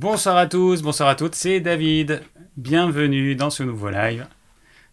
[0.00, 2.22] Bonsoir à tous, bonsoir à toutes, c'est David.
[2.56, 4.26] Bienvenue dans ce nouveau live.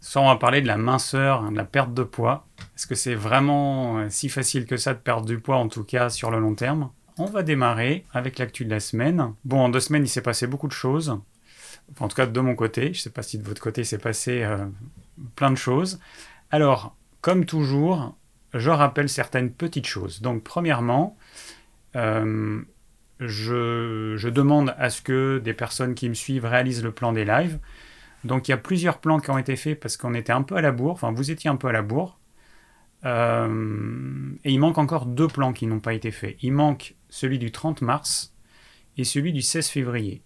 [0.02, 2.46] Ce soir, on va parler de la minceur, hein, de la perte de poids.
[2.76, 5.86] Est-ce que c'est vraiment euh, si facile que ça de perdre du poids, en tout
[5.86, 6.90] cas sur le long terme?
[7.18, 9.34] On va démarrer avec l'actu de la semaine.
[9.46, 11.18] Bon, en deux semaines, il s'est passé beaucoup de choses.
[12.02, 12.88] en tout cas, de mon côté.
[12.88, 14.58] Je ne sais pas si de votre côté, il s'est passé euh,
[15.38, 16.02] plein de choses.
[16.52, 18.14] Alors, comme toujours,
[18.54, 20.20] je rappelle certaines petites choses.
[20.20, 21.16] Donc, premièrement,
[21.96, 22.62] euh,
[23.20, 27.60] je, demande à ce que des personnes qui me suivent réalisent le plan des lives.
[28.24, 30.56] Donc il y a plusieurs plans qui ont été faits parce qu'on était un peu
[30.56, 32.20] à la bourre, enfin vous étiez un peu à la bourre.
[33.06, 36.38] Euh, et il manque encore deux plans qui n'ont pas été faits.
[36.42, 38.34] Il manque celui du 30 mars
[38.98, 40.24] et celui du 16 février.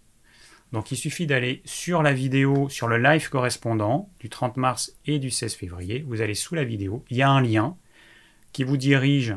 [0.72, 5.20] Donc il suffit d'aller sur la vidéo, sur le live correspondant du 30 mars et
[5.20, 6.05] du 16 février.
[6.08, 7.76] Vous allez sous la vidéo, il y a un lien
[8.53, 9.36] qui vous dirige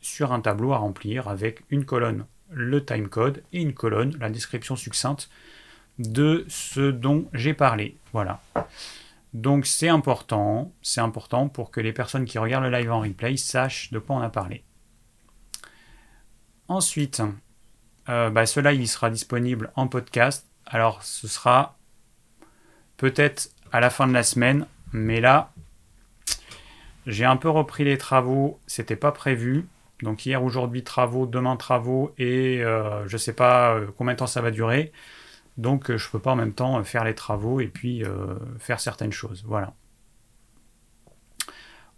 [0.00, 4.76] sur un tableau à remplir avec une colonne le timecode et une colonne, la description
[4.76, 5.30] succincte
[5.98, 7.96] de ce dont j'ai parlé.
[8.12, 8.40] Voilà.
[9.32, 13.36] Donc c'est important, c'est important pour que les personnes qui regardent le live en replay
[13.36, 14.62] sachent de quoi on a parlé.
[16.68, 17.22] Ensuite,
[18.08, 20.46] euh, bah, ce live il sera disponible en podcast.
[20.66, 21.76] Alors ce sera
[22.96, 25.52] peut-être à la fin de la semaine, mais là
[27.06, 29.66] j'ai un peu repris les travaux, c'était pas prévu.
[30.02, 34.18] Donc hier, aujourd'hui, travaux, demain, travaux, et euh, je ne sais pas euh, combien de
[34.18, 34.92] temps ça va durer.
[35.56, 38.02] Donc euh, je ne peux pas en même temps faire les travaux et puis
[38.58, 39.44] faire certaines choses.
[39.46, 39.74] Voilà.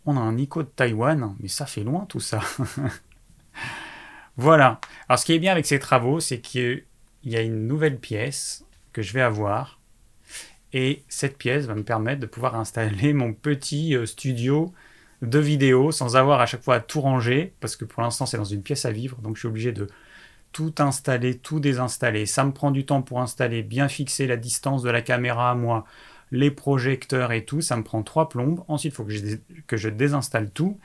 [0.05, 2.41] On a un Nico de Taïwan, mais ça fait loin tout ça.
[4.36, 4.80] voilà.
[5.08, 6.84] Alors ce qui est bien avec ces travaux, c'est qu'il
[7.24, 9.80] y a une nouvelle pièce que je vais avoir.
[10.72, 14.74] Et cette pièce va me permettre de pouvoir installer mon petit studio
[15.22, 18.36] de vidéos sans avoir à chaque fois à tout ranger, parce que pour l'instant c'est
[18.36, 19.89] dans une pièce à vivre, donc je suis obligé de
[20.53, 22.25] tout installer, tout désinstaller.
[22.25, 25.84] Ça me prend du temps pour installer, bien fixer la distance de la caméra moi,
[26.31, 28.64] les projecteurs et tout, ça me prend trois plombes.
[28.69, 30.79] Ensuite, il faut que je, désinstalle tout.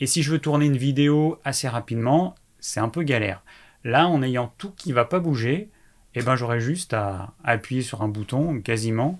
[0.00, 3.42] Et si je veux tourner une vidéo assez rapidement, c'est un peu galère.
[3.82, 5.70] Là, en ayant tout qui ne va pas bouger,
[6.14, 9.18] eh ben, j'aurais juste à appuyer sur un bouton quasiment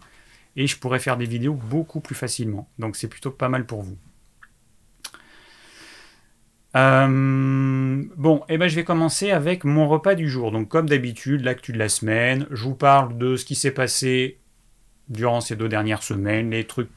[0.57, 2.69] et je pourrais faire des vidéos beaucoup plus facilement.
[2.79, 3.97] Donc c'est plutôt pas mal pour vous.
[6.77, 10.51] Euh, bon, et eh ben je vais commencer avec mon repas du jour.
[10.51, 12.47] Donc comme d'habitude, l'actu de la semaine.
[12.51, 14.39] Je vous parle de ce qui s'est passé
[15.09, 16.91] durant ces deux dernières semaines, les trucs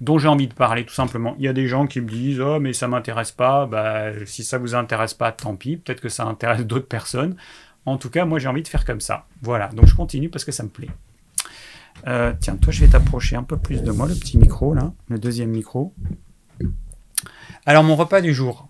[0.00, 1.34] dont j'ai envie de parler tout simplement.
[1.38, 3.66] Il y a des gens qui me disent oh mais ça m'intéresse pas.
[3.66, 5.76] Bah si ça vous intéresse pas, tant pis.
[5.76, 7.36] Peut-être que ça intéresse d'autres personnes.
[7.84, 9.26] En tout cas, moi j'ai envie de faire comme ça.
[9.42, 9.68] Voilà.
[9.68, 10.90] Donc je continue parce que ça me plaît.
[12.06, 14.92] Euh, tiens, toi je vais t'approcher un peu plus de moi, le petit micro là,
[15.08, 15.94] le deuxième micro.
[17.64, 18.68] Alors mon repas du jour.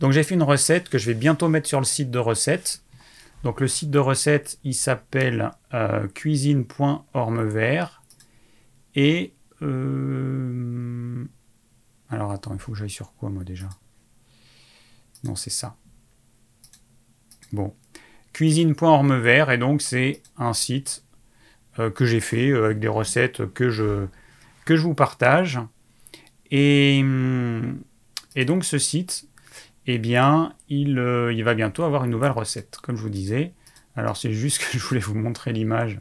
[0.00, 2.82] Donc j'ai fait une recette que je vais bientôt mettre sur le site de recettes.
[3.44, 8.02] Donc le site de recettes, il s'appelle euh, cuisine.ormevert.
[8.94, 9.32] Et...
[9.62, 11.24] Euh,
[12.08, 13.68] alors attends, il faut que j'aille sur quoi moi déjà?
[15.24, 15.76] Non, c'est ça.
[17.52, 17.74] Bon.
[18.32, 21.04] Cuisine.ormevert, et donc c'est un site
[21.78, 24.06] euh, que j'ai fait avec des recettes que je,
[24.64, 25.60] que je vous partage.
[26.50, 27.80] Et, hum,
[28.36, 29.26] et donc ce site,
[29.86, 33.52] eh bien, il, euh, il, va bientôt avoir une nouvelle recette, comme je vous disais.
[33.96, 36.00] Alors c'est juste que je voulais vous montrer l'image.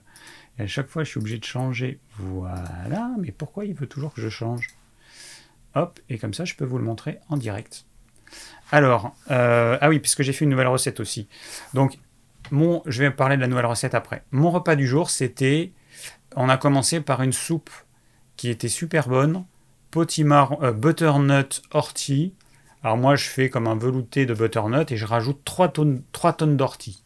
[0.58, 2.00] Et à chaque fois, je suis obligé de changer.
[2.18, 4.68] Voilà, mais pourquoi il veut toujours que je change?
[5.76, 7.86] Hop, et comme ça, je peux vous le montrer en direct.
[8.72, 11.28] Alors, euh, ah oui, puisque j'ai fait une nouvelle recette aussi.
[11.74, 11.98] Donc,
[12.52, 14.24] mon, je vais parler de la nouvelle recette après.
[14.32, 15.72] Mon repas du jour, c'était,
[16.36, 17.70] on a commencé par une soupe
[18.36, 19.46] qui était super bonne,
[19.92, 22.34] potimarron, euh, butternut ortie.
[22.84, 26.34] Alors moi, je fais comme un velouté de butternut et je rajoute 3 tonnes, 3
[26.34, 27.04] tonnes d'ortie.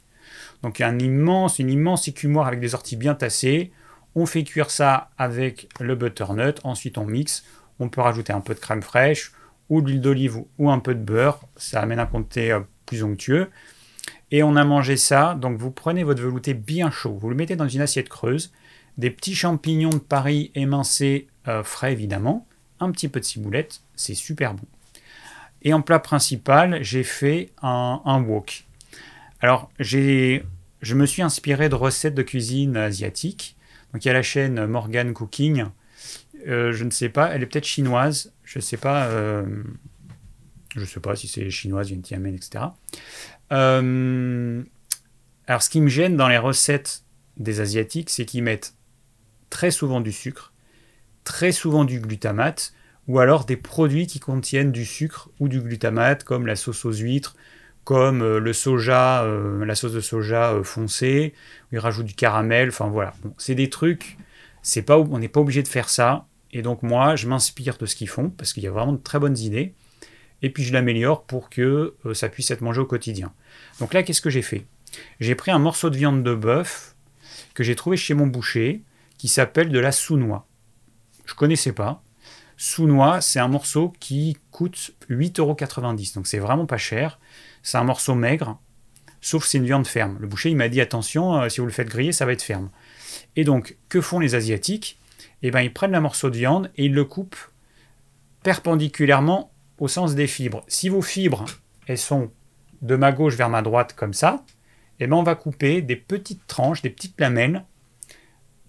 [0.61, 3.71] Donc un immense, une immense écumoire avec des orties bien tassées.
[4.15, 6.59] On fait cuire ça avec le butternut.
[6.63, 7.43] Ensuite, on mixe.
[7.79, 9.31] On peut rajouter un peu de crème fraîche
[9.69, 11.41] ou de l'huile d'olive ou un peu de beurre.
[11.55, 13.49] Ça amène un comté euh, plus onctueux.
[14.31, 15.35] Et on a mangé ça.
[15.35, 17.17] Donc vous prenez votre velouté bien chaud.
[17.19, 18.53] Vous le mettez dans une assiette creuse.
[18.99, 22.45] Des petits champignons de Paris émincés, euh, frais évidemment
[22.79, 24.65] un petit peu de ciboulette, c'est super bon.
[25.63, 28.65] Et en plat principal, j'ai fait un, wok.
[29.39, 30.43] Alors, j'ai,
[30.81, 33.55] je me suis inspiré de recettes de cuisine asiatique.
[33.93, 35.65] Donc, il y a la chaîne Morgan Cooking.
[36.47, 38.33] Euh, je ne sais pas, elle est peut-être chinoise.
[38.43, 39.05] Je ne sais pas.
[39.05, 39.63] Euh,
[40.75, 42.65] je sais pas si c'est chinoise, vietnamienne, etc.
[43.51, 44.63] Euh,
[45.47, 47.03] alors, ce qui me gêne dans les recettes
[47.37, 48.75] des asiatiques, c'est qu'ils mettent
[49.49, 50.52] très souvent du sucre
[51.23, 52.73] très souvent du glutamate,
[53.07, 56.93] ou alors des produits qui contiennent du sucre ou du glutamate, comme la sauce aux
[56.93, 57.35] huîtres,
[57.83, 61.33] comme euh, le soja, euh, la sauce de soja euh, foncée,
[61.65, 63.13] où ils rajoutent du caramel, enfin voilà.
[63.37, 64.17] C'est des trucs,
[64.87, 66.25] on n'est pas obligé de faire ça.
[66.51, 69.01] Et donc moi, je m'inspire de ce qu'ils font, parce qu'il y a vraiment de
[69.01, 69.73] très bonnes idées.
[70.41, 73.33] Et puis je l'améliore pour que ça puisse être mangé au quotidien.
[73.79, 74.65] Donc là, qu'est-ce que j'ai fait?
[75.19, 76.95] J'ai pris un morceau de viande de bœuf
[77.53, 78.81] que j'ai trouvé chez mon boucher,
[79.17, 80.45] qui s'appelle de la sous-noix.
[81.25, 82.03] Je connaissais pas.
[82.57, 86.15] Sous-noix, c'est un morceau qui coûte 8,90€.
[86.15, 87.19] Donc c'est vraiment pas cher.
[87.61, 88.59] C'est un morceau maigre,
[89.21, 90.17] sauf c'est une viande ferme.
[90.19, 92.41] Le boucher, il m'a dit attention, euh, si vous le faites griller, ça va être
[92.41, 92.69] ferme.
[93.35, 94.99] Et donc, que font les Asiatiques?
[95.41, 97.37] Eh bien, ils prennent un morceau de viande et ils le coupent
[98.43, 100.63] perpendiculairement au sens des fibres.
[100.67, 101.45] Si vos fibres,
[101.87, 102.31] elles sont
[102.81, 104.43] de ma gauche vers ma droite comme ça,
[104.99, 107.65] eh bien, on va couper des petites tranches, des petites lamelles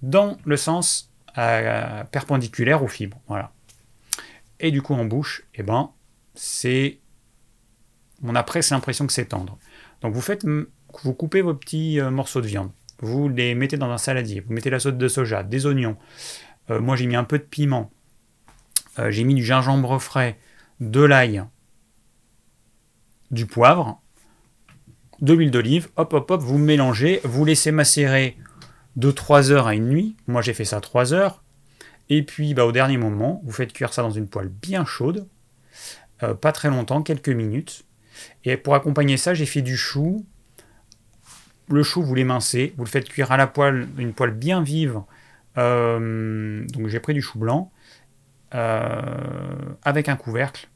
[0.03, 3.21] dans le sens perpendiculaire aux fibres.
[3.29, 3.53] Voilà.
[4.61, 5.91] Et du coup, en bouche, eh ben,
[6.35, 6.99] c'est.
[8.23, 9.59] On a presque l'impression que c'est tendre.
[10.01, 10.45] Donc, vous faites.
[11.03, 12.71] Vous coupez vos petits euh, morceaux de viande.
[13.01, 14.41] Vous les mettez dans un saladier.
[14.41, 15.97] Vous mettez la sauce de soja, des oignons.
[16.71, 17.91] Euh, moi, j'ai mis un peu de piment.
[18.99, 20.39] Euh, j'ai mis du gingembre frais,
[20.81, 21.45] de l'ail,
[23.33, 24.01] du poivre,
[25.21, 25.89] de l'huile d'olive.
[25.97, 27.21] Hop, hop, hop, vous mélangez.
[27.25, 28.39] Vous laissez macérer
[28.97, 30.17] de 3 heures à une nuit.
[30.27, 31.43] Moi, j'ai fait ça 3 heures.
[32.09, 35.27] Et puis, bah, au dernier moment, vous faites cuire ça dans une poêle bien chaude,
[36.23, 37.85] euh, pas très longtemps, quelques minutes.
[38.45, 40.25] Et pour accompagner ça, j'ai fait du chou.
[41.69, 45.01] Le chou, vous l'émincez, vous le faites cuire à la poêle, une poêle bien vive.
[45.57, 47.71] Euh, donc j'ai pris du chou blanc
[48.55, 49.01] euh,
[49.83, 50.69] avec un couvercle.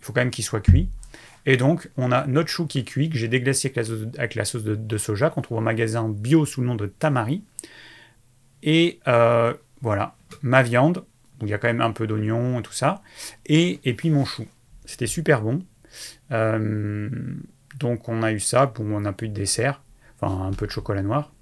[0.00, 0.88] Il faut quand même qu'il soit cuit.
[1.46, 3.72] Et donc, on a notre chou qui cuit, que j'ai déglacé
[4.18, 7.42] avec la, sauce, de, soja, qu'on trouve au magasin bio sous le nom de Tamari.
[8.62, 9.00] Et
[9.80, 11.04] voilà, ma viande,
[11.42, 13.02] il y a quand même un peu d'oignon et tout ça,
[13.46, 14.46] et, et puis mon chou.
[14.84, 15.62] C'était super bon.
[16.32, 17.10] Euh,
[17.78, 19.82] donc on a eu ça, pour on a un peu de dessert,
[20.18, 21.32] enfin un peu de chocolat noir.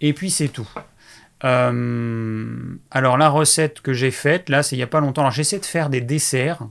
[0.00, 0.68] Et puis c'est tout.
[1.44, 5.22] Euh, alors la recette que j'ai faite, là, c'est il n'y a pas longtemps.
[5.22, 6.66] Alors j'essaie de faire des desserts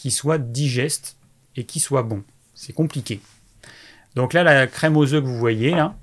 [0.00, 1.16] qui soient digestes
[1.56, 2.24] et qui soient bons.
[2.54, 3.20] C'est compliqué.
[4.14, 5.96] Donc là, la crème aux œufs que vous voyez, là,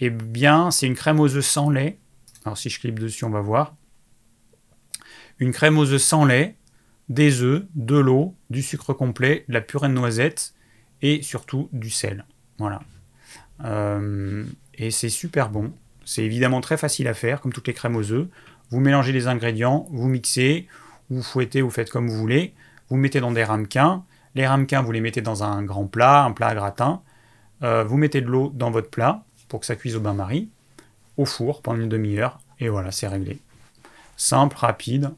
[0.00, 1.98] eh bien, c'est une crème aux œufs sans lait
[2.44, 3.74] alors si je clique dessus, on va voir.
[5.38, 6.56] Une crème aux œufs sans lait,
[7.08, 10.34] des œufs, de l'eau, du sucre complet, de la purée de
[11.02, 12.24] et surtout du sel.
[12.58, 12.80] Voilà.
[13.64, 14.44] Euh,
[14.74, 15.72] et c'est super bon.
[16.04, 18.28] C'est évidemment très facile à faire, comme toutes les crèmes aux œufs.
[18.70, 20.66] Vous mélangez les ingrédients, vous mixez,
[21.10, 22.54] vous fouettez, vous faites comme vous voulez.
[22.92, 24.04] Vous mettez dans des ramequins.
[24.34, 27.00] Les ramequins, vous les mettez dans un grand plat, un plat à gratin.
[27.62, 30.50] Euh, vous mettez de l'eau dans votre plat pour que ça cuise au bain-marie
[31.16, 33.38] au four pendant une demi-heure, et voilà, c'est réglé.
[34.18, 35.10] Simple, rapide,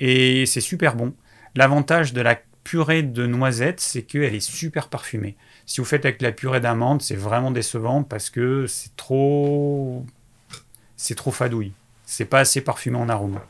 [0.00, 1.12] et c'est super bon.
[1.54, 5.36] L'avantage de la purée de noisettes, c'est qu'elle est super parfumée.
[5.66, 10.06] Si vous faites avec la purée d'amande, c'est vraiment décevant parce que c'est trop,
[10.96, 11.74] c'est trop fadouille.
[12.06, 13.40] C'est pas assez parfumé en arôme.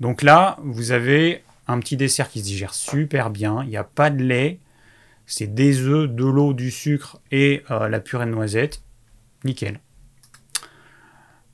[0.00, 3.62] Donc là, vous avez un petit dessert qui se digère super bien.
[3.62, 4.58] Il n'y a pas de lait.
[5.26, 8.82] C'est des œufs, de l'eau, du sucre et euh, la purée de noisettes.
[9.44, 9.78] Nickel.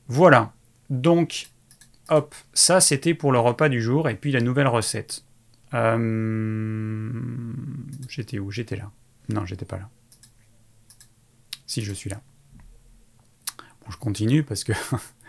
[0.06, 0.52] Voilà.
[0.90, 1.48] Donc,
[2.08, 5.24] hop, ça c'était pour le repas du jour et puis la nouvelle recette.
[5.74, 7.10] Euh,
[8.08, 8.50] j'étais où?
[8.50, 8.90] J'étais là.
[9.28, 9.88] Non, j'étais pas là.
[11.66, 12.20] Si, je suis là.
[13.84, 14.72] Bon, je continue parce que.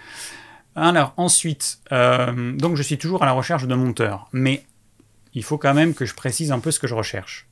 [0.75, 4.65] Alors, ensuite, euh, donc je suis toujours à la recherche de monteur, mais
[5.35, 7.47] il faut quand même que je précise un peu ce que je recherche.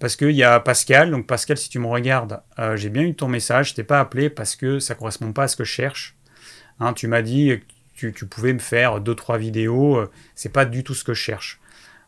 [0.00, 3.14] Parce qu'il y a Pascal, donc Pascal, si tu me regardes, euh, j'ai bien eu
[3.14, 5.70] ton message, je t'ai pas appelé parce que ça correspond pas à ce que je
[5.70, 6.16] cherche.
[6.80, 7.60] Hein, tu m'as dit
[7.96, 11.14] que tu, pouvais me faire deux trois vidéos, euh, c'est pas du tout ce que
[11.14, 11.60] je cherche.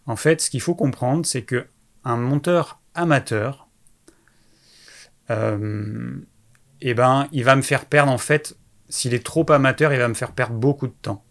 [0.06, 1.66] En fait, ce qu'il faut comprendre, c'est que
[2.04, 3.68] un monteur amateur,
[5.30, 6.16] euh,
[6.80, 8.56] eh ben, il va me faire perdre en fait,
[8.88, 11.23] s'il est trop amateur, il va me faire perdre beaucoup de temps.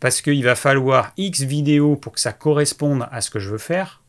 [0.00, 3.58] Parce qu'il va falloir X vidéos pour que ça corresponde à ce que je veux
[3.58, 4.02] faire.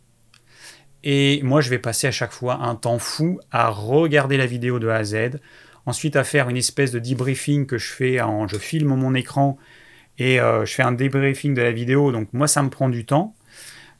[1.04, 4.80] Et moi, je vais passer à chaque fois un temps fou à regarder la vidéo
[4.80, 5.40] de A à Z,
[5.86, 9.58] ensuite à faire une espèce de debriefing que je fais, en, je filme mon écran
[10.18, 12.12] et euh, je fais un debriefing de la vidéo.
[12.12, 13.34] Donc moi, ça me prend du temps.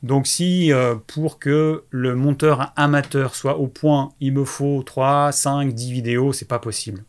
[0.02, 5.32] Donc si euh, pour que le monteur amateur soit au point, il me faut 3,
[5.32, 7.04] 5, 10 vidéos, c'est pas possible.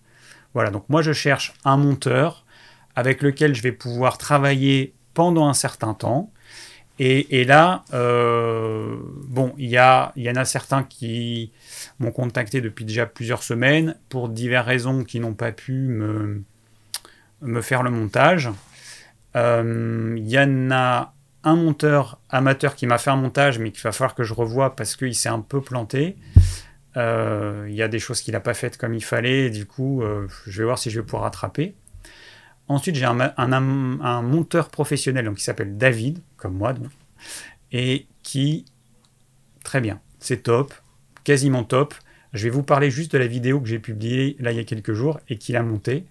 [0.53, 2.45] Voilà, donc moi je cherche un monteur
[2.95, 6.31] avec lequel je vais pouvoir travailler pendant un certain temps
[7.03, 8.95] et, là, euh,
[9.27, 11.51] bon, il y, en a certains qui
[11.97, 15.73] m'ont contacté depuis déjà plusieurs semaines pour diverses raisons qui n'ont pas pu
[17.41, 18.51] me, faire le montage.
[19.35, 23.81] Euh, il y en a un monteur amateur qui m'a fait un montage, mais qu'il
[23.81, 26.17] va falloir que je revoie parce qu'il s'est un peu planté.
[26.97, 30.03] Euh, il y a des choses qu'il n'a pas faites comme il fallait, du coup,
[30.45, 31.73] je vais voir si je vais pouvoir rattraper.
[32.67, 36.73] Ensuite, j'ai un, monteur professionnel qui s'appelle David, comme moi,
[37.71, 38.65] et qui,
[39.63, 40.73] très bien, c'est top,
[41.23, 41.93] quasiment top.
[42.33, 44.63] Je vais vous parler juste de la vidéo que j'ai publiée là il y a
[44.63, 46.05] quelques jours et qu'il a montée,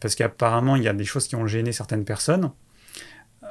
[0.00, 2.50] parce qu'apparemment il y a des choses qui ont gêné certaines personnes.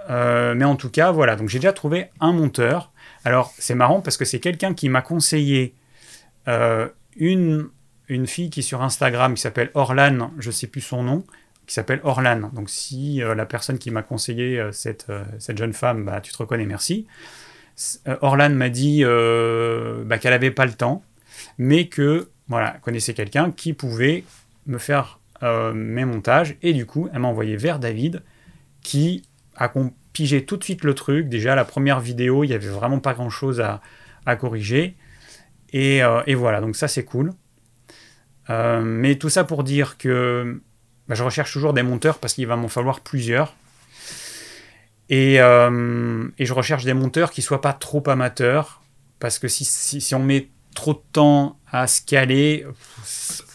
[0.10, 2.92] Euh, mais en tout cas, voilà, donc j'ai déjà trouvé un monteur.
[3.24, 5.74] Alors c'est marrant parce que c'est quelqu'un qui m'a conseillé
[6.48, 7.70] euh, une,
[8.08, 11.24] une fille qui est sur Instagram qui s'appelle Orlan, je ne sais plus son nom,
[11.70, 12.50] qui s'appelle Orlan.
[12.54, 15.08] Donc si euh, la personne qui m'a conseillé cette,
[15.38, 17.08] cette, jeune femme, bah, tu te reconnais, merci.
[18.22, 21.02] Orlan m'a dit bah, qu'elle n'avait pas le temps,
[21.58, 24.26] mais que voilà, connaissait quelqu'un qui pouvait
[24.66, 28.22] me faire mes montages, et du coup, elle m'a envoyé vers David,
[28.82, 29.24] qui
[29.56, 29.72] a
[30.14, 31.30] pigé tout de suite le truc.
[31.30, 33.82] Déjà, la première vidéo, il n'y avait vraiment pas grand-chose à,
[34.36, 34.96] corriger.
[35.74, 37.32] Euh, et, voilà, donc ça c'est cool.
[38.50, 40.62] Euh, mais tout ça pour dire que
[41.10, 43.56] bah, je recherche toujours des monteurs parce qu'il va m'en falloir plusieurs.
[45.10, 48.82] Et, euh, je recherche des monteurs qui soient pas trop amateurs.
[49.20, 52.66] Parce que si, on met trop de temps à se caler,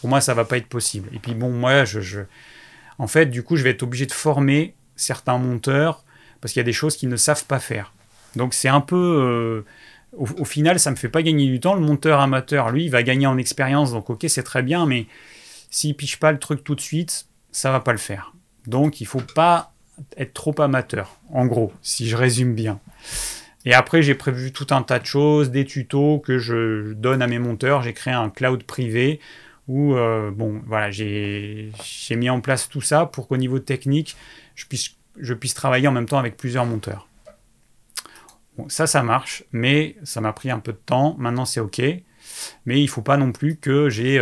[0.00, 1.08] pour moi ça va pas être possible.
[1.14, 2.20] Et puis bon, moi, je,
[2.98, 6.04] en fait, du coup, je vais être obligé de former certains monteurs
[6.40, 7.94] parce qu'il y a des choses qu'ils ne savent pas faire.
[8.36, 8.96] Donc c'est un peu...
[8.96, 9.64] Euh,
[10.16, 11.74] au, final, ça me fait pas gagner du temps.
[11.74, 15.06] Le monteur amateur, lui, il va gagner en expérience, donc ok, c'est très bien, mais
[15.70, 18.34] s'il piche pas le truc tout de suite, ça va pas le faire.
[18.66, 19.72] Donc il faut pas
[20.16, 22.80] être trop amateur, en gros, si je résume bien.
[23.64, 27.26] Et après, j'ai prévu tout un tas de choses, des tutos que je donne à
[27.26, 27.82] mes monteurs.
[27.82, 29.20] J'ai créé un cloud privé
[29.68, 31.70] où, euh, bon, voilà, j'ai
[32.10, 34.16] mis en place tout ça pour qu'au niveau technique,
[34.54, 37.08] je puisse, travailler en même temps avec plusieurs monteurs.
[38.58, 41.14] Bon, ça, ça marche, mais ça m'a pris un peu de temps.
[41.18, 41.80] Maintenant, c'est OK.
[42.66, 44.18] Mais il ne faut pas non plus que j'ai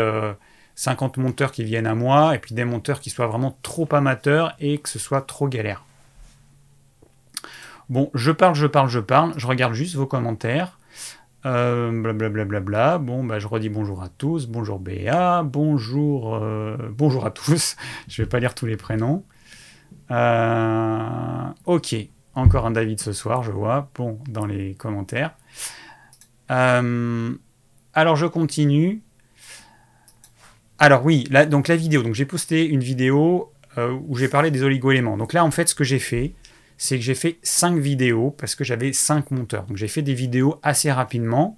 [0.74, 3.88] 50 euh, monteurs qui viennent à moi et puis des monteurs qui soient vraiment trop
[3.92, 5.84] amateurs et que ce soit trop galère.
[7.88, 9.34] Bon, je parle, je parle, je parle.
[9.36, 10.78] Je regarde juste vos commentaires.
[11.44, 12.94] Blablabla.
[12.94, 14.46] Euh, bon, bah, je redis bonjour à tous.
[14.46, 15.42] Bonjour Béa.
[15.42, 17.76] Bonjour, euh, bonjour à tous.
[18.08, 19.24] je vais pas lire tous les prénoms.
[20.10, 21.96] Euh, ok,
[22.34, 23.90] encore un David ce soir, je vois.
[23.94, 25.36] Bon, dans les commentaires.
[26.48, 29.02] Alors je continue.
[30.82, 32.02] Alors oui, donc la vidéo.
[32.02, 35.16] Donc j'ai posté une vidéo euh, où j'ai parlé des oligo-éléments.
[35.16, 36.34] Donc là, en fait, ce que j'ai fait,
[36.76, 39.62] c'est que j'ai fait 5 vidéos parce que j'avais 5 monteurs.
[39.66, 41.56] Donc j'ai fait des vidéos assez rapidement.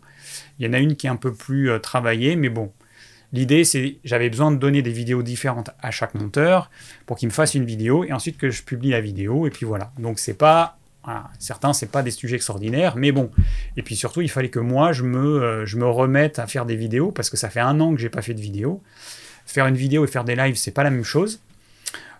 [0.59, 2.71] Il y en a une qui est un peu plus travaillée, mais bon,
[3.33, 6.71] L'idée, c'est j'avais besoin de donner des vidéos différentes à chaque monteur
[7.07, 9.47] pour qu'il me fasse une vidéo et ensuite que je publie la vidéo.
[9.47, 9.91] Et puis voilà.
[9.99, 13.31] Donc c'est pas voilà, certains, c'est pas des sujets extraordinaires, mais bon.
[13.77, 16.65] Et puis surtout, il fallait que moi, je me, euh, je me remette à faire
[16.65, 18.83] des vidéos parce que ça fait un an que j'ai pas fait de vidéo.
[19.47, 21.41] Faire une vidéo et faire des lives, c'est pas la même chose.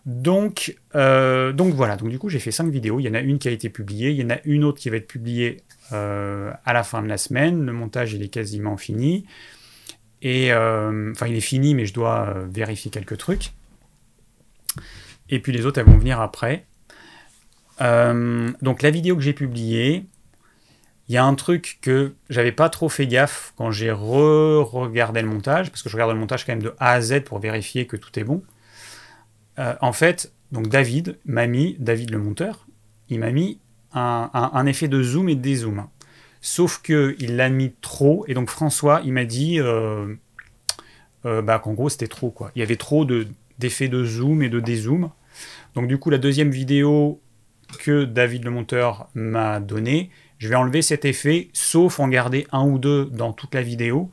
[0.05, 1.97] Donc, euh, donc voilà.
[1.97, 3.01] Donc du coup, j'ai fait cinq vidéos.
[3.01, 4.79] Il y en a une qui a été publiée, il y en a une autre
[4.79, 5.63] qui va être publiée
[5.93, 7.65] euh, à la fin de la semaine.
[7.65, 9.25] Le montage, il est quasiment fini.
[10.21, 13.53] Et enfin, il est fini, mais je dois vérifier quelques trucs.
[15.29, 16.65] Et puis les autres, elles vont venir après.
[17.81, 20.07] Euh, donc la vidéo que j'ai publiée,
[21.09, 25.29] il y a un truc que j'avais pas trop fait gaffe quand j'ai re-regardé le
[25.29, 27.87] montage, parce que je regarde le montage quand même de A à Z pour vérifier
[27.87, 28.43] que tout est bon.
[29.59, 32.67] en fait, donc David m'a mis, David le monteur,
[33.09, 33.59] il m'a mis
[33.95, 35.87] un, effet de zoom et de dézoom.
[36.41, 40.15] Sauf qu'il l'a mis trop, et donc François, il m'a dit euh,
[41.25, 42.31] euh, bah, qu'en gros c'était trop.
[42.31, 42.51] quoi.
[42.55, 45.11] Il y avait trop d'effets de, zoom et de dézoom.
[45.75, 47.21] Donc du coup, la deuxième vidéo
[47.79, 52.65] que David le monteur m'a donnée, je vais enlever cet effet, sauf en garder un
[52.65, 54.11] ou deux dans toute la vidéo.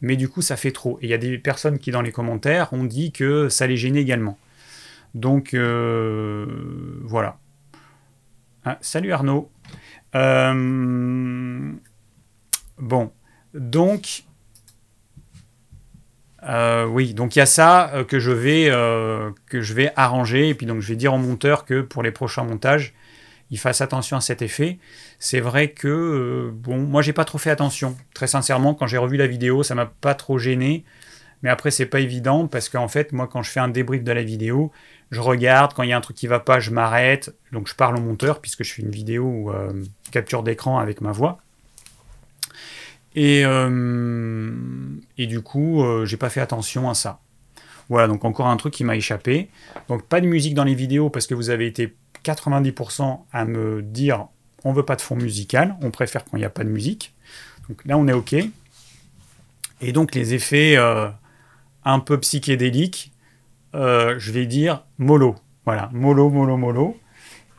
[0.00, 0.98] Mais du coup, ça fait trop.
[1.00, 3.76] Et il y a des personnes qui, dans les commentaires, ont dit que ça les
[3.76, 4.38] gênait également.
[5.14, 6.46] Donc, euh,
[7.04, 7.38] voilà.
[8.64, 9.50] Ah, salut Arnaud.
[10.14, 11.72] Euh,
[12.78, 13.12] bon,
[13.54, 14.24] donc,
[16.44, 18.70] euh, oui, donc il y a ça euh, que je vais
[19.46, 22.12] que je vais arranger et puis donc je vais dire au monteur que pour les
[22.12, 22.94] prochains montages,
[23.50, 24.78] il fasse attention à cet effet.
[25.18, 27.96] C'est vrai que bon, moi j'ai pas trop fait attention.
[28.14, 30.84] Très sincèrement, quand j'ai revu la vidéo, ça m'a pas trop gêné.
[31.42, 34.10] Mais après, c'est pas évident parce qu'en fait, moi, quand je fais un débrief de
[34.10, 34.72] la vidéo,
[35.12, 37.32] je regarde, quand il y a un truc qui va pas, je m'arrête.
[37.52, 39.52] Donc, je parle au monteur puisque je fais une vidéo
[40.10, 41.38] capture d'écran avec ma voix.
[43.18, 44.52] Et, euh,
[45.16, 47.18] et du coup, euh, j'ai pas fait attention à ça.
[47.88, 49.48] Voilà, donc encore un truc qui m'a échappé.
[49.88, 53.82] Donc pas de musique dans les vidéos parce que vous avez été 90% à me
[53.82, 54.28] dire
[54.62, 57.12] on veut pas de fond musical, on préfère quand il n'y a pas de musique.
[57.68, 58.36] Donc là, on est OK.
[59.80, 61.08] Et donc les effets euh,
[61.84, 63.10] un peu psychédéliques,
[63.74, 65.34] euh, je vais dire mollo.
[65.64, 66.96] Voilà, mollo, mollo, mollo.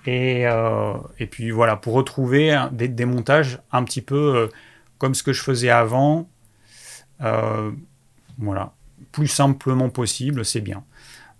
[0.05, 0.45] Et,
[1.19, 4.49] et puis voilà, pour retrouver des, des, montages un petit peu
[4.99, 6.29] comme ce que je faisais avant.
[8.37, 8.73] voilà,
[9.11, 10.83] plus simplement possible, c'est bien.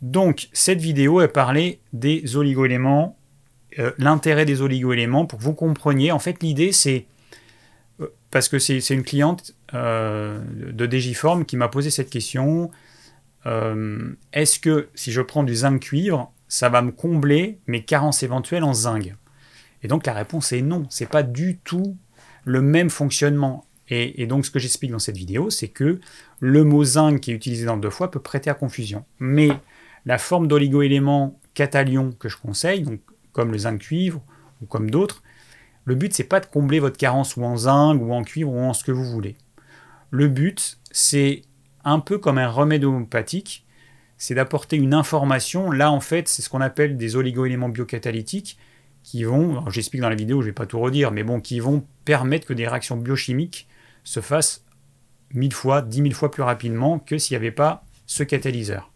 [0.02, 3.18] Donc cette vidéo, elle parlait des oligoéléments,
[3.98, 6.12] l'intérêt des oligoéléments, pour que vous compreniez.
[6.12, 7.06] En fait, l'idée, c'est
[8.32, 12.72] parce que c'est une cliente euh, de Digiform qui m'a posé cette question.
[13.46, 18.24] Euh, est-ce que si je prends du zinc cuivre, ça va me combler mes carences
[18.24, 19.16] éventuelles en zinc?
[19.82, 20.86] Et donc la réponse est non.
[20.90, 21.98] C'est pas du tout
[22.50, 23.66] le même fonctionnement.
[23.92, 26.00] Et, donc ce que j'explique dans cette vidéo, c'est que
[26.40, 29.06] le mot zinc qui est utilisé dans deux fois peut prêter à confusion.
[29.20, 29.50] Mais
[30.06, 33.02] la forme d'oligo-élément catalion que je conseille, donc
[33.34, 34.22] comme le zinc cuivre
[34.62, 35.22] ou comme d'autres,
[35.86, 38.60] le but, c'est pas de combler votre carence ou en zinc ou en cuivre ou
[38.60, 39.36] en ce que vous voulez.
[40.10, 41.44] Le but, c'est
[41.84, 43.66] un peu comme un remède homéopathique,
[44.18, 45.72] c'est d'apporter une information.
[45.72, 48.58] Là, en fait, c'est ce qu'on appelle des oligo-éléments biocatalytiques
[49.10, 51.84] qui vont, j'explique dans la vidéo, je vais pas tout redire, mais bon, qui vont
[52.06, 53.68] permettre que des réactions biochimiques
[54.04, 54.64] se fassent
[55.34, 58.92] mille fois, dix mille fois plus rapidement que s'il n'y avait pas ce catalyseur.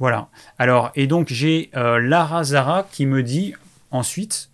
[0.00, 0.28] Voilà.
[0.58, 3.54] Alors, et donc j'ai euh, Lara Zara qui me dit
[3.92, 4.50] ensuite,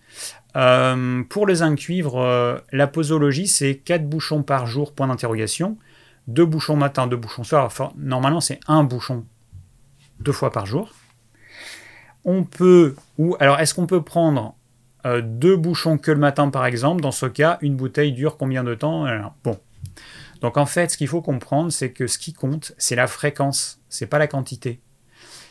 [0.55, 5.79] euh, pour le zinc cuivre, euh, la posologie, c'est 4 bouchons par jour, point d'interrogation.
[6.27, 7.73] 2 bouchons matin, 2 bouchons soir.
[7.97, 9.25] Normalement, c'est un bouchon
[10.21, 10.93] deux fois par jour.
[12.25, 14.55] On peut, ou alors est-ce qu'on peut prendre
[15.07, 17.01] euh, deux bouchons que le matin, par exemple?
[17.01, 19.07] Dans ce cas, une bouteille dure combien de temps?
[19.45, 19.59] Bon.
[20.41, 23.81] Donc en fait, ce qu'il faut comprendre, c'est que ce qui compte, c'est la fréquence,
[23.89, 24.81] c'est pas la quantité.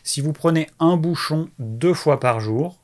[0.04, 2.82] Si vous prenez un bouchon deux fois par jour,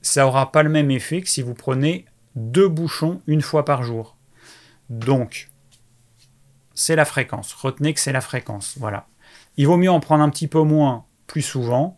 [0.00, 3.82] ça n'aura pas le même effet que si vous prenez deux bouchons une fois par
[3.82, 4.16] jour.
[4.88, 5.50] Donc,
[6.72, 7.52] c'est la fréquence.
[7.52, 8.76] Retenez que c'est la fréquence.
[8.78, 9.06] Voilà.
[9.56, 11.97] Il vaut mieux en prendre un petit peu moins plus souvent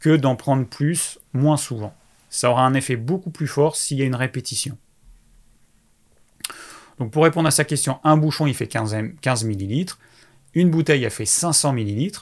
[0.00, 1.94] que d'en prendre plus moins souvent.
[2.28, 4.76] Ça aura un effet beaucoup plus fort s'il y a une répétition.
[6.98, 9.86] Donc pour répondre à sa question, un bouchon il fait 15, 15 ml,
[10.54, 12.12] une bouteille a fait 500 ml.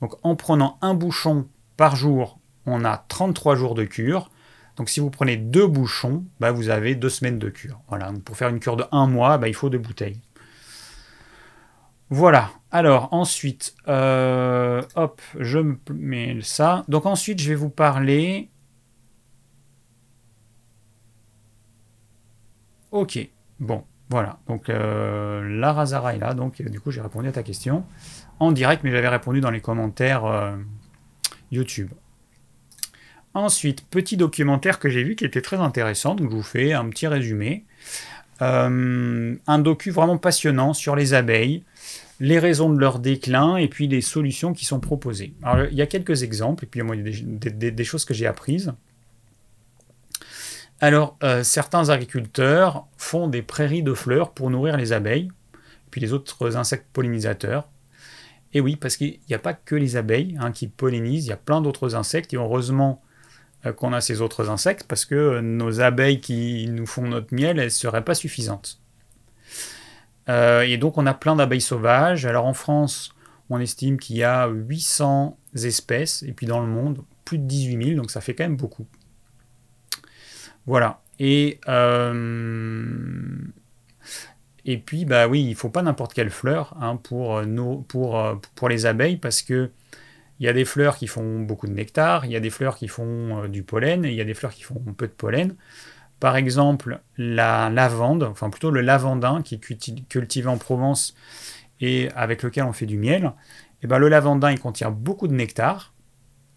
[0.00, 4.30] Donc en prenant un bouchon par jour, on a 33 jours de cure.
[4.76, 7.80] Donc si vous prenez deux bouchons, bah, vous avez deux semaines de cure.
[7.88, 8.12] Voilà.
[8.24, 10.20] pour faire une cure de un mois, bah, il faut deux bouteilles.
[12.10, 12.50] Voilà.
[12.74, 15.60] Alors ensuite, euh, hop, je
[15.92, 16.84] mets ça.
[16.88, 18.50] Donc ensuite, je vais vous parler.
[22.90, 23.28] Ok.
[23.60, 24.40] Bon, voilà.
[24.48, 26.34] Donc euh, la Razara est là.
[26.34, 27.84] Donc du coup, j'ai répondu à ta question
[28.40, 30.56] en direct, mais j'avais répondu dans les commentaires euh,
[31.52, 31.92] YouTube.
[33.34, 36.88] Ensuite, petit documentaire que j'ai vu qui était très intéressant, donc je vous fais un
[36.88, 37.66] petit résumé.
[38.42, 41.62] Euh, un docu vraiment passionnant sur les abeilles,
[42.20, 45.34] les raisons de leur déclin et puis les solutions qui sont proposées.
[45.42, 48.26] Alors, il y a quelques exemples et puis il y a des, choses que j'ai
[48.26, 48.72] apprises.
[50.80, 55.30] Alors, euh, certains agriculteurs font des prairies de fleurs pour nourrir les abeilles,
[55.90, 57.68] puis les autres insectes pollinisateurs.
[58.52, 61.32] Et oui, parce qu'il n'y a pas que les abeilles hein, qui pollinisent, il y
[61.32, 63.02] a plein d'autres insectes, et heureusement,
[63.66, 67.58] euh, qu'on a ces autres insectes parce que nos abeilles qui nous font notre miel,
[67.58, 68.80] elles ne seraient pas suffisantes.
[70.28, 72.26] Euh, et donc on a plein d'abeilles sauvages.
[72.26, 73.14] Alors en France,
[73.50, 77.84] on estime qu'il y a 800 espèces, et puis dans le monde, plus de 18
[77.84, 78.86] 000, donc ça fait quand même beaucoup.
[80.66, 81.00] Voilà.
[81.18, 83.36] Et, euh,
[84.64, 88.68] et puis, bah oui, il faut pas n'importe quelle fleur hein, pour, nos, pour, pour
[88.68, 89.70] les abeilles, parce que
[90.40, 92.76] il y a des fleurs qui font beaucoup de nectar, il y a des fleurs
[92.76, 95.12] qui font euh, du pollen, et il y a des fleurs qui font peu de
[95.12, 95.54] pollen.
[96.24, 101.14] Par exemple, la lavande, enfin plutôt le lavandin qui est cultivé en Provence
[101.82, 103.24] et avec lequel on fait du miel.
[103.26, 103.30] Et
[103.82, 105.92] eh ben, le lavandin, il contient beaucoup de nectar,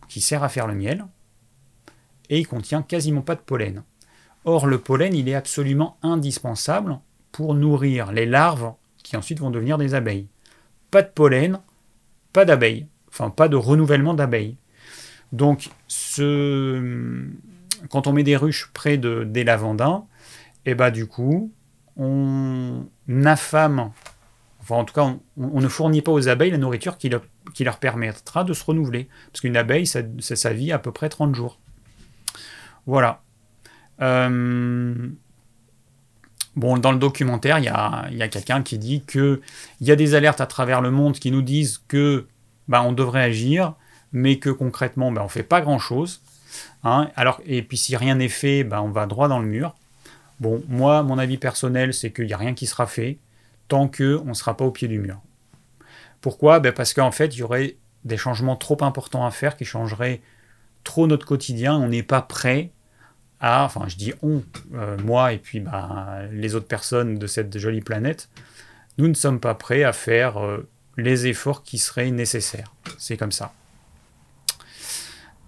[0.08, 1.06] qui sert à faire le miel,
[2.30, 3.84] et il contient quasiment pas de pollen.
[4.46, 7.00] Or, le pollen, il est absolument indispensable
[7.34, 8.72] pour nourrir les larves
[9.04, 10.30] qui ensuite vont devenir des abeilles.
[10.92, 11.60] Pas de pollen,
[12.32, 12.88] pas d'abeilles
[13.20, 14.58] enfin pas de renouvellement d'abeilles.
[15.32, 17.26] Donc ce,
[17.90, 20.06] quand on met des ruches près de, des lavandins,
[20.66, 21.52] et eh bah du coup,
[21.96, 22.86] on
[23.26, 23.92] affame,
[24.62, 28.44] enfin en tout cas, on, ne fournit pas aux abeilles la nourriture qui, leur permettra
[28.44, 29.08] de se renouveler.
[29.32, 31.60] Parce qu'une abeille, ça, sa vie à peu près 30 jours.
[32.86, 33.22] Voilà.
[34.02, 35.10] Euh,
[36.56, 39.40] bon, dans le documentaire, il y a, quelqu'un qui dit qu'il
[39.82, 42.28] y a des alertes à travers le monde qui nous disent que
[42.68, 43.74] bah, on devrait agir,
[44.12, 46.22] mais que concrètement, bah, on ne fait pas grand-chose.
[46.84, 47.10] Hein.
[47.16, 49.76] alors, et puis si rien n'est fait, bah, on va droit dans le mur.
[50.40, 53.18] Bon, moi, mon avis personnel, c'est qu'il n'y a rien qui sera fait
[53.68, 55.20] tant qu'on ne sera pas au pied du mur.
[56.22, 56.60] Pourquoi?
[56.60, 60.22] Ben Parce qu'en fait, il y aurait des changements trop importants à faire qui changeraient
[60.84, 61.76] trop notre quotidien.
[61.76, 62.72] On n'est pas prêt
[63.40, 64.42] à, enfin je dis on,
[64.74, 68.30] euh, moi et puis ben, les autres personnes de cette jolie planète,
[68.98, 72.74] nous ne sommes pas prêts à faire euh, les efforts qui seraient nécessaires.
[72.98, 73.54] C'est comme ça.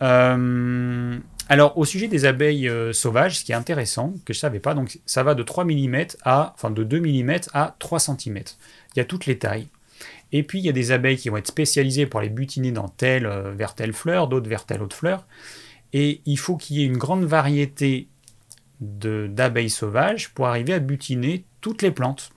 [0.02, 4.60] Euh, alors, au sujet des abeilles sauvages, ce qui est intéressant, que je ne savais
[4.60, 5.66] pas, donc ça va de 3
[6.24, 8.38] à, enfin de 2 mm à 3 cm.
[8.96, 9.68] Il y a toutes les tailles.
[10.32, 12.88] Et puis, il y a des abeilles qui vont être spécialisées pour les butiner dans
[12.88, 15.26] telle, vers telle fleur, d'autres vers telle autre fleur.
[15.92, 18.08] Et il faut qu'il y ait une grande variété
[18.80, 22.32] d'abeilles sauvages pour arriver à butiner toutes les plantes.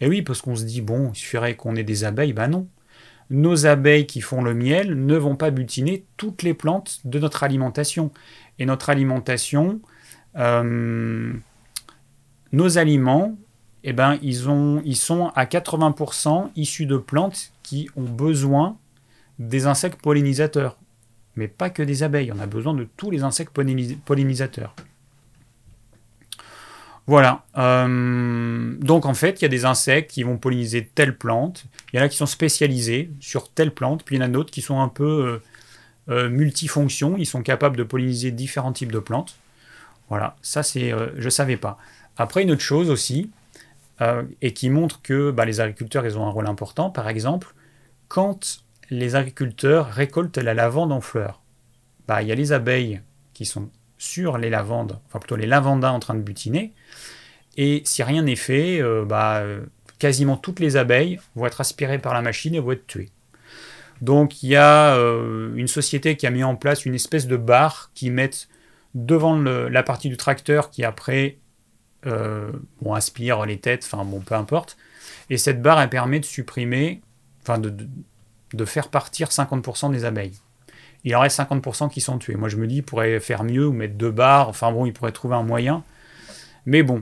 [0.00, 2.68] Et oui, parce qu'on se dit, bon, il suffirait qu'on ait des abeilles, ben non.
[3.30, 7.42] Nos abeilles qui font le miel ne vont pas butiner toutes les plantes de notre
[7.42, 8.12] alimentation.
[8.58, 9.80] Et notre alimentation,
[10.36, 11.32] euh,
[12.52, 13.36] nos aliments,
[13.84, 14.46] eh ben, ils,
[14.84, 18.78] ils sont à 80% issus de plantes qui ont besoin
[19.38, 20.78] des insectes pollinisateurs
[21.36, 22.32] mais pas que des abeilles.
[22.34, 23.52] On a besoin de tous les insectes
[24.04, 24.74] pollinisateurs.
[27.06, 27.44] Voilà.
[27.56, 31.64] Euh, donc en fait, il y a des insectes qui vont polliniser telle plante.
[31.92, 34.28] Il y en a qui sont spécialisés sur telle plante, puis il y en a
[34.28, 35.42] d'autres qui sont un peu euh,
[36.12, 37.16] euh, multifonctions.
[37.16, 39.36] Ils sont capables de polliniser différents types de plantes.
[40.08, 41.78] Voilà, ça c'est, je ne savais pas.
[42.16, 43.30] Après une autre chose aussi,
[44.40, 46.90] et qui montre que bah, les agriculteurs ils ont un rôle important.
[46.90, 47.54] Par exemple,
[48.06, 51.42] quand les agriculteurs récoltent la lavande en fleurs.
[52.06, 53.00] Bah, il y a les abeilles
[53.34, 56.72] qui sont sur les lavandes, enfin plutôt les lavandins en train de butiner.
[57.56, 59.42] Et si rien n'est fait, euh, bah,
[59.98, 63.10] quasiment toutes les abeilles vont être aspirées par la machine et vont être tuées.
[64.02, 67.36] Donc il y a euh, une société qui a mis en place une espèce de
[67.36, 68.30] barre qui met
[68.94, 71.38] devant la partie du tracteur qui après
[72.06, 72.52] euh,
[72.94, 74.76] aspire les têtes, enfin bon peu importe.
[75.30, 77.00] Et cette barre elle permet de supprimer,
[77.42, 80.38] enfin de faire partir 50% des abeilles.
[81.06, 82.34] Il en reste 50% qui sont tués.
[82.34, 84.48] Moi, je me dis, il pourrait faire mieux ou mettre deux barres.
[84.48, 85.84] Enfin bon, il pourrait trouver un moyen.
[86.66, 87.00] Mais bon,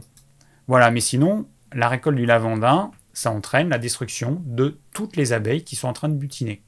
[0.69, 0.91] voilà.
[0.91, 5.75] Mais sinon, la récolte du lavandin, ça entraîne la destruction de toutes les abeilles qui
[5.75, 6.63] sont en train de butiner.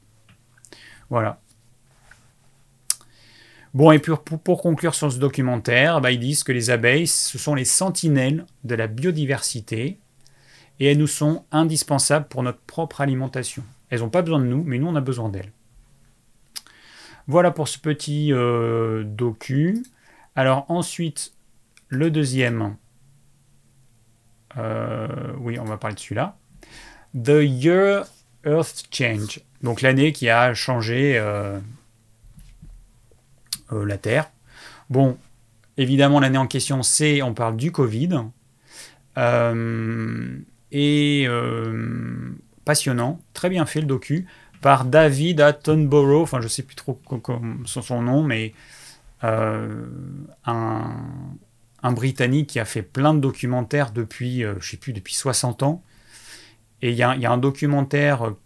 [1.11, 1.39] Voilà.
[3.75, 7.37] Bon, et pour, pour conclure sur ce documentaire, bah, ils disent que les abeilles, ce
[7.37, 9.99] sont les sentinelles de la biodiversité
[10.79, 13.63] et elles nous sont indispensables pour notre propre alimentation.
[13.91, 15.51] Elles n'ont pas besoin de nous, mais nous, on a besoin d'elles.
[17.27, 19.83] Voilà pour ce petit euh, docu.
[20.35, 21.33] Alors ensuite,
[21.89, 22.77] le deuxième.
[24.57, 25.07] Euh,
[25.39, 26.37] oui, on va parler de celui-là.
[27.13, 28.05] The Year
[28.45, 29.41] Earth Change.
[29.61, 31.59] Donc l'année qui a changé euh,
[33.71, 34.31] la Terre.
[34.89, 35.17] Bon,
[35.75, 38.21] évidemment, l'année en question, c'est, on parle du Covid.
[40.71, 41.27] et
[42.63, 44.27] passionnant, très bien fait le docu,
[44.61, 46.99] par David Attenborough, enfin je sais plus trop
[47.65, 48.53] son nom, mais
[49.23, 49.85] euh,
[50.45, 50.93] un,
[51.91, 55.83] Britannique qui a fait plein de documentaires depuis, euh, je sais plus, depuis 60 ans.
[56.81, 58.37] Et il y, a un documentaire euh,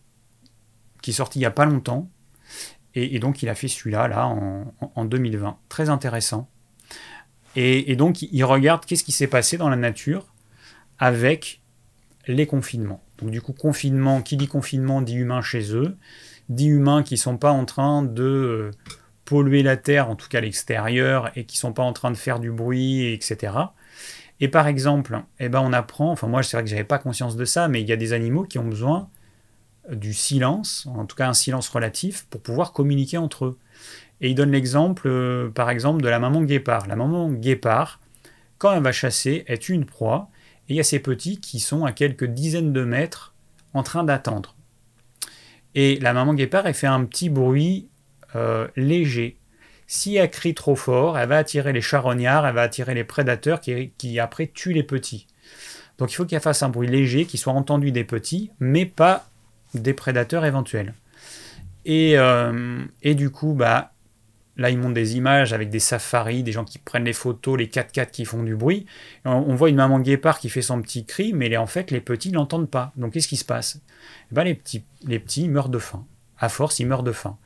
[1.02, 2.10] qui est sorti il n'y a pas longtemps,
[2.93, 6.50] et, donc il a fait celui-là là, en, 2020, très intéressant.
[7.56, 10.28] Et, et donc il regarde qu'est-ce qui s'est passé dans la nature
[11.00, 11.62] avec
[12.28, 13.02] les confinements.
[13.22, 15.98] Donc du coup, confinement, qui dit confinement dit humain chez eux,
[16.50, 18.72] dit humains qui ne sont pas en train de euh,
[19.26, 22.18] polluer la terre, en tout cas l'extérieur, et qui ne sont pas en train de
[22.18, 23.54] faire du bruit, etc.
[24.40, 27.36] Et par exemple, eh ben on apprend, enfin moi c'est vrai que j'avais pas conscience
[27.36, 29.08] de ça, mais il y a des animaux qui ont besoin
[29.92, 33.60] du silence, en tout cas un silence relatif, pour pouvoir communiquer entre eux.
[34.20, 36.88] Et il donne l'exemple, euh, par exemple, de la maman guépard.
[36.88, 38.00] La maman guépard,
[38.58, 40.30] quand elle va chasser, est une proie,
[40.72, 43.34] il y a ces petits qui sont à quelques dizaines de mètres
[43.74, 44.56] en train d'attendre.
[45.76, 47.90] Et la maman guépard, elle fait un petit bruit
[48.36, 49.38] euh, léger.
[49.88, 53.60] Si elle crie trop fort, elle va attirer les charognards, elle va attirer les prédateurs
[53.60, 55.28] qui, après tuent les petits.
[55.98, 59.30] Donc il faut qu'elle fasse un bruit léger qui soit entendu des petits, mais pas
[59.74, 60.94] des prédateurs éventuels.
[61.84, 63.92] Et, euh, et du coup, bah,
[64.58, 67.68] Là, ils montrent des images avec des safaris, des gens qui prennent les photos, les
[67.68, 68.86] 4x4 qui font du bruit.
[69.24, 72.30] On, voit une maman guépard qui fait son petit cri, mais en fait, les petits
[72.30, 72.92] ne l'entendent pas.
[72.98, 73.80] Donc, qu'est-ce qui se passe?
[74.32, 76.06] Eh ben, les, petits, les petits meurent de faim.
[76.38, 77.38] À force, ils meurent de faim.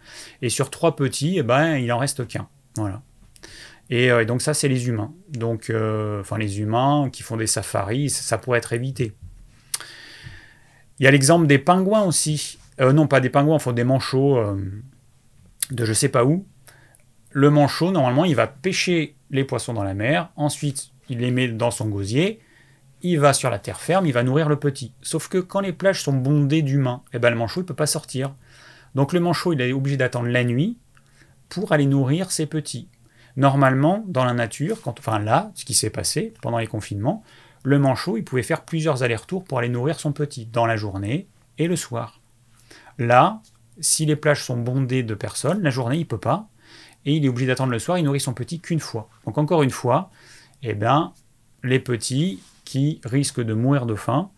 [0.42, 2.48] Et sur trois petits, eh ben, il en reste qu'un.
[2.76, 3.04] Voilà.
[3.92, 5.14] Et, euh, donc, ça, c'est les humains.
[5.30, 9.14] Donc, euh, enfin, les humains qui font des safaris, ça, pourrait être évité.
[11.00, 12.58] Il y a l'exemple des pingouins aussi.
[12.82, 14.58] Euh, non, pas des pingouins, faut des manchots
[15.72, 16.46] de je sais pas où
[17.36, 20.30] le manchot, normalement, il va pêcher les poissons dans la mer.
[20.38, 22.40] Ensuite, il les met dans son gosier,
[23.02, 24.94] il va sur la terre ferme, il va nourrir le petit.
[25.02, 27.88] Sauf que quand les plages sont bondées d'humains, eh ben, le manchot ne peut pas
[27.88, 28.34] sortir.
[28.96, 30.78] Donc le manchot, il est obligé d'attendre la nuit
[31.50, 32.88] pour aller nourrir ses petits.
[33.36, 37.22] Normalement, dans la nature, enfin là, ce qui s'est passé pendant les confinements,
[37.64, 41.28] le manchot, il pouvait faire plusieurs allers-retours pour aller nourrir son petit, dans la journée
[41.58, 42.22] et le soir.
[42.98, 43.42] Là,
[43.82, 46.48] si les plages sont bondées de personnes, la journée, il peut pas,
[47.06, 49.10] et il est obligé d'attendre le soir, il nourrit son petit qu'une fois.
[49.26, 50.10] Donc encore une fois,
[50.64, 51.14] eh ben,
[51.64, 54.30] les petits qui risquent de mourir de faim,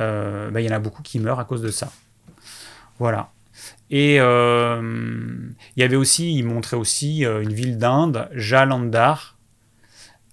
[0.00, 1.92] euh, ben, il y en a beaucoup qui meurent à cause de ça.
[2.98, 3.30] Voilà.
[3.90, 4.82] Et euh,
[5.76, 9.38] il y avait aussi, il montrait aussi euh, une ville d'Inde, Jalandhar,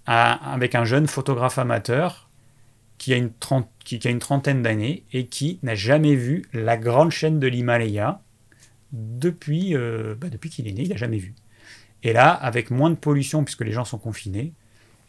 [0.05, 2.29] avec un jeune photographe amateur
[2.97, 8.19] qui a une, trentaine d'années et qui n'a jamais vu la grande chaîne de l'Himalaya
[8.91, 11.33] depuis, bah, depuis qu'il est né, il n'a jamais vu.
[12.03, 14.53] Et là, avec moins de pollution, puisque les gens sont confinés,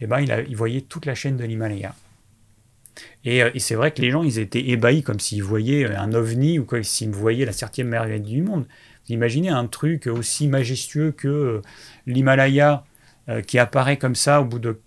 [0.00, 1.94] eh ben, il, voyait toute la chaîne de l'Himalaya.
[3.24, 6.58] Et, et c'est vrai que les gens, ils étaient ébahis, comme s'ils voyaient un ovni
[6.58, 8.66] ou comme s'ils voyaient la septième merveille du monde.
[9.06, 11.62] Vous imaginez un truc aussi majestueux que
[12.06, 12.84] l'Himalaya
[13.28, 14.80] euh, qui apparaît comme ça au bout de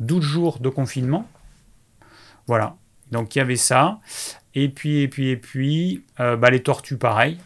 [0.00, 1.28] 12 jours de confinement.
[2.46, 2.76] Voilà.
[3.10, 4.00] Donc il y avait ça.
[4.54, 7.38] Et puis, et puis, et puis, euh, bah, les tortues, pareil.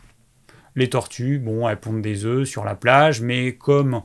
[0.80, 4.02] Les tortues, bon, elles pondent des œufs sur la plage, mais comme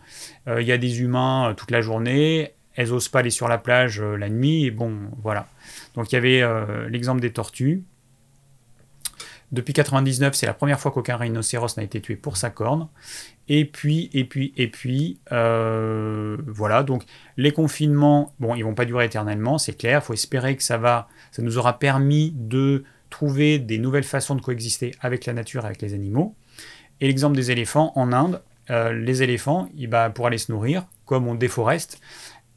[0.48, 3.58] euh, il y a des humains toute la journée, elles n'osent pas aller sur la
[3.58, 5.48] plage la nuit, et bon, voilà.
[5.96, 6.44] Donc il y avait
[6.90, 7.84] l'exemple des tortues.
[9.52, 12.90] Depuis 99, c'est la première fois qu'aucun rhinocéros n'a été tué pour sa corne.
[13.48, 16.84] Et puis, et puis, et puis, euh, voilà.
[16.84, 17.04] Donc,
[17.38, 20.02] les confinements, bon, ils vont pas durer éternellement, c'est clair.
[20.04, 24.36] Il faut espérer que ça va, ça nous aura permis de trouver des nouvelles façons
[24.36, 26.36] de coexister avec la nature, avec les animaux.
[27.02, 31.28] Et l'exemple des éléphants en Inde, euh, les éléphants, bah, pour aller se nourrir, comme
[31.28, 32.02] on déforeste,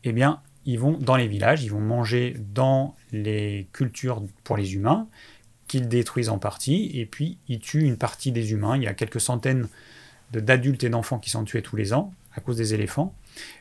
[0.05, 4.75] eh bien, ils vont dans les villages, ils vont manger dans les cultures pour les
[4.75, 5.09] humains,
[5.67, 8.77] qu'ils détruisent en partie, et puis ils tuent une partie des humains.
[8.77, 9.69] Il y a quelques centaines
[10.33, 13.15] d'adultes et d'enfants qui sont tués tous les ans à cause des éléphants.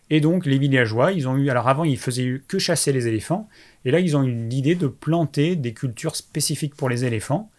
[0.10, 3.50] Et donc les villageois, ils ont eu, alors avant ils faisaient que chasser les éléphants,
[3.86, 7.50] et là ils ont eu l'idée de planter des cultures spécifiques pour les éléphants.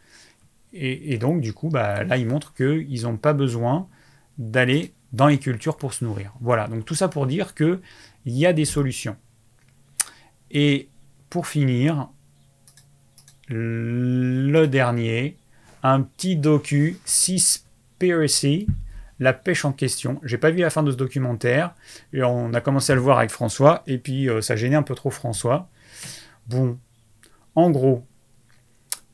[0.72, 3.88] Et, donc du coup, bah, là ils montrent qu'ils n'ont pas besoin
[4.37, 6.33] d'aller dans les cultures pour se nourrir.
[6.40, 7.81] Voilà, donc tout ça pour dire qu'il
[8.26, 9.16] y a des solutions.
[10.50, 10.88] Et
[11.31, 12.09] pour finir,
[13.48, 15.37] le dernier,
[15.83, 18.66] un petit docu, Seaspiracy,
[19.18, 20.20] la pêche en question.
[20.22, 21.74] J'ai pas vu la fin de ce documentaire,
[22.12, 24.83] et on a commencé à le voir avec François, et puis euh, ça gênait un
[24.83, 25.68] peu trop François.
[26.46, 26.78] Bon,
[27.54, 28.07] en gros,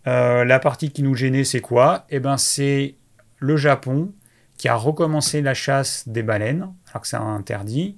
[0.07, 2.07] euh, la partie qui nous gênait, c'est quoi?
[2.11, 2.97] Eh ben, c'est
[3.39, 4.13] le Japon
[4.57, 7.97] qui a recommencé la chasse des baleines, alors que c'est interdit.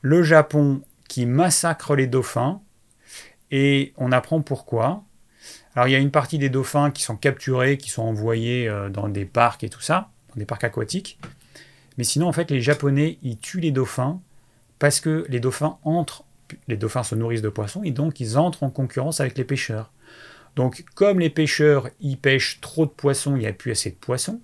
[0.00, 2.60] Le Japon qui massacre les dauphins,
[3.50, 5.04] et on apprend pourquoi.
[5.74, 8.88] Alors il y a une partie des dauphins qui sont capturés, qui sont envoyés euh,
[8.88, 11.18] dans des parcs et tout ça, dans des parcs aquatiques.
[11.98, 14.20] Mais sinon, en fait, les Japonais, ils tuent les dauphins
[14.78, 16.24] parce que les dauphins entrent,
[16.66, 19.92] les dauphins se nourrissent de poissons, et donc ils entrent en concurrence avec les pêcheurs.
[20.56, 23.96] Donc comme les pêcheurs, ils pêchent trop de poissons, il n'y a plus assez de
[23.96, 24.40] poissons.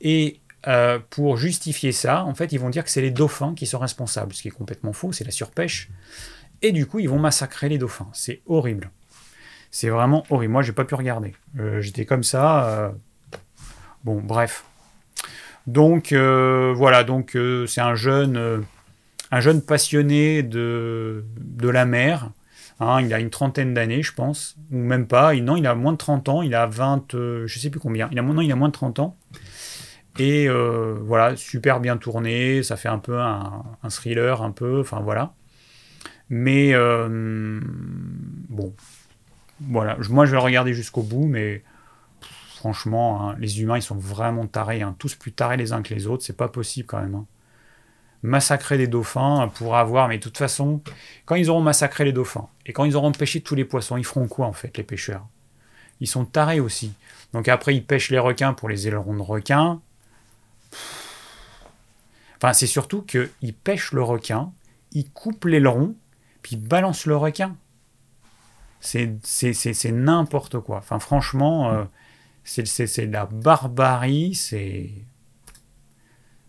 [0.00, 3.66] Et euh, pour justifier ça, en fait, ils vont dire que c'est les dauphins qui
[3.66, 5.88] sont responsables, ce qui est complètement faux, c'est la surpêche.
[6.62, 8.08] Et du coup, ils vont massacrer les dauphins.
[8.12, 8.90] C'est horrible.
[9.70, 10.52] C'est vraiment horrible.
[10.52, 11.34] Moi, j'ai pas pu regarder.
[11.58, 12.68] Euh, j'étais comme ça.
[12.68, 12.90] Euh,
[14.04, 14.64] bon, bref.
[15.66, 17.36] Donc voilà, donc
[17.68, 18.64] c'est un jeune,
[19.30, 22.30] un jeune passionné de, de la mer.
[22.80, 25.34] Hein, il a une trentaine d'années, je pense, ou même pas.
[25.34, 26.42] non, il a moins de 30 ans.
[26.42, 28.08] Il a 20, je sais plus combien.
[28.10, 29.16] Il a, non, il a moins de 30 ans.
[30.18, 32.62] Et voilà, super bien tourné.
[32.62, 34.80] Ça fait un peu un, thriller, un peu.
[34.80, 35.34] Enfin voilà.
[36.30, 36.72] Mais
[38.48, 38.74] bon,
[39.60, 41.62] voilà, moi je vais regarder jusqu'au bout, mais
[42.56, 45.94] franchement, hein, les humains ils sont vraiment tarés, hein, tous plus tarés les uns que
[45.94, 47.24] les autres, c'est pas possible quand même.
[48.22, 50.82] Massacrer des dauphins pour avoir, mais de toute façon,
[51.24, 54.04] quand ils auront massacré les dauphins et quand ils auront pêché tous les poissons, ils
[54.04, 55.26] feront quoi en fait, les pêcheurs?
[56.00, 56.92] Ils sont tarés aussi.
[57.32, 59.80] Donc après, ils pêchent les requins pour les ailerons de requins.
[62.36, 64.52] Enfin, c'est surtout qu'ils pêchent le requin,
[64.92, 65.94] ils coupent l'aileron,
[66.42, 67.56] puis ils balancent le requin.
[68.80, 70.78] C'est n'importe quoi.
[70.78, 71.84] Enfin, franchement, euh,
[72.44, 74.34] c'est de la barbarie.
[74.34, 74.90] C'est.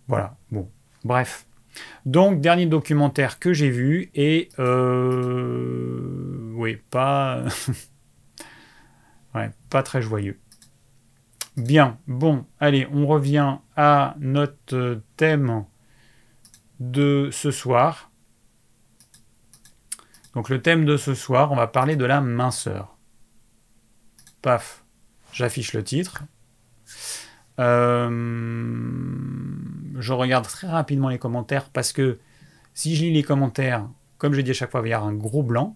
[0.08, 0.38] Voilà.
[0.50, 0.70] Bon.
[1.04, 1.46] Bref.
[2.06, 4.50] Donc, dernier documentaire que j'ai vu et.
[4.60, 7.44] Euh, oui, pas.
[9.36, 10.40] ouais, pas très joyeux.
[11.58, 11.98] Bien.
[12.08, 15.66] Bon, allez, on revient à notre thème
[16.80, 18.12] de ce soir.
[20.34, 22.98] Donc le thème de ce soir, on va parler de la minceur.
[24.42, 24.84] Paf,
[25.32, 26.24] j'affiche le titre.
[27.60, 28.10] Euh,
[29.98, 32.20] je regarde très rapidement les commentaires parce que
[32.74, 35.14] si je lis les commentaires, comme je dis à chaque fois, il y avoir un
[35.14, 35.76] gros blanc.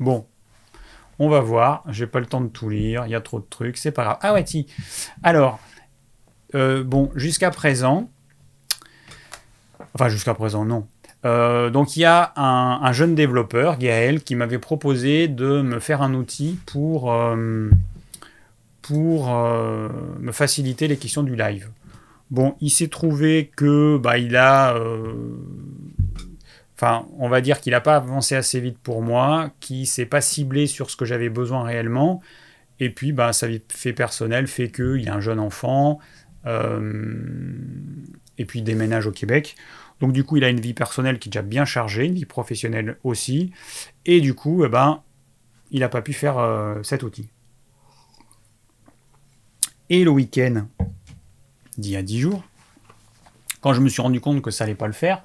[0.00, 0.26] Bon,
[1.18, 1.84] on va voir.
[1.88, 3.06] J'ai pas le temps de tout lire.
[3.06, 3.76] Il y a trop de trucs.
[3.76, 4.18] C'est pas grave.
[4.22, 4.66] Ah ouais, si.
[5.22, 5.58] Alors,
[6.54, 8.10] euh, bon, jusqu'à présent.
[9.94, 10.86] Enfin, jusqu'à présent, non.
[11.24, 16.02] Euh, donc, il y a un, jeune développeur, Gaël, qui m'avait proposé de me faire
[16.02, 17.70] un outil pour, euh,
[18.86, 21.70] pour me faciliter les questions du live.
[22.30, 24.74] Bon, il s'est trouvé que bah, il a
[26.76, 30.20] Enfin, on va dire qu'il n'a pas avancé assez vite pour moi, qu'il s'est pas
[30.20, 32.20] ciblé sur ce que j'avais besoin réellement.
[32.80, 35.98] Et puis, bah, sa vie fait personnelle fait qu'il y a un jeune enfant,
[36.44, 37.02] euh,
[38.36, 39.56] et puis il déménage au Québec.
[40.00, 42.26] Donc, du coup, il a une vie personnelle qui est déjà bien chargée, une vie
[42.26, 43.52] professionnelle aussi.
[44.04, 45.02] Et du coup, eh ben,
[45.70, 47.30] il n'a pas pu faire euh, cet outil.
[49.88, 50.66] Et le week-end
[51.78, 52.42] d'il y a 10 jours,
[53.60, 55.22] quand je me suis rendu compte que ça allait pas le faire,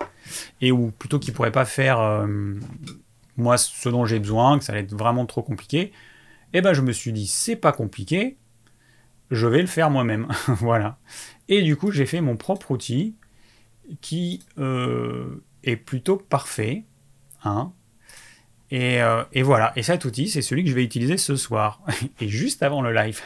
[0.61, 2.55] et ou plutôt qu'il pourrait pas faire euh,
[3.37, 5.91] moi ce dont j'ai besoin, que ça allait être vraiment trop compliqué,
[6.53, 8.37] eh ben je me suis dit c'est pas compliqué,
[9.31, 10.97] je vais le faire moi-même, voilà.
[11.47, 13.15] Et du coup j'ai fait mon propre outil
[14.01, 16.85] qui euh, est plutôt parfait,
[17.43, 17.71] hein.
[18.71, 21.81] Et, euh, et, voilà, et cet outil, c'est celui que je vais utiliser ce soir.
[22.21, 23.21] Et juste avant le live,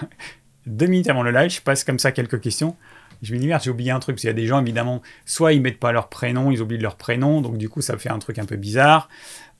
[0.65, 2.75] deux minutes avant le live, je passe comme ça quelques questions.
[3.21, 5.01] Je me dis, merde, j'ai oublié un truc, parce qu'il y a des gens, évidemment,
[5.25, 8.10] soit ils mettent pas leur prénom, ils oublient leur prénom, donc du coup, ça fait
[8.10, 9.10] un truc un peu bizarre.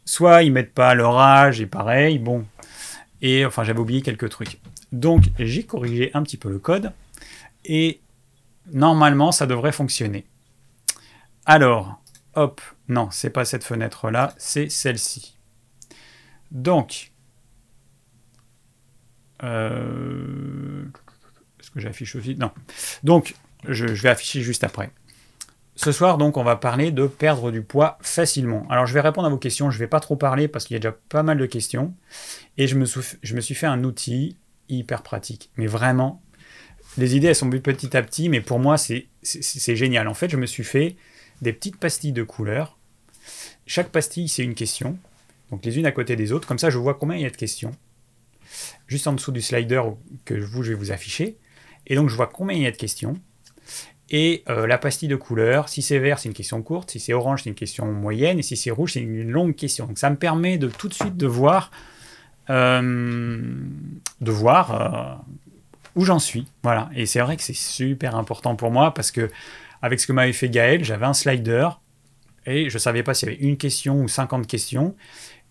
[0.04, 2.46] Soit ils mettent pas leur âge, et pareil, bon.
[3.22, 4.60] Et enfin, j'avais oublié quelques trucs.
[4.92, 6.92] Donc, j'ai corrigé un petit peu le code,
[7.64, 8.02] et
[8.72, 10.26] normalement, ça devrait fonctionner.
[11.46, 12.02] Alors,
[12.36, 15.38] hop, non, c'est pas cette fenêtre-là, c'est celle-ci.
[16.52, 17.12] Donc,
[19.42, 20.92] est-ce
[21.72, 22.36] que j'affiche aussi?
[22.36, 22.52] Non.
[23.04, 23.36] Donc,
[23.68, 24.92] je, vais afficher juste après.
[25.76, 28.66] Ce soir, donc, on va parler de perdre du poids facilement.
[28.70, 29.72] Alors, je vais répondre à vos questions.
[29.72, 31.94] Je ne vais pas trop parler parce qu'il y a déjà pas mal de questions.
[32.58, 34.38] Et je me, je me suis fait un outil
[34.70, 35.50] hyper pratique.
[35.58, 36.22] Mais vraiment,
[36.98, 38.30] les idées, elles sont petit à petit.
[38.30, 40.08] Mais pour moi, c'est génial.
[40.08, 40.96] En fait, je me suis fait
[41.42, 42.78] des petites pastilles de couleurs.
[43.68, 44.98] Chaque pastille, c'est une question.
[45.52, 46.48] Donc, les unes à côté des autres.
[46.48, 47.72] Comme ça, je vois combien il y a de questions.
[48.88, 49.82] Juste en dessous du slider
[50.26, 51.38] que je vais vous afficher.
[51.88, 53.20] Et donc, je vois combien il y a de questions.
[54.10, 57.14] Et euh, la pastille de couleur, si c'est vert, c'est une question courte, si c'est
[57.14, 59.88] orange, c'est une question moyenne, et si c'est rouge, c'est une longue question.
[59.88, 61.72] Donc ça me permet de tout de suite de voir,
[62.52, 63.42] euh,
[64.22, 65.16] de voir euh,
[65.96, 66.46] où j'en suis.
[66.62, 66.90] Voilà.
[66.96, 69.32] Et c'est vrai que c'est super important pour moi parce que
[69.82, 71.68] avec ce que m'avait fait Gaël, j'avais un slider
[72.46, 74.96] et je ne savais pas s'il y avait une question ou 50 questions.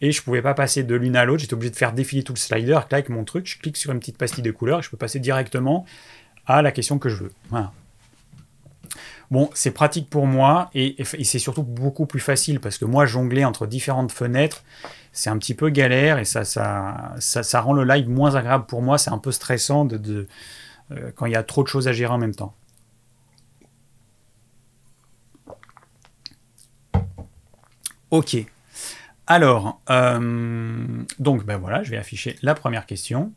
[0.04, 2.34] Et je pouvais pas passer de l'une à l'autre, j'étais obligé de faire défiler tout
[2.34, 2.72] le slider.
[2.72, 4.98] Là, avec mon truc, je clique sur une petite pastille de couleur et je peux
[4.98, 5.86] passer directement
[6.44, 7.32] à la question que je veux.
[9.30, 13.46] Bon, c'est pratique pour moi et, c'est surtout beaucoup plus facile parce que moi, jongler
[13.46, 14.62] entre différentes fenêtres,
[15.12, 18.82] c'est un petit peu galère et ça, ça, ça, rend le live moins agréable pour
[18.82, 18.98] moi.
[18.98, 20.28] C'est un peu stressant de,
[20.90, 22.54] euh, quand il y a trop de choses à gérer en même temps.
[28.10, 28.46] Ok.
[29.26, 33.32] Alors, euh, donc ben voilà, je vais afficher la première question.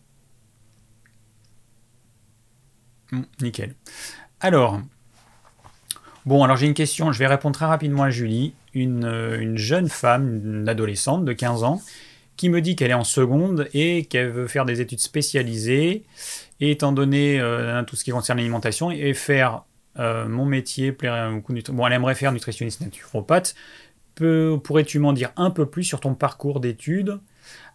[3.13, 3.73] Hum, nickel.
[4.41, 4.82] Alors,
[6.26, 9.88] bon, alors j'ai une question, je vais répondre très rapidement à Julie, une, euh, jeune
[9.88, 11.82] femme, une adolescente de 15 ans,
[12.36, 16.04] qui me dit qu'elle est en seconde et qu'elle veut faire des études spécialisées,
[16.60, 19.63] étant donné euh, tout ce qui concerne l'alimentation, et faire
[20.00, 23.56] mon métier, bon, elle aimerait faire nutritionniste naturopathe,
[24.64, 27.20] pourrais-tu m'en dire un peu plus sur ton parcours d'études?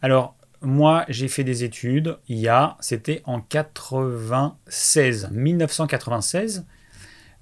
[0.01, 6.67] Alors, moi, j'ai fait des études il y a, c'était en 96, 1996.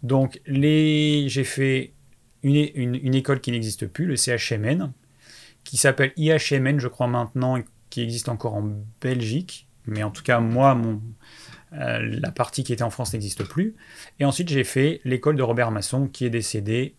[0.03, 1.93] Donc, les, j'ai fait
[2.43, 4.93] une, école qui n'existe plus, le CHMN,
[5.65, 8.71] qui s'appelle IHMN, je crois maintenant, qui existe encore en
[9.01, 9.67] Belgique.
[9.87, 11.03] Mais en tout cas, moi, mon,
[11.73, 13.77] euh, la partie qui était en France n'existe plus.
[14.19, 16.95] Et ensuite, j'ai fait l'école de Robert Masson, qui est décédé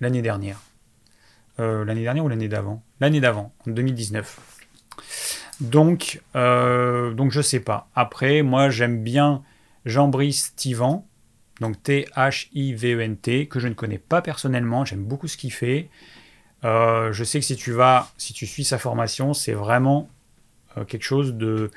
[0.00, 0.60] l'année dernière.
[1.60, 2.82] Euh, l'année dernière ou l'année d'avant?
[3.00, 4.38] L'année d'avant, en 2019.
[5.60, 7.88] Donc, euh, donc je sais pas.
[7.94, 9.42] Après, moi, j'aime bien
[9.84, 11.06] Jean-Brice Tivan,
[11.60, 14.84] donc T-H-I-V-E-N-T, que je ne connais pas personnellement.
[14.84, 15.88] J'aime beaucoup ce qu'il fait.
[16.64, 20.08] Euh, je sais que si tu vas, si tu suis sa formation, c'est vraiment
[20.76, 21.70] euh, quelque chose de,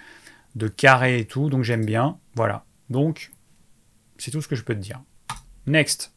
[0.56, 1.50] de carré et tout.
[1.50, 2.18] Donc j'aime bien.
[2.36, 2.66] Voilà.
[2.90, 3.32] Donc,
[4.18, 5.02] c'est tout ce que je peux te dire.
[5.68, 6.12] Next.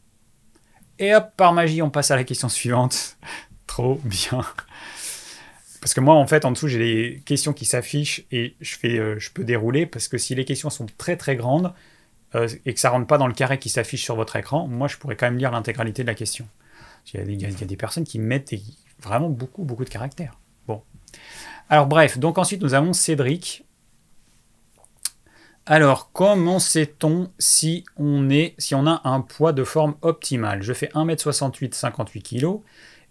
[0.97, 3.17] Et hop, par magie, on passe à la question suivante.
[3.79, 4.45] Trop bien.
[5.79, 8.99] Parce que moi, en fait, en dessous, j'ai les questions qui s'affichent et je, fais,
[8.99, 11.73] euh, je peux dérouler parce que si les questions sont très très grandes
[12.35, 14.89] euh, et que ça rentre pas dans le carré qui s'affiche sur votre écran, moi,
[14.89, 16.47] je pourrais quand même lire l'intégralité de la question.
[17.13, 18.53] Il y, a, des personnes qui mettent
[19.01, 20.37] vraiment beaucoup, beaucoup de caractères.
[20.67, 20.83] Bon.
[21.69, 23.63] Alors, bref, donc ensuite, nous avons Cédric.
[25.65, 30.61] Alors, comment sait-on si on, est, si on a un poids de forme optimale?
[30.61, 32.59] Je fais 1m68, 58 kg.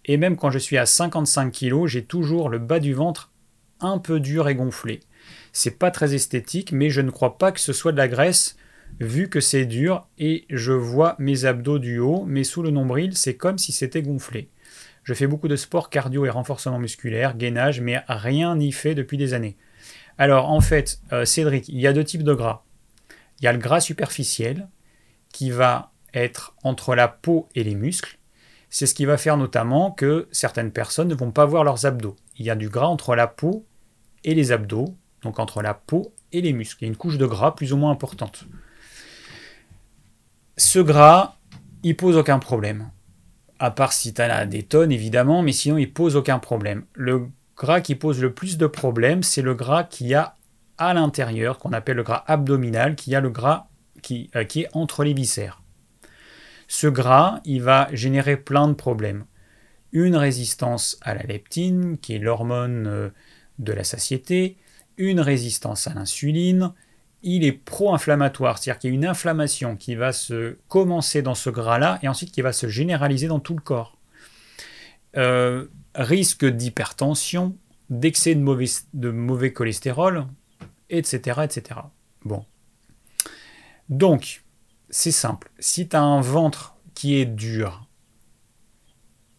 [0.09, 3.31] Et même quand je suis à 55 kg, j'ai toujours le bas du ventre
[3.79, 5.01] un peu dur et gonflé.
[5.53, 8.57] C'est pas très esthétique, mais je ne crois pas que ce soit de la graisse,
[8.99, 13.15] vu que c'est dur et je vois mes abdos du haut, mais sous le nombril,
[13.15, 14.49] c'est comme si c'était gonflé.
[15.03, 19.17] Je fais beaucoup de sport cardio et renforcement musculaire, gainage, mais rien n'y fait depuis
[19.17, 19.57] des années.
[20.17, 22.63] Alors en fait, euh, Cédric, il y a deux types de gras.
[23.39, 24.69] Il y a le gras superficiel,
[25.31, 28.18] qui va être entre la peau et les muscles,
[28.69, 32.15] c'est ce qui va faire notamment que certaines personnes ne vont pas voir leurs abdos.
[32.37, 33.65] Il y a du gras entre la peau
[34.23, 36.83] et les abdos, donc entre la peau et les muscles.
[36.83, 38.45] Il y a une couche de gras plus ou moins importante.
[40.57, 41.37] Ce gras,
[41.83, 42.91] il pose aucun problème.
[43.57, 46.85] À part si tu as des tonnes, évidemment, mais sinon, il pose aucun problème.
[46.93, 50.35] Le gras qui pose le plus de problèmes, c'est le gras qui a
[50.77, 53.67] à l'intérieur, qu'on appelle le gras abdominal, qui a le gras
[54.35, 55.58] euh, qui est entre les viscères.
[56.69, 59.25] Ce gras, il va générer plein de problèmes.
[59.91, 63.09] Une résistance à la leptine, qui est l'hormone euh,
[63.57, 64.55] de la satiété,
[64.97, 66.71] une résistance à l'insuline,
[67.23, 71.49] il est pro-inflammatoire, c'est-à-dire qu'il y a une inflammation qui va se commencer dans ce
[71.49, 73.97] gras-là et ensuite qui va se généraliser dans tout le corps.
[75.17, 75.65] Euh,
[75.95, 77.57] risque d'hypertension,
[77.89, 80.27] d'excès de mauvais, de mauvais cholestérol,
[80.91, 81.79] etc., etc.
[82.23, 82.45] Bon.
[83.89, 84.43] Donc,
[84.89, 85.49] c'est simple.
[85.59, 87.87] Si tu as un ventre qui est dur,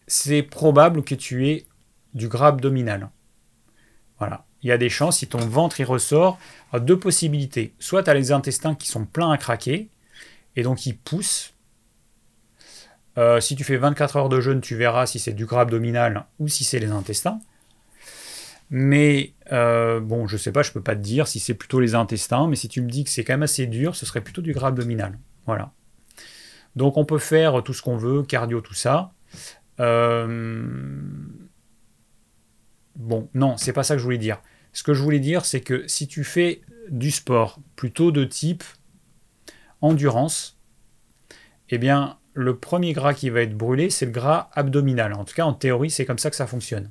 [0.06, 1.66] c'est probable que tu aies
[2.14, 3.10] du gras abdominal.
[4.18, 4.44] Voilà.
[4.62, 6.38] Il y a des chances, si ton ventre y ressort,
[6.74, 7.72] deux possibilités.
[7.78, 9.88] Soit tu as les intestins qui sont pleins à craquer,
[10.56, 11.54] et donc ils poussent.
[13.18, 16.26] Euh, si tu fais 24 heures de jeûne, tu verras si c'est du gras abdominal
[16.38, 17.40] ou si c'est les intestins.
[18.70, 21.94] Mais euh, bon, je sais pas, je peux pas te dire si c'est plutôt les
[21.94, 24.42] intestins, mais si tu me dis que c'est quand même assez dur, ce serait plutôt
[24.42, 25.18] du gras abdominal.
[25.46, 25.72] Voilà.
[26.76, 29.12] Donc on peut faire tout ce qu'on veut, cardio, tout ça.
[29.80, 31.06] Euh,
[32.96, 34.40] bon, non, c'est pas ça que je voulais dire.
[34.72, 38.62] Ce que je voulais dire, c'est que si tu fais du sport plutôt de type
[39.80, 40.58] endurance,
[41.70, 45.14] eh bien, le premier gras qui va être brûlé, c'est le gras abdominal.
[45.14, 46.90] En tout cas, en théorie, c'est comme ça que ça fonctionne.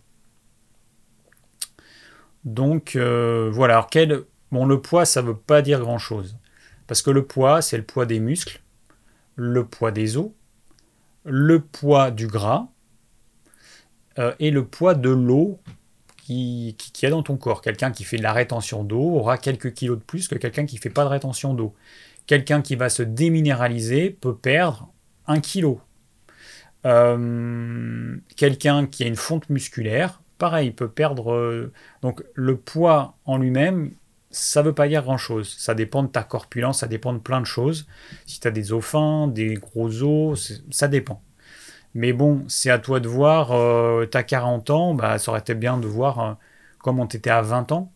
[2.43, 3.87] Donc, euh, voilà.
[3.91, 4.23] Quel...
[4.51, 6.37] bon, le poids, ça ne veut pas dire grand-chose.
[6.89, 8.61] Parce que le poids, c'est le poids des muscles,
[9.35, 10.31] le poids des os,
[11.23, 12.67] le poids du gras
[14.17, 15.59] euh, et le poids de l'eau
[16.17, 17.61] qui, qui, a dans ton corps.
[17.61, 20.77] Quelqu'un qui fait de la rétention d'eau aura quelques kilos de plus que quelqu'un qui
[20.77, 21.75] ne fait pas de rétention d'eau.
[22.25, 24.91] Quelqu'un qui va se déminéraliser peut perdre
[25.27, 25.81] un kilo.
[26.87, 31.33] Euh, quelqu'un qui a une fonte musculaire, pareil, peut perdre.
[31.33, 31.71] Euh,
[32.01, 33.91] donc le poids en lui-même,
[34.31, 35.55] ça veut pas dire grand-chose.
[35.57, 37.87] Ça dépend de ta corpulence, ça dépend de plein de choses.
[38.25, 41.21] Si tu as des os fins, des gros os, ça dépend.
[41.95, 43.51] Mais bon, c'est à toi de voir.
[43.51, 46.33] Euh, tu as 40 ans, bah, ça aurait été bien de voir euh,
[46.79, 47.91] comment tu étais à 20 ans.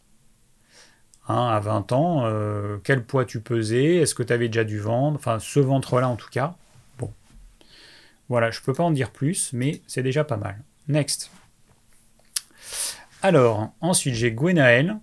[1.27, 4.79] Hein, à 20 ans, euh, quel poids tu pesais, est-ce que tu avais déjà du
[4.79, 6.55] ventre, enfin ce ventre-là en tout cas.
[6.99, 7.13] Bon.
[8.27, 10.57] Voilà, je peux pas en dire plus, mais c'est déjà pas mal.
[10.89, 11.31] Next.
[13.21, 14.97] Alors, ensuite j'ai Gwenaël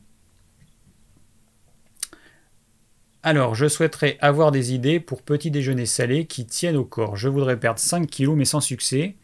[3.23, 7.17] Alors, je souhaiterais avoir des idées pour petit déjeuner salé qui tiennent au corps.
[7.17, 9.17] Je voudrais perdre 5 kilos mais sans succès.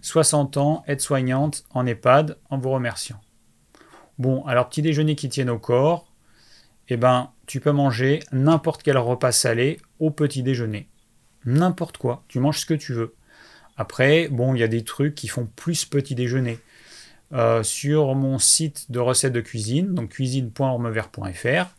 [0.00, 3.20] 60 ans, aide-soignante en EHPAD, en vous remerciant.
[4.18, 6.10] Bon, alors petit déjeuner qui tienne au corps,
[6.88, 10.88] eh ben, tu peux manger n'importe quel repas salé au petit déjeuner.
[11.44, 13.14] N'importe quoi, tu manges ce que tu veux.
[13.76, 16.58] Après, bon, il y a des trucs qui font plus petit déjeuner.
[17.32, 21.74] Euh, sur mon site de recettes de cuisine, donc cuisine.ormevert.fr,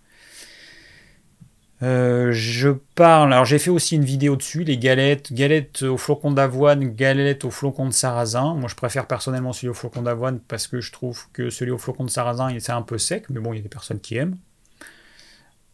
[1.83, 6.31] euh, je parle, alors j'ai fait aussi une vidéo dessus, les galettes, galettes au flocon
[6.31, 8.53] d'avoine, galettes au flocon de sarrasin.
[8.53, 11.77] Moi je préfère personnellement celui au flocon d'avoine parce que je trouve que celui au
[11.77, 14.15] flocon de sarrasin c'est un peu sec, mais bon il y a des personnes qui
[14.15, 14.37] aiment.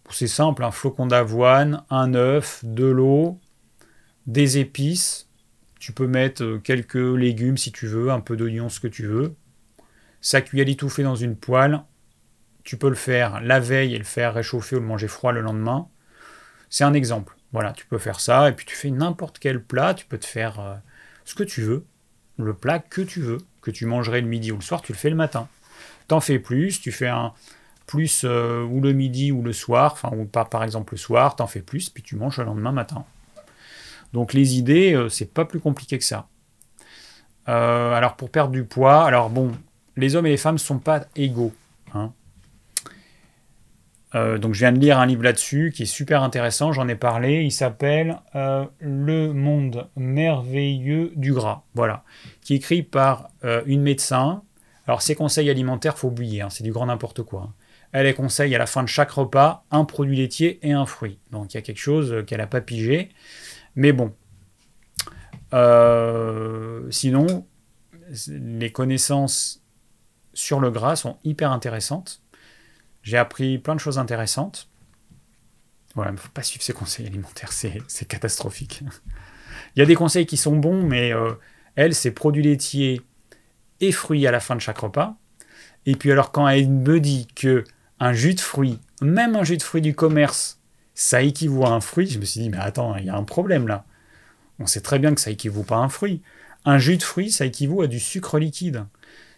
[0.10, 3.40] C'est simple, un flocon d'avoine, un œuf, de l'eau,
[4.26, 5.30] des épices.
[5.80, 9.06] Tu peux mettre euh, quelques légumes si tu veux, un peu d'oignon, ce que tu
[9.06, 9.36] veux.
[10.22, 11.84] Ça cuit à l'étouffée dans une poêle.
[12.64, 15.42] Tu peux le faire la veille et le faire réchauffer ou le manger froid le
[15.42, 15.88] lendemain.
[16.70, 17.36] C'est un exemple.
[17.52, 20.26] Voilà, tu peux faire ça, et puis tu fais n'importe quel plat, tu peux te
[20.26, 20.76] faire euh,
[21.26, 21.84] ce que tu veux,
[22.38, 23.40] le plat que tu veux.
[23.62, 25.50] que tu mangerais le midi ou le soir, tu le fais le matin.
[26.08, 27.34] T'en fais plus, tu fais un
[27.88, 31.36] plus euh, ou le midi ou le soir, enfin ou par, par exemple le soir,
[31.36, 33.04] t'en fais plus, puis tu manges le lendemain matin.
[34.14, 36.28] Donc les idées, euh, c'est pas plus compliqué que ça.
[37.46, 39.52] Alors pour perdre du poids, alors bon,
[39.98, 41.52] les hommes et les femmes ne sont pas égaux.
[41.96, 42.14] Hein.
[44.14, 47.44] Donc je viens de lire un livre là-dessus qui est super intéressant, j'en ai parlé,
[47.44, 52.04] il s'appelle Le monde merveilleux du gras, voilà,
[52.42, 53.30] qui est écrit par
[53.66, 54.42] une médecin
[54.90, 57.44] alors, ces conseils alimentaires, faut oublier, hein, c'est du grand n'importe quoi.
[57.44, 57.54] Hein.
[57.92, 61.20] Elle les conseille à la fin de chaque repas un produit laitier et un fruit.
[61.30, 63.10] Donc, il y a quelque chose qu'elle n'a pas pigé.
[63.76, 64.16] Mais bon.
[65.54, 67.46] Euh, sinon,
[68.30, 69.64] les connaissances
[70.34, 72.24] sur le gras sont hyper intéressantes.
[73.04, 74.70] J'ai appris plein de choses intéressantes.
[75.96, 78.84] Voilà, il ne faut pas suivre ces conseils alimentaires, c'est catastrophique.
[79.76, 81.34] il y a des conseils qui sont bons, mais euh,
[81.76, 83.02] elle, c'est produits laitiers
[83.82, 85.18] et fruits à la fin de chaque repas.
[85.86, 87.64] Et puis alors quand elle me dit que
[88.00, 90.60] un jus de fruits, même un jus de fruits du commerce,
[90.94, 93.24] ça équivaut à un fruit, je me suis dit mais attends, il y a un
[93.24, 93.86] problème là.
[94.60, 96.22] On sait très bien que ça équivaut pas à un fruit.
[96.66, 98.86] Un jus de fruits, ça équivaut à du sucre liquide.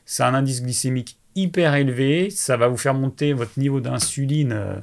[0.05, 4.75] C'est un indice glycémique hyper élevé, ça va vous faire monter votre niveau d'insuline euh,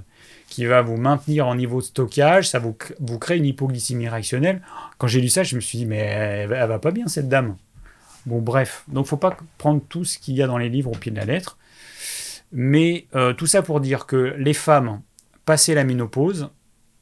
[0.49, 4.63] qui va vous maintenir en niveau de stockage, ça vous, vous crée une hypoglycémie réactionnelle.
[4.97, 7.57] Quand j'ai lu ça, je me suis dit mais elle, va pas bien cette dame.
[8.27, 10.97] Bon, bref, donc faut pas prendre tout ce qu'il y a dans les livres au
[10.97, 11.59] pied de la lettre.
[12.53, 15.03] Mais euh, tout ça pour dire que les femmes,
[15.45, 16.51] passées la ménopause,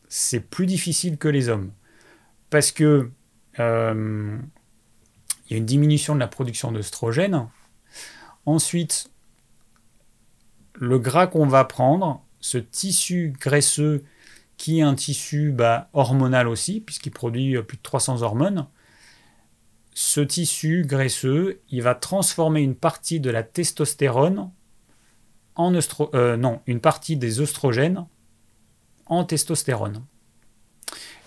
[0.08, 1.70] c'est plus difficile que les hommes.
[2.50, 3.10] Parce que
[3.58, 4.38] euh,
[5.48, 7.46] il y a une diminution de la production d'œstrogène.
[8.44, 9.10] Ensuite,
[10.78, 14.04] le gras qu'on va prendre, ce tissu graisseux
[14.56, 18.66] qui est un tissu bah, hormonal aussi, puisqu'il produit plus de 300 hormones,
[19.94, 24.50] ce tissu graisseux, il va transformer une partie de la testostérone
[25.54, 25.72] en
[26.14, 26.36] euh,
[27.08, 28.06] des oestrogènes
[29.06, 30.04] en testostérone.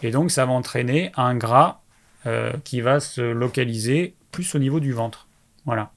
[0.04, 1.82] Et donc ça va entraîner un gras
[2.26, 5.28] euh, qui va se localiser plus au niveau du ventre.
[5.66, 5.91] Voilà.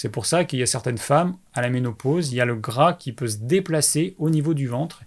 [0.00, 2.54] C'est pour ça qu'il y a certaines femmes à la ménopause, il y a le
[2.54, 5.02] gras qui peut se déplacer au niveau du ventre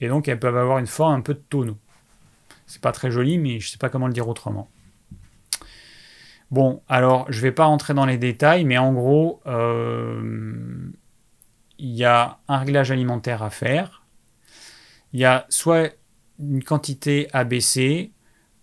[0.00, 1.76] et donc elles peuvent avoir une forme un peu de tonneau.
[2.66, 4.68] C'est pas très joli, mais je sais pas comment le dire autrement.
[6.50, 10.90] Bon, alors je ne vais pas rentrer dans les détails, mais en gros, euh,
[11.78, 14.02] il y a un réglage alimentaire à faire.
[15.12, 15.94] Il y a soit
[16.40, 18.10] une quantité à baisser,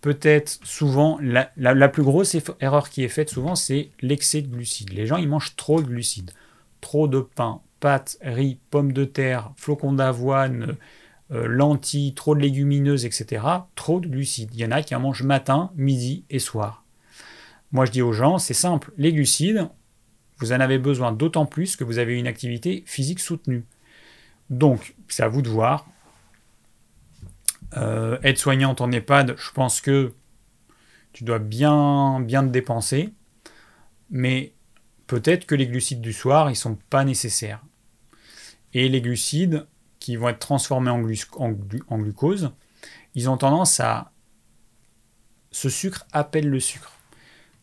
[0.00, 4.92] peut-être souvent, la, plus grosse erreur qui est faite souvent, c'est l'excès de glucides.
[4.92, 6.32] Les gens, ils mangent trop de glucides.
[6.80, 10.76] Trop de pain, pâtes, riz, pommes de terre, flocons d'avoine,
[11.32, 13.44] euh, lentilles, trop de légumineuses, etc.
[13.74, 14.50] Trop de glucides.
[14.54, 16.84] Il y en a qui en mangent matin, midi et soir.
[17.72, 19.68] Moi, je dis aux gens, c'est simple, les glucides,
[20.38, 23.64] vous en avez besoin d'autant plus que vous avez une activité physique soutenue.
[24.48, 25.86] Donc, c'est à vous de voir.
[27.76, 30.12] Euh, être soignante en EHPAD, je pense que
[31.12, 33.12] tu dois bien, bien te dépenser,
[34.10, 34.54] mais
[35.06, 37.62] peut-être que les glucides du soir, ils ne sont pas nécessaires.
[38.74, 39.66] Et les glucides
[39.98, 41.04] qui vont être transformés en,
[41.38, 42.52] en glucose,
[43.14, 44.12] ils ont tendance à...
[45.52, 46.92] Ce sucre appelle le sucre.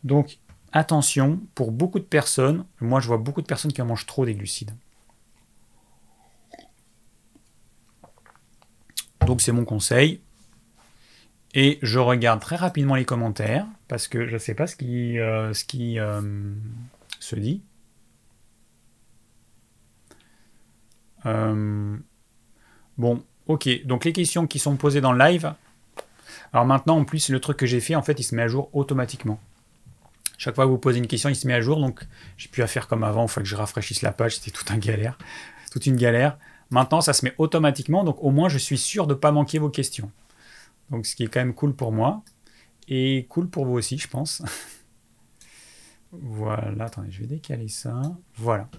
[0.03, 0.39] Donc
[0.73, 4.25] attention, pour beaucoup de personnes, moi je vois beaucoup de personnes qui en mangent trop
[4.25, 4.71] des glucides.
[9.27, 10.21] Donc c'est mon conseil.
[11.53, 15.19] Et je regarde très rapidement les commentaires parce que je ne sais pas ce qui,
[15.19, 16.53] euh, euh,
[17.19, 17.61] se dit.
[21.25, 21.97] Euh,
[22.97, 23.85] bon, ok.
[23.85, 25.53] Donc les questions qui sont posées dans le live.
[26.53, 28.47] Alors maintenant, en plus, le truc que j'ai fait, en fait, il se met à
[28.47, 29.41] jour automatiquement.
[30.37, 31.81] Chaque fois que vous posez une question, il se met à jour.
[31.81, 31.99] Donc,
[32.37, 33.25] j'ai pu à faire comme avant.
[33.25, 34.37] Il faut que je rafraîchisse la page.
[34.37, 35.17] C'était tout un galère.
[35.69, 36.37] Toute une galère.
[36.69, 38.03] Maintenant, ça se met automatiquement.
[38.03, 40.11] Donc, au moins, je suis sûr de ne pas manquer vos questions.
[40.89, 42.23] Donc, ce qui est quand même cool pour moi.
[42.87, 44.41] Et cool pour vous aussi, je pense.
[46.11, 46.85] voilà.
[46.85, 48.01] Attendez, je vais décaler ça.
[48.35, 48.69] Voilà.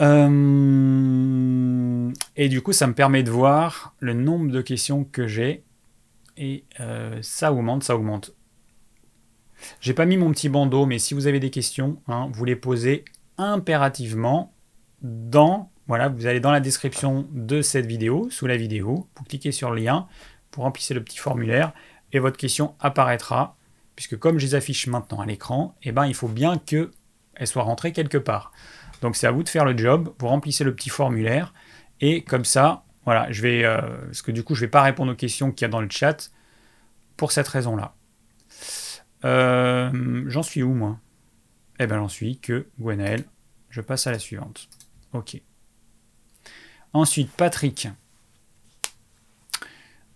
[0.00, 0.42] Euh,
[2.36, 5.62] et du coup, ça me permet de voir le nombre de questions que j'ai.
[6.36, 8.34] Et euh, ça augmente, ça augmente.
[9.80, 12.56] J'ai pas mis mon petit bandeau, mais si vous avez des questions, hein, vous les
[12.56, 13.04] posez
[13.38, 14.52] impérativement
[15.02, 15.70] dans.
[15.86, 19.70] Voilà, vous allez dans la description de cette vidéo, sous la vidéo, vous cliquez sur
[19.70, 20.06] le lien,
[20.54, 21.72] vous remplissez le petit formulaire
[22.12, 23.56] et votre question apparaîtra,
[23.96, 26.90] puisque comme je les affiche maintenant à l'écran, eh ben, il faut bien qu'elle
[27.44, 28.52] soit rentrée quelque part.
[29.02, 31.52] Donc c'est à vous de faire le job, vous remplissez le petit formulaire
[32.00, 34.82] et comme ça, voilà, je vais, euh, parce que du coup je ne vais pas
[34.82, 36.30] répondre aux questions qu'il y a dans le chat
[37.16, 37.94] pour cette raison-là.
[39.24, 40.98] Euh, j'en suis où, moi?
[41.78, 43.24] Eh ben, j'en suis que Gwenaël.
[43.70, 44.68] Je passe à la suivante.
[45.12, 45.40] Ok.
[46.94, 47.88] Ensuite, Patrick.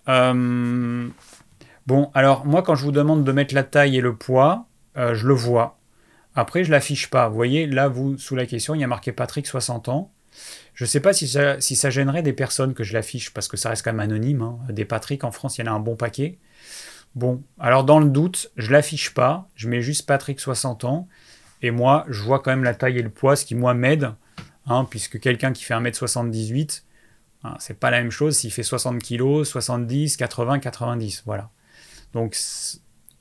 [0.09, 1.09] Euh,
[1.87, 4.67] bon, alors moi, quand je vous demande de mettre la taille et le poids,
[4.97, 5.79] euh, je le vois.
[6.37, 7.29] Après, je l'affiche pas.
[7.29, 10.13] Vous voyez, là, vous, sous la question, il y a marqué Patrick, 60 ans.
[10.75, 13.49] Je ne sais pas si ça, si ça, gênerait des personnes que je l'affiche, parce
[13.49, 14.43] que ça reste quand même anonyme.
[14.43, 14.59] Hein.
[14.69, 16.39] Des Patrick en France, il y en a un bon paquet.
[17.17, 19.49] Bon, alors dans le doute, je l'affiche pas.
[19.57, 21.09] Je mets juste Patrick, 60 ans.
[21.61, 24.13] Et moi, je vois quand même la taille et le poids, ce qui, moi, m'aide.
[24.69, 26.83] Hein, puisque quelqu'un qui fait 1m78,
[27.45, 31.23] hein, c'est pas la même chose s'il fait 60 kg, 70, 80, 90.
[31.25, 31.51] Voilà.
[32.13, 32.37] Donc,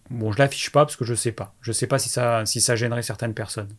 [0.09, 1.55] bon, je l'affiche pas parce que je sais pas.
[1.61, 3.73] Je sais pas si ça, si ça gênerait certaines personnes.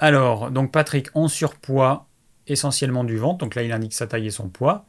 [0.00, 2.08] Alors, donc Patrick en surpoids,
[2.48, 3.38] essentiellement du ventre.
[3.38, 4.86] Donc là, il indique sa taille et son poids.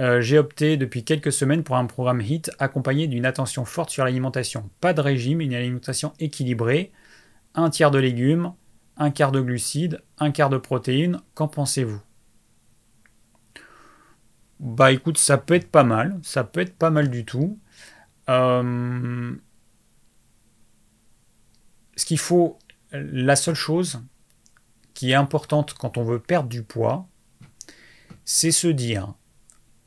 [0.00, 4.04] Euh, j'ai opté depuis quelques semaines pour un programme HIT accompagné d'une attention forte sur
[4.04, 4.70] l'alimentation.
[4.80, 6.92] Pas de régime, une alimentation équilibrée,
[7.54, 8.52] un tiers de légumes,
[8.98, 11.20] un quart de glucides, un quart de protéines.
[11.34, 12.02] Qu'en pensez-vous?
[14.60, 17.58] Bah écoute, ça peut être pas mal, ça peut être pas mal du tout.
[18.28, 19.34] Euh,
[21.96, 22.58] ce qu'il faut,
[22.90, 24.02] la seule chose
[24.94, 27.08] qui est importante quand on veut perdre du poids,
[28.24, 29.14] c'est se dire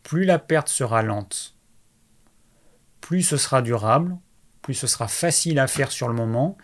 [0.04, 1.56] plus la perte sera lente,
[3.02, 4.18] plus ce sera durable,
[4.62, 6.58] plus ce sera facile à faire sur le moment,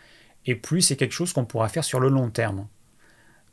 [0.48, 2.68] et plus c'est quelque chose qu'on pourra faire sur le long terme.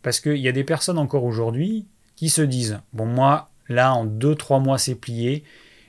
[0.02, 1.86] Parce qu'il y a des personnes encore aujourd'hui
[2.16, 5.44] qui se disent, bon moi, là, en 2-3 mois, c'est plié,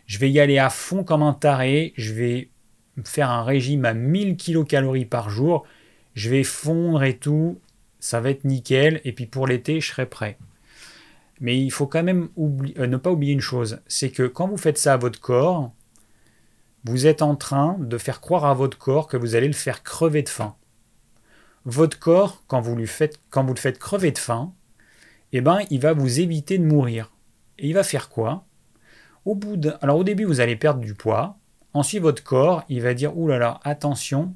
[0.07, 2.49] je vais y aller à fond comme un taré, je vais
[3.03, 5.65] faire un régime à 1000 kcal par jour,
[6.15, 7.59] je vais fondre et tout,
[7.99, 10.37] ça va être nickel, et puis pour l'été, je serai prêt.
[11.41, 14.57] Mais il faut quand même euh, ne pas oublier une chose, c'est que quand vous
[14.57, 15.73] faites ça à votre corps,
[16.85, 19.83] vous êtes en train de faire croire à votre corps que vous allez le faire
[19.83, 20.55] crever de faim.
[21.65, 24.53] Votre corps, quand vous, le faites crever de faim,
[25.31, 27.11] eh ben, il va vous éviter de mourir.
[27.57, 28.45] Et il va faire quoi?
[29.25, 29.73] Au bout de...
[29.81, 31.37] Alors au début, vous allez perdre du poids.
[31.73, 34.35] Ensuite, votre corps, il va dire, oulala, là là, attention,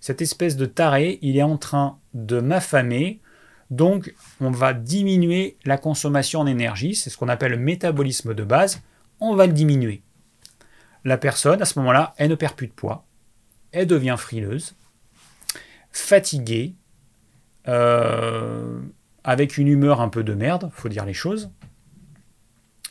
[0.00, 3.20] cette espèce de taré, il est en train de m'affamer,
[3.72, 8.44] donc, on va diminuer la consommation en énergie, c'est ce qu'on appelle le métabolisme de
[8.44, 8.82] base,
[9.18, 10.02] on va le diminuer.
[11.04, 13.06] La personne, à ce moment-là, elle ne perd plus de poids,
[13.72, 14.74] elle devient frileuse,
[15.92, 16.74] fatiguée,
[17.68, 18.80] euh,
[19.24, 21.50] avec une humeur un peu de merde, faut dire les choses.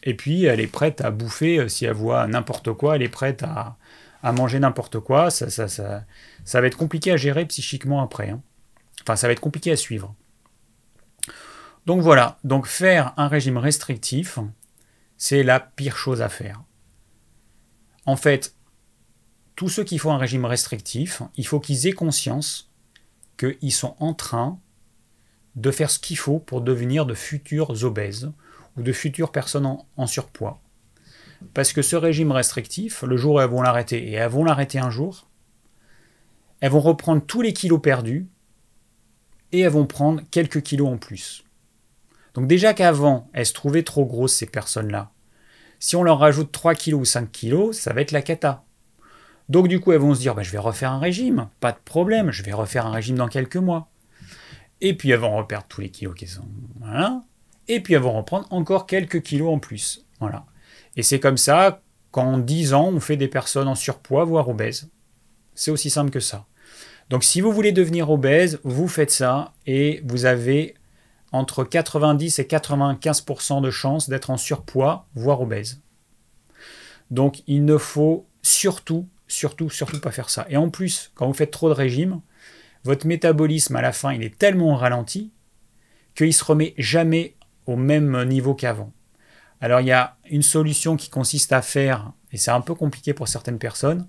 [0.04, 3.10] Et puis, elle est prête à bouffer, euh, si elle voit n'importe quoi, elle est
[3.10, 3.78] prête à,
[4.32, 5.30] manger n'importe quoi.
[5.30, 6.06] Ça, ça, ça,
[6.45, 8.30] ça, va être compliqué à gérer psychiquement après.
[8.30, 8.41] Hein.
[9.04, 10.16] Enfin, ça va être compliqué à suivre.
[11.86, 14.38] Donc voilà, donc faire un régime restrictif,
[15.18, 16.62] c'est la pire chose à faire.
[18.06, 18.56] En fait,
[19.56, 22.70] tous ceux qui font un régime restrictif, il faut qu'ils aient conscience
[23.41, 24.59] qu'ils sont en train
[25.55, 28.31] de faire ce qu'il faut pour devenir de futurs obèses
[28.77, 30.61] ou de futures personnes en, surpoids.
[31.53, 34.79] Parce que ce régime restrictif, le jour où elles vont l'arrêter, et elles vont l'arrêter
[34.79, 35.27] un jour,
[36.59, 38.27] elles vont reprendre tous les kilos perdus
[39.51, 41.43] et elles vont prendre quelques kilos en plus.
[42.35, 45.11] Donc déjà qu'avant, elles se trouvaient trop grosses, ces personnes-là.
[45.79, 48.63] Si on leur rajoute 3 kg ou 5 kg, ça va être la cata.
[49.49, 51.79] Donc du coup, elles vont se dire, bah, je vais refaire un régime, pas de
[51.83, 53.89] problème, je vais refaire un régime dans quelques mois.
[54.79, 56.47] Et puis elles vont reperdre tous les kilos qui sont...
[56.79, 57.23] Voilà.
[57.67, 60.05] Et puis elles vont reprendre encore quelques kilos en plus.
[60.19, 60.45] Voilà.
[60.95, 61.81] Et c'est comme ça
[62.11, 64.89] qu'en 10 ans, on fait des personnes en surpoids, voire obèses.
[65.53, 66.45] C'est aussi simple que ça.
[67.09, 70.75] Donc si vous voulez devenir obèse, vous faites ça et vous avez
[71.31, 75.81] entre 90 et 95% de chances d'être en surpoids, voire obèse.
[77.09, 80.45] Donc il ne faut surtout, surtout, surtout pas faire ça.
[80.49, 82.21] Et en plus, quand vous faites trop de régime,
[82.84, 85.32] votre métabolisme à la fin, il est tellement ralenti
[86.15, 88.91] qu'il se remet jamais au même niveau qu'avant.
[89.61, 93.13] Alors il y a une solution qui consiste à faire, et c'est un peu compliqué
[93.13, 94.07] pour certaines personnes,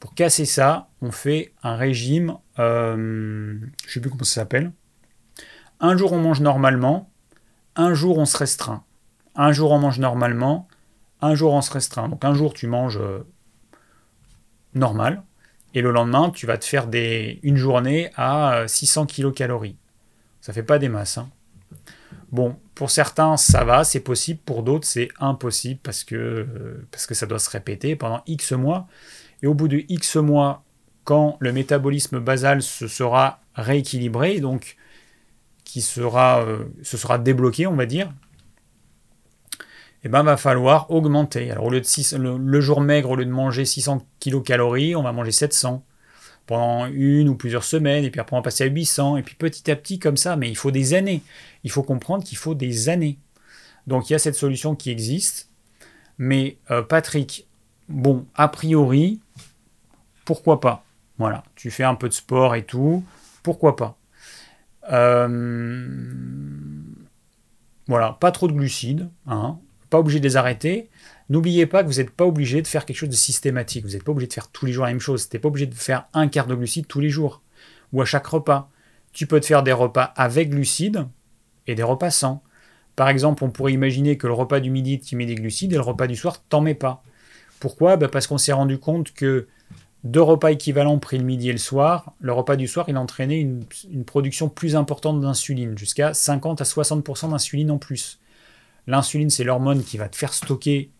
[0.00, 4.72] pour casser ça, on fait un régime, euh, je ne sais plus comment ça s'appelle,
[5.80, 7.10] un jour on mange normalement,
[7.76, 8.84] un jour on se restreint.
[9.36, 10.68] Un jour on mange normalement,
[11.20, 12.08] un jour on se restreint.
[12.08, 13.26] Donc un jour tu manges euh,
[14.74, 15.22] normal,
[15.74, 19.76] et le lendemain tu vas te faire des, une journée à 600 euh, kilocalories.
[20.40, 21.18] Ça fait pas des masses.
[21.18, 21.28] Hein.
[22.30, 27.06] Bon, pour certains ça va, c'est possible, pour d'autres c'est impossible parce que, euh, parce
[27.06, 28.86] que ça doit se répéter pendant X mois.
[29.42, 30.64] Et au bout de X mois,
[31.04, 34.76] quand le métabolisme basal se sera rééquilibré, donc
[35.64, 38.12] qui sera, euh, se sera débloqué, on va dire,
[40.04, 41.50] eh ben va falloir augmenter.
[41.50, 45.02] Alors au lieu de 6, le, jour maigre, au lieu de manger 600 kilocalories, on
[45.02, 45.82] va manger 700.
[46.46, 49.34] pendant une ou plusieurs semaines, et puis après on va passer à 800, et puis
[49.34, 51.22] petit à petit comme ça, mais il faut des années.
[51.64, 53.18] Il faut comprendre qu'il faut des années.
[53.86, 55.48] Donc il y a cette solution qui existe,
[56.18, 57.46] mais euh, Patrick,
[57.88, 59.20] bon, a priori,
[60.26, 60.84] pourquoi pas?
[61.18, 63.04] Voilà, tu fais un peu de sport et tout,
[63.42, 63.96] pourquoi pas?
[64.92, 65.28] Euh,
[67.88, 69.58] Voilà, pas trop de glucides, hein,
[69.94, 70.90] pas obligé de les arrêter.
[71.28, 73.84] N'oubliez pas que vous n'êtes pas obligé de faire quelque chose de systématique.
[73.84, 75.28] Vous n'êtes pas obligé de faire tous les jours la même chose.
[75.28, 77.42] Tu n'es pas obligé de faire un quart de glucides tous les jours
[77.92, 78.68] ou à chaque repas.
[79.12, 81.06] Tu peux te faire des repas avec glucides
[81.68, 82.42] et des repas sans.
[82.96, 85.76] Par exemple, on pourrait imaginer que le repas du midi, tu mets des glucides et
[85.76, 87.04] le repas du soir, t'en mets pas.
[87.60, 87.96] Pourquoi?
[87.96, 89.46] Bah, Parce qu'on s'est rendu compte que
[90.02, 93.38] deux repas équivalents pris le midi et le soir, le repas du soir, il entraînait
[93.38, 98.18] une, une production plus importante d'insuline, jusqu'à 50 à 60% d'insuline en plus.
[98.86, 100.90] L'insuline, c'est l'hormone qui va te faire stocker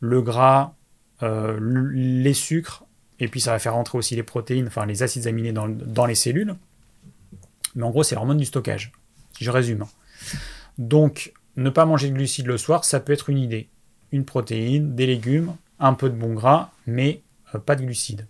[0.00, 0.74] le gras,
[1.22, 1.58] euh,
[1.92, 2.84] les sucres,
[3.20, 6.14] et puis ça va faire rentrer aussi les protéines, enfin les acides aminés dans, les
[6.14, 6.56] cellules.
[7.74, 8.92] Mais en gros, c'est l'hormone du stockage,
[9.36, 9.84] si je résume.
[10.78, 13.68] Donc, ne pas manger de glucides le soir, ça peut être une idée.
[14.12, 17.22] Une protéine, des légumes, un peu de bon gras, mais
[17.54, 18.26] euh, pas de glucides.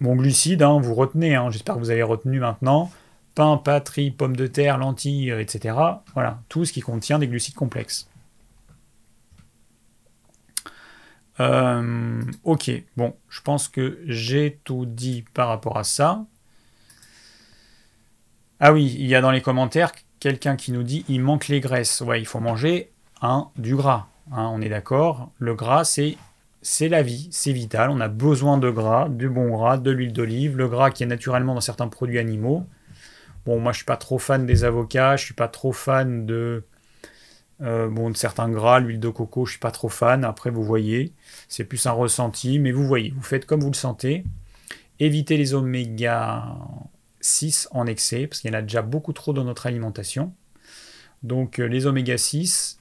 [0.00, 2.90] Bon, glucides, hein, vous retenez, hein, j'espère que vous avez retenu maintenant.
[3.36, 5.76] Pain, pâtes, pommes de terre, lentilles, euh, etc.
[6.14, 8.08] Voilà, tout ce qui contient des glucides complexes.
[11.38, 16.24] Euh, ok, bon, je pense que j'ai tout dit par rapport à ça.
[18.58, 21.60] Ah oui, il y a dans les commentaires quelqu'un qui nous dit il manque les
[21.60, 22.00] graisses.
[22.00, 22.90] Ouais, il faut manger
[23.56, 24.06] du gras.
[24.32, 25.30] Hein, on est d'accord.
[25.38, 27.90] Le gras, c'est la vie, c'est vital.
[27.90, 31.06] On a besoin de gras, du bon gras, de l'huile d'olive, le gras qui est
[31.06, 32.66] naturellement dans certains produits animaux.
[33.46, 36.64] Bon, moi je suis pas trop fan des avocats, je suis pas trop fan de
[37.62, 40.24] euh, bon, de certains gras, l'huile de coco, je suis pas trop fan.
[40.24, 41.12] Après, vous voyez,
[41.48, 44.24] c'est plus un ressenti, mais vous voyez, vous faites comme vous le sentez.
[45.00, 46.44] Évitez les oméga
[47.20, 50.34] 6 en excès, parce qu'il y en a déjà beaucoup trop dans notre alimentation.
[51.22, 52.80] Donc, euh, les oméga 6.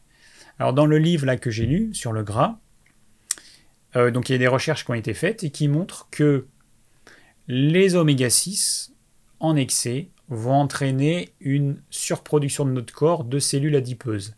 [0.60, 2.60] Alors, dans le livre là que j'ai lu sur le gras,
[3.96, 6.48] euh, donc il y a des recherches qui ont été faites et qui montrent que
[7.48, 8.94] les oméga 6
[9.40, 14.36] en excès vont entraîner une surproduction de notre corps de cellules adipeuses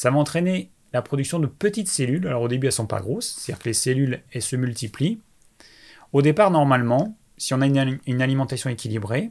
[0.00, 2.26] ça va entraîner la production de petites cellules.
[2.26, 5.20] Alors au début, elles ne sont pas grosses, c'est-à-dire que les cellules, elles se multiplient.
[6.12, 9.30] Au départ, normalement, si on a une, alimentation équilibrée,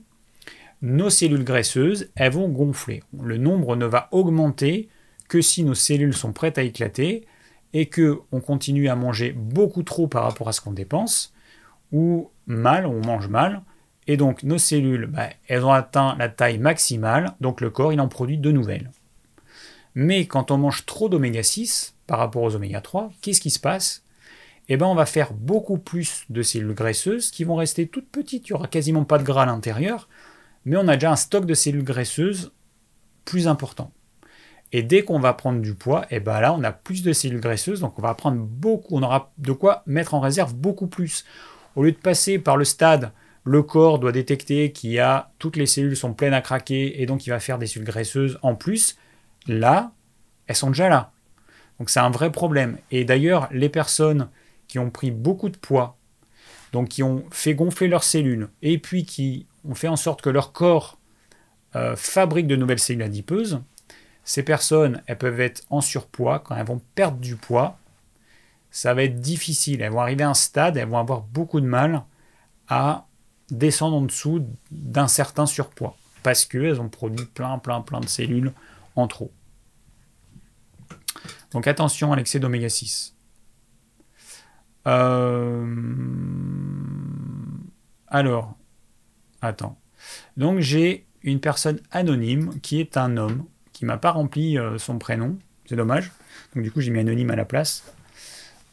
[0.84, 3.04] nos cellules graisseuses, elles vont gonfler.
[3.20, 4.90] Le nombre ne va augmenter
[5.28, 7.26] que si nos cellules sont prêtes à éclater
[7.74, 11.34] et que on continue à manger beaucoup trop par rapport à ce qu'on dépense,
[11.92, 13.64] ou mal, on mange mal,
[14.10, 18.02] et donc nos cellules, bah, elles ont atteint la taille maximale, donc le corps, il
[18.02, 18.90] en produit de nouvelles.
[19.94, 23.60] Mais quand on mange trop d'oméga 6 par rapport aux oméga 3, qu'est-ce qui se
[23.60, 24.04] passe?
[24.68, 28.50] Eh bien, on va faire beaucoup plus de cellules graisseuses qui vont rester toutes petites.
[28.50, 30.10] Il n'y aura quasiment pas de gras à l'intérieur,
[30.66, 32.52] mais on a déjà un stock de cellules graisseuses
[33.26, 33.92] plus important.
[34.72, 37.42] Et dès qu'on va prendre du poids, eh ben là, on a plus de cellules
[37.42, 41.26] graisseuses, donc on va prendre beaucoup, on aura de quoi mettre en réserve beaucoup plus.
[41.76, 43.12] Au lieu de passer par le stade,
[43.44, 47.06] le corps doit détecter qu'il y a toutes les cellules sont pleines à craquer et
[47.06, 48.98] donc il va faire des cellules graisseuses en plus
[49.48, 49.92] là,
[50.48, 51.12] elles sont déjà là.
[51.80, 52.78] Donc c'est un vrai problème.
[52.92, 54.30] Et d'ailleurs, les personnes
[54.68, 55.98] qui ont pris beaucoup de poids,
[56.72, 60.30] donc qui ont fait gonfler leurs cellules, et puis qui ont fait en sorte que
[60.30, 61.00] leur corps
[61.76, 63.62] euh, fabrique de nouvelles cellules adipeuses,
[64.24, 67.80] ces personnes, elles peuvent être en surpoids, quand elles vont perdre du poids,
[68.70, 69.82] ça va être difficile.
[69.82, 72.04] Elles vont arriver à un stade, elles vont avoir beaucoup de mal
[72.68, 73.08] à
[73.52, 78.54] descendre en dessous d'un certain surpoids, parce qu'elles ont produit plein, plein, plein de cellules
[78.96, 79.32] en trop.
[81.52, 83.16] Donc attention à l'excès d'oméga 6.
[84.88, 85.66] Euh,
[88.08, 88.56] alors,
[89.42, 89.78] attends.
[90.38, 94.98] Donc j'ai une personne anonyme qui est un homme qui m'a pas rempli euh, son
[95.00, 95.38] prénom.
[95.66, 96.12] C'est dommage.
[96.56, 97.84] Donc du coup j'ai mis anonyme à la place.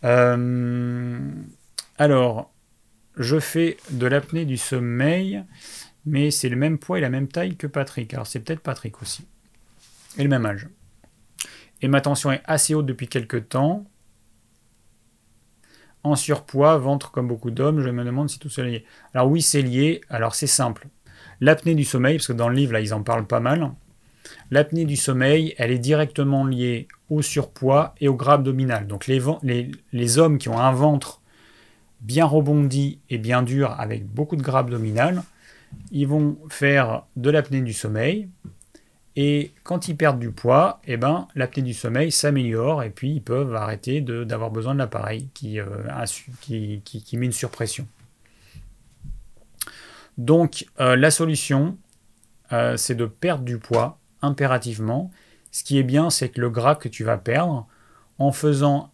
[0.05, 1.19] Euh,
[1.99, 2.51] alors,
[3.17, 5.43] je fais de l'apnée du sommeil,
[6.05, 8.13] mais c'est le même poids et la même taille que Patrick.
[8.15, 9.27] Alors c'est peut-être Patrick aussi.
[10.19, 10.69] Et le même âge
[11.83, 13.85] et ma tension est assez haute depuis quelques temps.
[16.03, 18.85] En surpoids, ventre comme beaucoup d'hommes, je me demande si tout cela est lié.
[19.13, 20.01] Alors oui, c'est lié.
[20.09, 20.89] Alors c'est simple.
[21.41, 23.73] L'apnée du sommeil, parce que dans le livre, là, ils en parlent pas mal.
[24.51, 28.87] L'apnée du sommeil, elle est directement liée au surpoids et au gras abdominal.
[28.87, 31.21] Donc les, hommes qui ont un ventre
[32.01, 35.23] bien rebondi et bien dur avec beaucoup de gras abdominal,
[35.91, 38.29] ils vont faire de l'apnée du sommeil.
[39.17, 43.23] Et quand ils perdent du poids, eh ben, l'apnée du sommeil s'améliore et puis ils
[43.23, 45.67] peuvent arrêter d'avoir besoin de l'appareil qui, euh,
[46.43, 47.89] qui, qui, met une surpression.
[50.19, 51.79] Donc la solution,
[52.51, 55.11] c'est de perdre du poids impérativement.
[55.51, 57.67] Ce qui est bien, c'est que le gras que tu vas perdre,
[58.19, 58.91] en faisant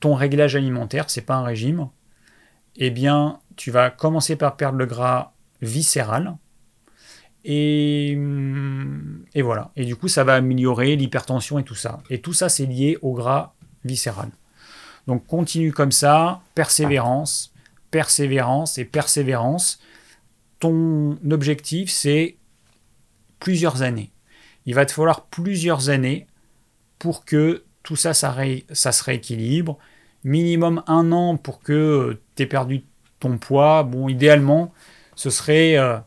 [0.00, 1.88] ton réglage alimentaire, c'est pas un régime,
[2.80, 6.36] eh bien, tu vas commencer par perdre le gras viscéral.
[7.44, 8.18] Et,
[9.34, 9.70] et voilà.
[9.76, 12.02] Et du coup, ça va améliorer l'hypertension et tout ça.
[12.10, 13.54] Et tout ça, c'est lié au gras
[13.84, 14.30] viscéral.
[15.06, 17.52] Donc, continue comme ça, persévérance,
[17.90, 19.80] persévérance et persévérance.
[20.58, 22.36] Ton objectif, c'est
[23.38, 24.10] plusieurs années.
[24.66, 26.26] Il va te falloir plusieurs années
[26.98, 28.32] pour que tout ça, ça,
[28.92, 29.78] se rééquilibre.
[30.22, 32.84] Minimum un an pour que perdu
[33.18, 33.82] ton poids.
[33.82, 34.72] Bon, idéalement,
[35.14, 35.98] ce serait euh,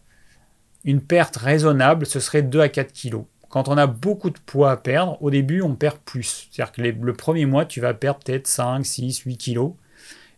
[0.84, 3.26] une perte raisonnable, ce serait 2 à 4 kilos.
[3.50, 6.50] Quand on a beaucoup de poids à perdre, au début, on perd plus.
[6.52, 9.74] C'est-à-dire que le premier mois, tu vas perdre peut-être 5, 6, 8 kilos.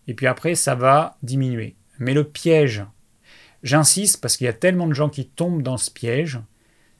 [0.07, 1.75] Et puis après, ça va diminuer.
[1.97, 2.85] Mais le piège,
[3.63, 6.39] j'insiste parce qu'il y a tellement de gens qui tombent dans ce piège,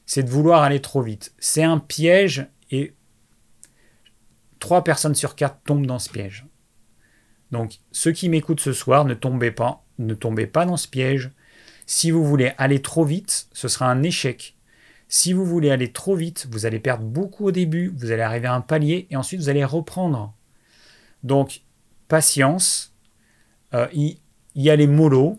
[0.06, 1.34] c'est de vouloir aller trop vite.
[1.38, 2.93] C'est un piège et
[4.60, 6.46] 3 personnes sur 4 tombent dans ce piège.
[7.52, 11.32] Donc, ceux qui m'écoutent ce soir, ne tombez pas, ne tombez pas dans ce piège.
[11.86, 14.56] Si vous voulez aller trop vite, ce sera un échec.
[15.08, 18.48] Si vous voulez aller trop vite, vous allez perdre beaucoup au début, vous allez arriver
[18.48, 20.34] à un palier et ensuite vous allez reprendre.
[21.24, 21.62] Donc,
[22.08, 22.93] patience,
[23.74, 24.18] euh, y,
[24.56, 25.38] y aller mollo,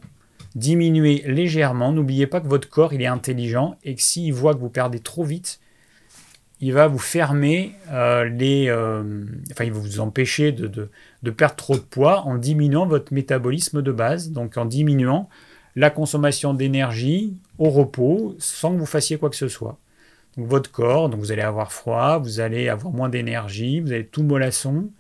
[0.55, 1.93] diminuez légèrement.
[1.93, 5.01] N'oubliez pas que votre corps, il est intelligent et que s'il voit que vous perdez
[5.01, 5.61] trop vite,
[6.61, 8.69] il va vous fermer euh, les.
[8.69, 10.91] Euh, enfin, il va vous empêcher de,
[11.31, 15.29] perdre trop de poids en diminuant votre métabolisme de base, donc en diminuant
[15.75, 19.79] la consommation d'énergie au repos sans que vous fassiez quoi que ce soit.
[20.37, 24.07] Donc, votre corps, donc vous allez avoir froid, vous allez avoir moins d'énergie, vous allez
[24.07, 24.91] tout mollasson.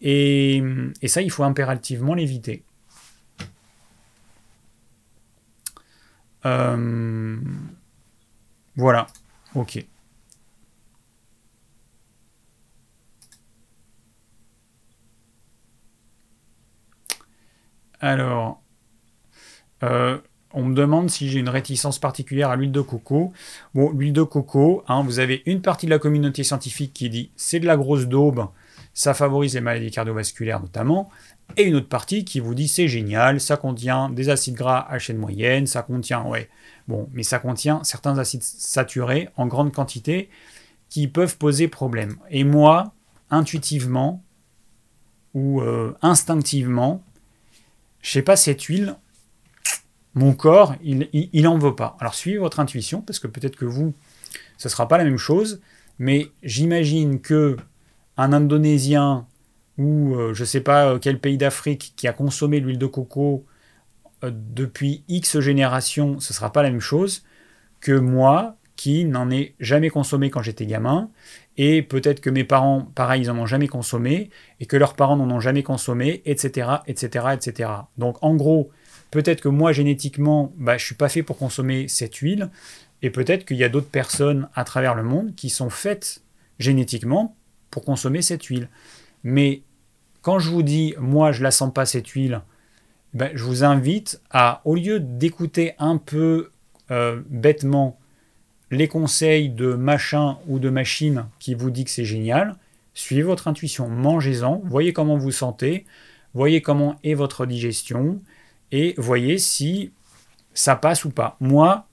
[0.00, 0.62] Et,
[1.02, 2.62] et ça, il faut impérativement l'éviter.
[6.46, 7.36] Euh,
[8.76, 9.06] voilà,
[9.54, 9.84] ok.
[18.00, 18.62] Alors,
[19.82, 20.18] euh,
[20.52, 23.32] on me demande si j'ai une réticence particulière à l'huile de coco.
[23.74, 27.30] Bon, l'huile de coco, hein, vous avez une partie de la communauté scientifique qui dit
[27.36, 28.46] c'est de la grosse daube,
[28.94, 31.10] ça favorise les maladies cardiovasculaires notamment,
[31.56, 34.98] et une autre partie qui vous dit c'est génial, ça contient des acides gras à
[34.98, 36.48] chaîne moyenne, ça contient, ouais,
[36.88, 40.30] bon, mais ça contient certains acides saturés en grande quantité
[40.88, 42.16] qui peuvent poser problème.
[42.30, 42.94] Et moi,
[43.30, 44.22] intuitivement
[45.34, 47.04] ou euh, instinctivement,
[48.08, 48.96] je sais pas, cette huile,
[50.14, 51.94] mon corps, il, il, en veut pas.
[52.00, 53.92] Alors suivez votre intuition, parce que peut-être que vous,
[54.56, 55.60] ce sera pas la même chose,
[55.98, 57.58] mais j'imagine que
[58.16, 59.26] un Indonésien
[59.76, 62.86] ou je euh, je sais pas euh, quel pays d'Afrique qui a consommé l'huile de
[62.86, 63.44] coco
[64.24, 67.24] euh, depuis X générations, ce sera pas la même chose
[67.80, 71.10] que moi qui n'en ai jamais consommé quand j'étais gamin
[71.58, 74.30] et peut-être que mes parents, pareil, ils n'en ont jamais consommé,
[74.60, 77.70] et que leurs parents n'en ont jamais consommé, etc., etc., etc.
[77.98, 78.70] Donc en gros,
[79.10, 82.48] peut-être que moi, génétiquement, bah, je ne suis pas fait pour consommer cette huile,
[83.02, 86.22] et peut-être qu'il y a d'autres personnes à travers le monde qui sont faites
[86.60, 87.36] génétiquement
[87.70, 88.68] pour consommer cette huile.
[89.24, 89.62] Mais
[90.22, 92.40] quand je vous dis, moi, je la sens pas cette huile,
[93.14, 96.50] ben, je vous invite à, au lieu d'écouter un peu
[96.92, 97.98] euh, bêtement
[98.70, 102.56] les conseils de machin ou de machine qui vous dit que c'est génial,
[102.94, 105.86] suivez votre intuition, mangez-en, voyez comment vous sentez,
[106.34, 108.20] voyez comment est votre digestion
[108.72, 109.92] et voyez si
[110.52, 111.36] ça passe ou pas.
[111.40, 111.86] Moi,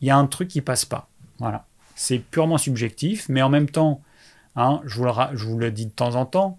[0.00, 1.08] il y a un truc qui passe pas.
[1.38, 1.66] Voilà.
[1.96, 4.02] C'est purement subjectif, mais en même temps,
[4.56, 6.58] hein, je, vous le, dis de temps en temps,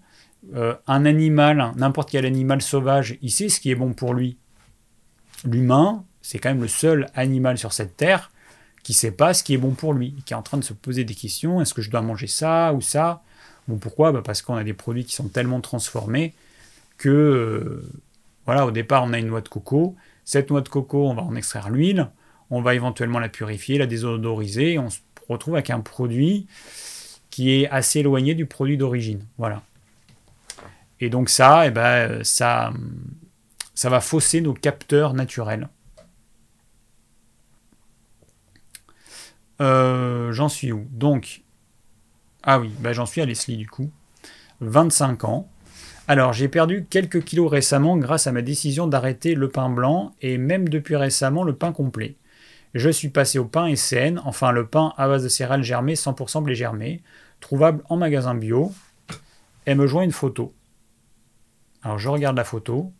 [0.54, 4.36] euh, un animal, n'importe quel animal sauvage, il sait ce qui est bon pour lui.
[5.44, 8.31] L'humain, c'est quand même le seul animal sur cette terre
[8.82, 10.72] qui sait pas ce qui est bon pour lui, qui est en train de se
[10.72, 13.22] poser des questions, est-ce que je dois manger ça ou ça?
[13.68, 14.12] Bon, pourquoi?
[14.12, 16.34] Bah Parce qu'on a des produits qui sont tellement transformés
[16.98, 17.88] que, euh,
[18.46, 19.94] voilà, au départ, on a une noix de coco.
[20.24, 22.08] Cette noix de coco, on va en extraire l'huile,
[22.50, 26.46] on va éventuellement la purifier, la désodoriser, et on se retrouve avec un produit
[27.30, 29.24] qui est assez éloigné du produit d'origine.
[29.38, 29.62] Voilà.
[31.00, 32.72] Et donc ça, eh ben, ça,
[33.74, 35.68] ça va fausser nos capteurs naturels.
[39.62, 41.42] Euh, j'en suis où Donc,
[42.42, 43.90] ah oui, bah j'en suis à Leslie du coup.
[44.60, 45.48] 25 ans.
[46.08, 50.36] Alors, j'ai perdu quelques kilos récemment grâce à ma décision d'arrêter le pain blanc et
[50.36, 52.16] même depuis récemment le pain complet.
[52.74, 56.42] Je suis passé au pain SN, enfin le pain à base de céréales germées 100%
[56.42, 57.02] blé germé,
[57.40, 58.72] trouvable en magasin bio.
[59.64, 60.52] Elle me joint une photo.
[61.82, 62.92] Alors, je regarde la photo.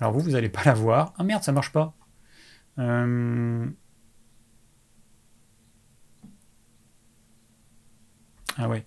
[0.00, 1.14] Alors vous, vous n'allez pas la voir.
[1.18, 1.94] Ah merde, ça marche pas.
[2.78, 3.66] Euh,
[8.60, 8.84] Ah ouais.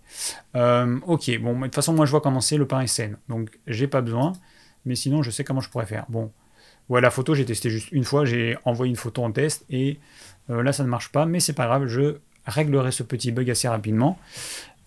[0.55, 3.17] Euh, ok, bon, de toute façon, moi je vois comment c'est le pain et scène.
[3.27, 4.33] Donc j'ai pas besoin.
[4.85, 6.05] Mais sinon, je sais comment je pourrais faire.
[6.09, 6.31] Bon,
[6.89, 8.25] ouais, la photo, j'ai testé juste une fois.
[8.25, 9.99] J'ai envoyé une photo en test et
[10.49, 11.25] euh, là, ça ne marche pas.
[11.25, 14.19] Mais c'est pas grave, je réglerai ce petit bug assez rapidement.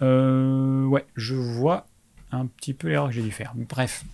[0.03, 1.87] Euh, ouais, je vois
[2.31, 3.55] un petit peu l'erreur que j'ai dû faire.
[3.57, 4.05] Bref.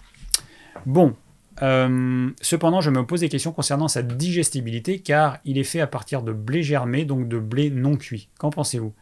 [0.87, 1.15] Bon.
[2.41, 6.23] cependant, je me pose des questions concernant sa digestibilité car il est fait à partir
[6.23, 8.31] de blé germé, donc de blé non cuit.
[8.39, 8.95] Qu'en pensez-vous?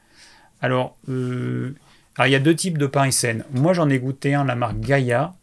[0.61, 1.75] Alors, euh,
[2.17, 3.45] alors, il y a deux types de pain et.
[3.53, 5.35] Moi, j'en ai goûté un, la marque Gaïa.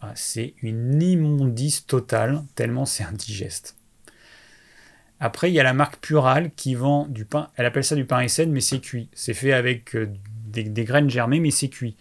[0.00, 3.76] Ah, c'est une immondice totale, tellement c'est indigeste.
[5.20, 7.50] Après, il y a la marque Pural qui vend du pain.
[7.56, 9.08] Elle appelle ça du pain scène, mais c'est cuit.
[9.12, 10.12] C'est fait avec euh,
[10.46, 11.96] des, graines germées, mais c'est cuit.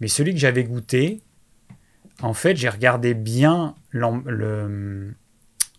[0.00, 1.22] Mais celui que j'avais goûté,
[2.20, 3.76] en fait, j'ai regardé bien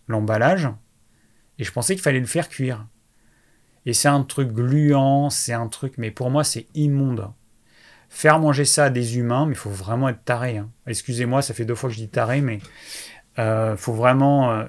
[0.07, 0.69] l'emballage
[1.59, 2.87] et je pensais qu'il fallait le faire cuire.
[3.85, 7.31] Et c'est un truc gluant, c'est un truc, mais pour moi, c'est immonde.
[8.09, 10.57] Faire manger ça à des humains, mais il faut vraiment être taré.
[10.57, 10.69] Hein.
[10.87, 12.59] Excusez-moi, ça fait deux fois que je dis taré, mais
[13.37, 14.51] il euh, faut vraiment.
[14.51, 14.65] Euh,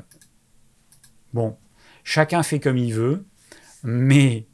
[1.33, 1.57] bon,
[2.05, 3.25] chacun fait comme il veut,
[3.83, 4.47] mais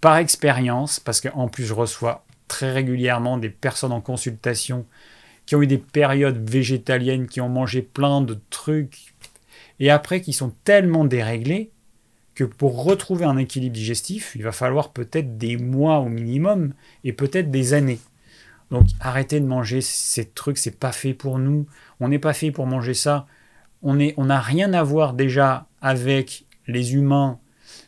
[0.00, 4.86] par expérience, parce qu'en plus, je reçois très régulièrement des personnes en consultation
[5.46, 9.14] qui ont eu des périodes végétaliennes, qui ont mangé plein de trucs,
[9.80, 11.72] et après qui sont tellement déréglés
[12.34, 16.72] que pour retrouver un équilibre digestif, il va falloir peut-être des mois au minimum
[17.04, 18.00] et peut-être des années.
[18.70, 21.66] Donc arrêtez de manger ces trucs, c'est pas fait pour nous.
[22.00, 23.26] On n'est pas fait pour manger ça.
[23.82, 27.38] On n'a rien à voir déjà avec les humains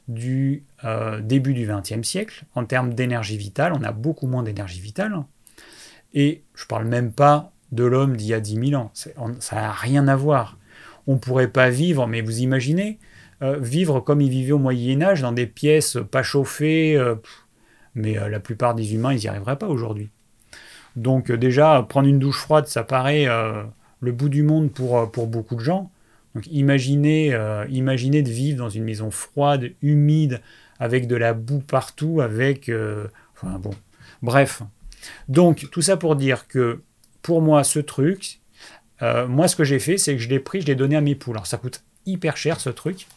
[0.09, 3.73] du euh, début du XXe siècle en termes d'énergie vitale.
[3.73, 5.15] On a beaucoup moins d'énergie vitale.
[6.13, 8.91] Et je parle même pas de l'homme d'il y a 10 000 ans.
[8.93, 10.59] Ça n'a rien à voir.
[11.07, 12.99] On ne pourrait pas vivre, mais vous imaginez,
[13.43, 17.17] euh, vivre comme ils vivaient au Moyen Âge, dans des pièces pas chauffées, euh,
[17.95, 20.11] mais euh, la plupart des humains, ils n'y arriveraient pas aujourd'hui.
[20.97, 23.27] Donc déjà, prendre une douche froide, ça paraît
[24.01, 25.91] le bout du monde pour, pour beaucoup de gens.
[26.37, 27.37] Donc imaginez,
[27.69, 30.41] imaginez de vivre dans une maison froide, humide,
[30.79, 32.71] avec de la boue partout, avec...
[33.35, 33.73] enfin bon,
[34.23, 34.63] bref.
[35.27, 36.83] Donc tout ça pour dire que
[37.23, 38.39] pour moi, ce truc,
[39.01, 41.17] moi ce que j'ai fait, c'est que je l'ai pris, je l'ai donné à mes
[41.17, 41.35] poules.
[41.35, 43.09] Alors ça coûte hyper cher ce truc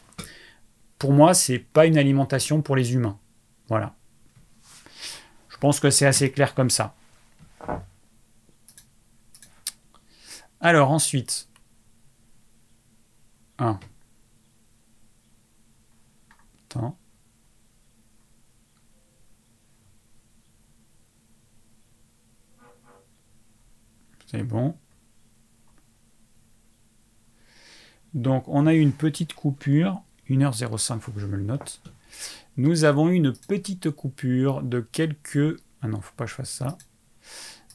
[0.98, 3.18] pour moi, c'est pas une alimentation pour les humains.
[3.68, 3.94] Voilà.
[5.48, 6.94] Je pense que c'est assez clair comme ça.
[10.60, 11.48] Alors ensuite,
[13.58, 13.78] un.
[16.64, 16.96] Attends.
[24.26, 24.76] C'est bon.
[28.14, 31.80] Donc on a eu une petite coupure 1h05, il faut que je me le note.
[32.56, 35.60] Nous avons eu une petite coupure de quelques...
[35.80, 36.76] Ah non, faut pas que je fasse ça.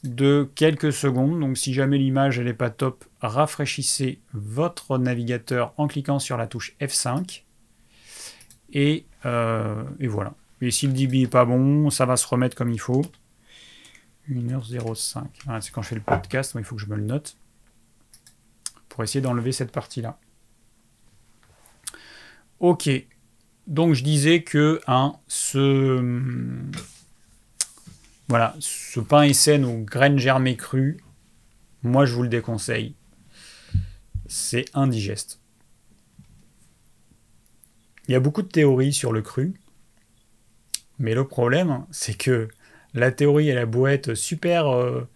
[0.02, 1.40] De quelques secondes.
[1.40, 6.76] Donc si jamais l'image n'est pas top, rafraîchissez votre navigateur en cliquant sur la touche
[6.80, 7.42] F5.
[8.74, 10.34] Et, euh, et voilà.
[10.60, 13.02] Et si le débit n'est pas bon, ça va se remettre comme il faut.
[14.30, 15.24] 1h05.
[15.60, 17.36] c'est quand je fais le podcast, il faut que je me le note.
[18.88, 20.18] Pour essayer d'enlever cette partie-là.
[22.60, 22.90] Ok.
[23.66, 26.00] Donc je disais que hein, ce,
[28.28, 30.98] voilà, ce pain scène aux graines germées crues,
[31.82, 32.94] moi je vous le déconseille.
[34.26, 35.40] C'est indigeste.
[38.06, 39.54] Il y a beaucoup de théories sur le cru,
[40.98, 42.48] mais le problème, c'est que
[42.92, 45.08] la théorie, elle a beau super, euh,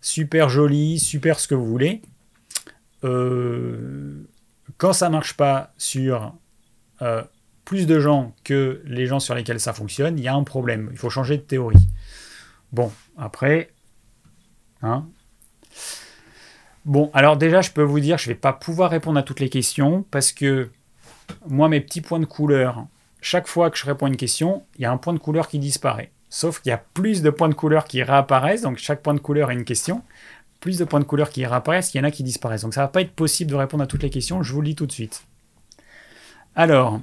[0.00, 2.02] super jolie, super ce que vous voulez.
[3.04, 4.24] Euh,
[4.78, 6.34] quand ça marche pas sur
[7.04, 7.22] euh,
[7.64, 10.88] plus de gens que les gens sur lesquels ça fonctionne, il y a un problème.
[10.92, 11.86] Il faut changer de théorie.
[12.72, 13.70] Bon, après,
[14.82, 15.06] hein.
[16.84, 19.40] Bon, alors déjà, je peux vous dire, je ne vais pas pouvoir répondre à toutes
[19.40, 20.70] les questions parce que
[21.48, 22.86] moi, mes petits points de couleur,
[23.22, 25.48] chaque fois que je réponds à une question, il y a un point de couleur
[25.48, 26.10] qui disparaît.
[26.28, 29.20] Sauf qu'il y a plus de points de couleur qui réapparaissent, donc chaque point de
[29.20, 30.02] couleur est une question.
[30.60, 32.62] Plus de points de couleur qui réapparaissent, il y en a qui disparaissent.
[32.62, 34.60] Donc ça ne va pas être possible de répondre à toutes les questions, je vous
[34.60, 35.24] le dis tout de suite.
[36.56, 37.00] Alors,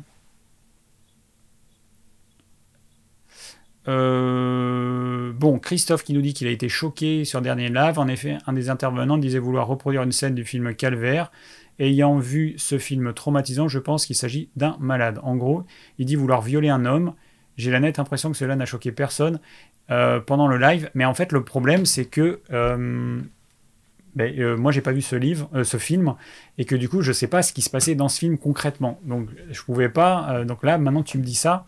[3.88, 7.99] euh, bon, Christophe qui nous dit qu'il a été choqué sur Dernier Live.
[7.99, 11.32] En effet, un des intervenants disait vouloir reproduire une scène du film Calvaire.
[11.80, 15.20] Ayant vu ce film traumatisant, je pense qu'il s'agit d'un malade.
[15.24, 15.64] En gros,
[15.97, 17.14] il dit vouloir violer un homme.
[17.58, 19.39] J'ai la nette impression que cela n'a choqué personne
[19.89, 20.91] euh, pendant le live.
[20.93, 23.20] Mais en fait, le problème, c'est que euh,
[24.16, 26.16] ben, euh, moi j'ai pas vu ce livre, euh, ce film,
[26.57, 28.99] et que du coup je sais pas ce qui se passait dans ce film concrètement.
[29.03, 30.32] Donc je pouvais pas.
[30.32, 31.66] euh, donc là, maintenant tu me dis ça,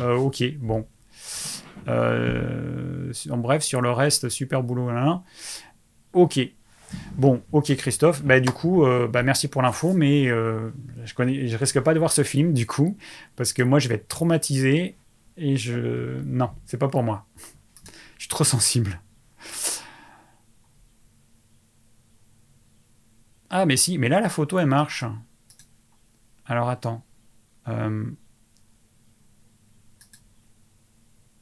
[0.00, 0.86] euh, ok, bon.
[1.86, 4.90] En bref, sur le reste, super boulot.
[4.90, 5.22] là.
[6.12, 6.40] Ok.
[7.16, 8.22] Bon, ok Christophe.
[8.22, 12.12] Bah du coup, bah merci pour l'info, mais je connais, je risque pas de voir
[12.12, 12.96] ce film du coup,
[13.34, 14.94] parce que moi je vais être traumatisé
[15.36, 17.24] et je, non, c'est pas pour moi.
[18.18, 19.00] Je suis trop sensible.
[23.52, 25.04] Ah mais si, mais là la photo elle marche.
[26.46, 27.04] Alors attends.
[27.68, 28.04] Euh,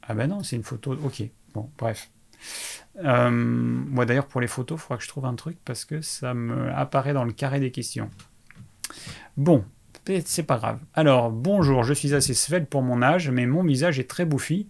[0.03, 0.93] Ah ben non, c'est une photo.
[1.03, 2.11] Ok, bon, bref.
[3.03, 6.01] Euh, moi d'ailleurs pour les photos, il faudra que je trouve un truc parce que
[6.01, 8.09] ça me apparaît dans le carré des questions.
[9.37, 9.63] Bon,
[10.25, 10.79] c'est- pas grave.
[10.93, 14.67] Alors, bonjour, je suis assez svelte pour mon âge, mais mon visage est très bouffi.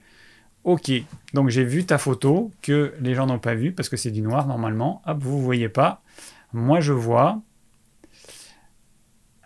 [0.63, 0.91] Ok,
[1.33, 4.21] donc j'ai vu ta photo que les gens n'ont pas vu parce que c'est du
[4.21, 5.01] noir normalement.
[5.07, 6.03] Hop, vous ne voyez pas.
[6.53, 7.41] Moi je vois.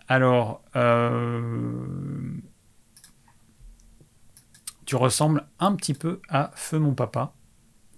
[0.08, 2.36] Alors, euh,
[4.84, 7.32] tu ressembles un petit peu à Feu mon papa.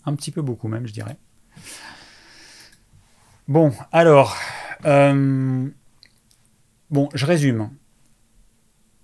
[0.06, 1.18] Un petit peu beaucoup même, je dirais.
[3.46, 4.36] Bon, alors,
[4.86, 5.68] euh,
[6.90, 7.70] bon, je résume.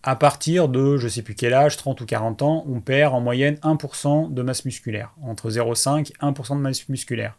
[0.02, 3.20] À partir de, je sais plus quel âge, 30 ou 40 ans, on perd en
[3.20, 5.14] moyenne 1% de masse musculaire.
[5.22, 7.38] Entre 0,5 et 1% de masse musculaire.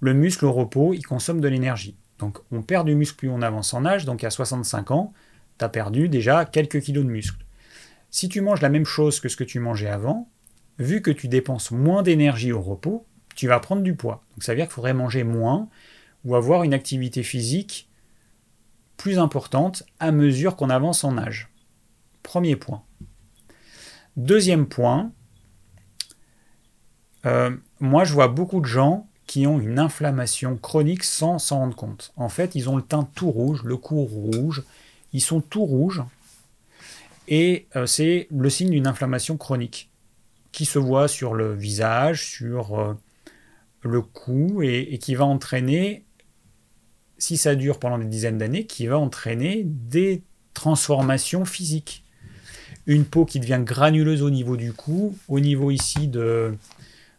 [0.00, 1.96] Le muscle au repos, il consomme de l'énergie.
[2.18, 5.12] Donc on perd du muscle plus on avance en âge, donc à 65 ans,
[5.58, 7.44] tu as perdu déjà quelques kilos de muscle.
[8.10, 10.28] Si tu manges la même chose que ce que tu mangeais avant,
[10.78, 14.22] vu que tu dépenses moins d'énergie au repos, tu vas prendre du poids.
[14.32, 15.68] Donc ça veut dire qu'il faudrait manger moins
[16.24, 17.88] ou avoir une activité physique
[18.96, 21.50] plus importante à mesure qu'on avance en âge.
[22.22, 22.82] Premier point.
[24.16, 25.12] Deuxième point,
[27.26, 31.76] euh, moi je vois beaucoup de gens qui ont une inflammation chronique sans s'en rendre
[31.76, 32.12] compte.
[32.16, 34.64] En fait, ils ont le teint tout rouge, le cou rouge,
[35.12, 36.02] ils sont tout rouges,
[37.28, 39.90] et euh, c'est le signe d'une inflammation chronique
[40.52, 42.94] qui se voit sur le visage, sur euh,
[43.82, 46.04] le cou, et, qui va entraîner,
[47.18, 50.22] si ça dure pendant des dizaines d'années, qui va entraîner des
[50.54, 52.04] transformations physiques.
[52.86, 56.56] Une peau qui devient granuleuse au niveau du cou, au niveau ici de,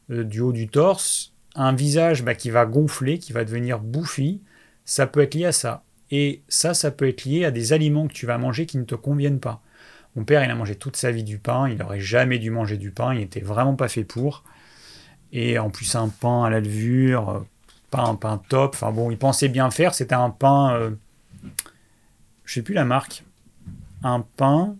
[0.10, 4.42] euh, du haut du torse, un visage bah, qui va gonfler, qui va devenir bouffi,
[4.86, 5.84] ça peut être lié à ça.
[6.12, 8.84] Et ça, ça peut être lié à des aliments que tu vas manger qui ne
[8.84, 9.62] te conviennent pas.
[10.16, 12.78] Mon père, il a mangé toute sa vie du pain, il n'aurait jamais dû manger
[12.78, 14.44] du pain, il n'était vraiment pas fait pour.
[15.34, 17.40] Et en plus, un pain à la levure, euh,
[17.92, 18.76] pas un pain top.
[18.76, 20.74] Enfin bon, il pensait bien faire, c'était un pain.
[20.76, 20.92] euh,
[22.46, 23.24] je sais plus la marque.
[24.04, 24.76] Un pain.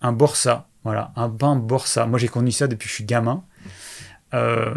[0.00, 0.68] Un Borsa.
[0.84, 2.06] Voilà, un pain Borsa.
[2.06, 3.44] Moi, j'ai connu ça depuis que je suis gamin.
[4.34, 4.74] Euh,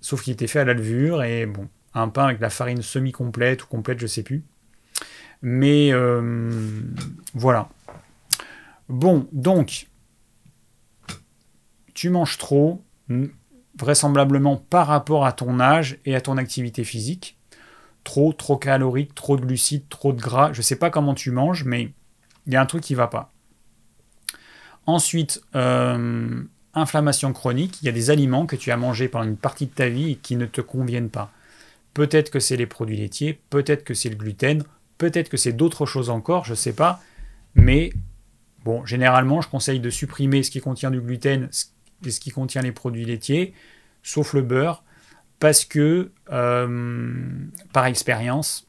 [0.00, 3.64] sauf qu'il était fait à la levure et bon, un pain avec la farine semi-complète
[3.64, 4.44] ou complète, je sais plus.
[5.42, 6.82] Mais euh,
[7.34, 7.68] voilà.
[8.88, 9.88] Bon, donc,
[11.94, 12.82] tu manges trop,
[13.78, 17.38] vraisemblablement par rapport à ton âge et à ton activité physique.
[18.02, 20.52] Trop, trop calorique, trop de glucides, trop de gras.
[20.52, 21.92] Je sais pas comment tu manges, mais
[22.46, 23.32] il y a un truc qui va pas.
[24.86, 26.42] Ensuite, euh,
[26.74, 27.80] inflammation chronique.
[27.82, 30.12] Il y a des aliments que tu as mangés pendant une partie de ta vie
[30.12, 31.32] et qui ne te conviennent pas.
[31.94, 34.64] Peut-être que c'est les produits laitiers, peut-être que c'est le gluten,
[34.98, 37.00] peut-être que c'est d'autres choses encore, je ne sais pas.
[37.54, 37.92] Mais
[38.64, 41.48] bon, généralement, je conseille de supprimer ce qui contient du gluten
[42.04, 43.54] et ce qui contient les produits laitiers,
[44.02, 44.82] sauf le beurre,
[45.38, 47.24] parce que, euh,
[47.72, 48.66] par expérience,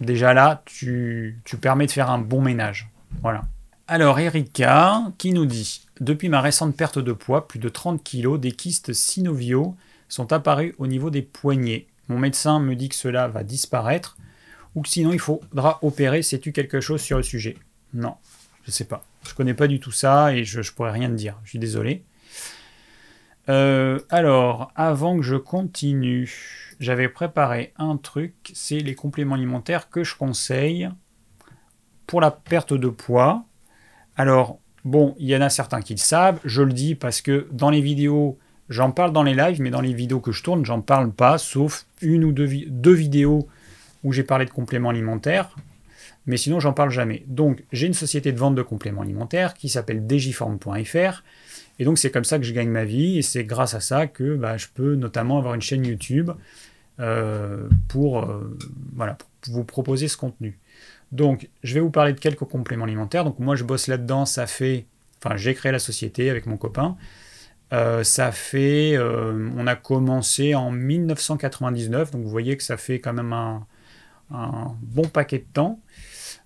[0.00, 2.90] déjà là, tu, tu permets de faire un bon ménage.
[3.22, 3.42] Voilà.
[3.86, 8.38] Alors, Erika, qui nous dit Depuis ma récente perte de poids, plus de 30 kg,
[8.38, 9.76] des kystes synoviaux
[10.08, 11.86] sont apparus au niveau des poignets.
[12.08, 14.16] Mon médecin me dit que cela va disparaître
[14.74, 16.22] ou que sinon il faudra opérer.
[16.22, 17.56] Sais-tu quelque chose sur le sujet?
[17.94, 18.14] Non,
[18.64, 19.04] je sais pas.
[19.26, 21.38] Je connais pas du tout ça et je, je pourrais rien te dire.
[21.44, 22.04] Je suis désolé.
[23.48, 30.04] Euh, alors, avant que je continue, j'avais préparé un truc, c'est les compléments alimentaires que
[30.04, 30.90] je conseille
[32.06, 33.44] pour la perte de poids.
[34.16, 37.46] Alors, bon, il y en a certains qui le savent, je le dis parce que
[37.52, 38.38] dans les vidéos,
[38.68, 41.38] j'en parle dans les lives, mais dans les vidéos que je tourne, j'en parle pas,
[41.38, 43.46] sauf une ou deux, vi- deux vidéos
[44.04, 45.54] où j'ai parlé de compléments alimentaires,
[46.26, 47.24] mais sinon j'en parle jamais.
[47.26, 51.22] Donc, j'ai une société de vente de compléments alimentaires qui s'appelle djform.fr,
[51.78, 54.06] et donc c'est comme ça que je gagne ma vie, et c'est grâce à ça
[54.06, 56.30] que bah, je peux notamment avoir une chaîne YouTube
[57.00, 58.58] euh, pour, euh,
[58.94, 60.58] voilà, pour vous proposer ce contenu.
[61.12, 63.24] Donc, je vais vous parler de quelques compléments alimentaires.
[63.24, 64.26] Donc, moi, je bosse là-dedans.
[64.26, 64.86] Ça fait.
[65.22, 66.96] Enfin, j'ai créé la société avec mon copain.
[67.72, 72.98] Euh, ça fait, euh, on a commencé en 1999, donc vous voyez que ça fait
[72.98, 73.66] quand même un,
[74.82, 75.80] bon paquet de temps.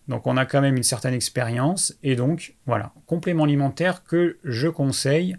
[0.08, 1.96] Donc on a quand même une certaine expérience.
[2.02, 5.36] Et donc voilà, complément alimentaire que je conseille.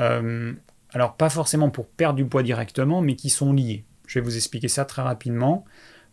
[0.00, 0.52] Euh,
[0.90, 3.84] alors pas forcément pour perdre du poids directement, mais qui sont liés.
[4.06, 5.64] Je vais vous expliquer ça très rapidement.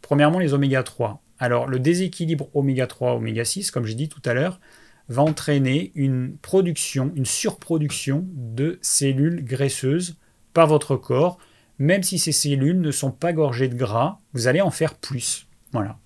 [0.02, 1.22] Premièrement, les oméga 3.
[1.40, 4.60] Alors le déséquilibre oméga 3, oméga 6, comme j'ai dit tout à l'heure,
[5.08, 10.18] va entraîner une production, une surproduction de cellules graisseuses
[10.54, 11.40] par votre corps.
[11.80, 15.48] Même si ces cellules ne sont pas gorgées de gras, vous allez en faire plus.
[15.72, 15.98] Voilà.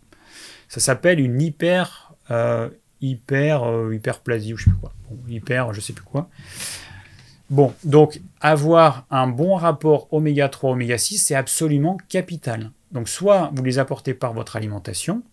[0.69, 2.69] Ça s'appelle une hyper, euh,
[3.01, 4.93] hyper, euh, hyperplasie ou je sais plus quoi.
[5.27, 6.29] hyper, je sais plus quoi.
[7.49, 12.71] Bon, donc avoir un bon rapport oméga 3, oméga 6, c'est absolument capital.
[12.93, 15.23] Donc soit vous les apportez par votre alimentation,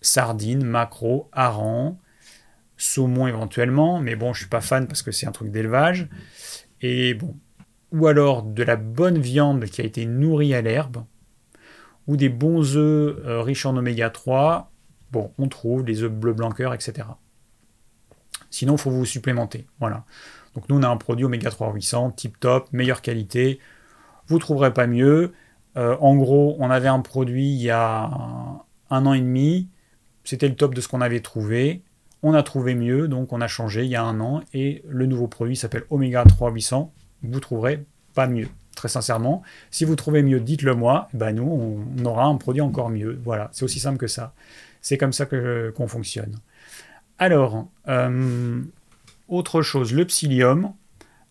[0.00, 1.98] sardines, maquereaux, harengs,
[2.76, 6.08] saumon éventuellement, mais bon, je suis pas fan parce que c'est un truc d'élevage.
[6.80, 7.36] Et bon,
[7.92, 11.04] ou alors de la bonne viande qui a été nourrie à l'herbe,
[12.06, 14.72] ou des bons œufs euh, riches en oméga 3.
[15.12, 17.08] Bon, on trouve les œufs bleu blanc cœur, etc.
[18.50, 19.66] Sinon, il faut vous supplémenter.
[19.78, 20.04] Voilà.
[20.54, 23.60] Donc nous, on a un produit oméga 3 800, tip top, meilleure qualité.
[24.26, 25.32] Vous ne trouverez pas mieux.
[25.76, 28.10] Euh, en gros, on avait un produit il y a
[28.90, 29.68] un an et demi.
[30.24, 31.82] C'était le top de ce qu'on avait trouvé.
[32.22, 35.06] On a trouvé mieux, donc on a changé il y a un an, et le
[35.06, 36.92] nouveau produit s'appelle Omega 3 800.
[37.22, 37.84] Vous trouverez
[38.14, 39.42] pas mieux, très sincèrement.
[39.70, 41.08] Si vous trouvez mieux, dites-le moi.
[41.14, 43.18] Ben nous, on aura un produit encore mieux.
[43.24, 44.34] Voilà, c'est aussi simple que ça.
[44.82, 46.36] C'est comme ça qu'on fonctionne.
[47.18, 48.62] Alors, euh,
[49.28, 50.72] autre chose, le psyllium.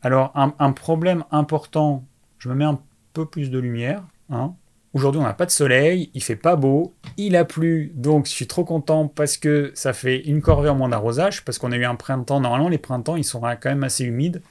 [0.01, 2.05] Alors, un, problème important,
[2.37, 2.79] je me mets un
[3.13, 4.03] peu plus de lumière.
[4.29, 4.55] Hein.
[4.93, 8.31] Aujourd'hui, on n'a pas de soleil, il fait pas beau, il a plu, donc je
[8.31, 11.77] suis trop content parce que ça fait une corvée en moins d'arrosage, parce qu'on a
[11.77, 12.39] eu un printemps.
[12.39, 14.41] Normalement, les printemps, ils sont quand même assez humides.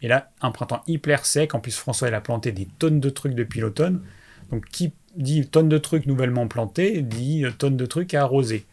[0.00, 1.54] Et là, un printemps hyper sec.
[1.54, 4.02] En plus, François, il a planté des tonnes de trucs depuis l'automne.
[4.50, 8.66] Donc, qui dit tonnes de trucs nouvellement plantés, dit tonnes de trucs à arroser.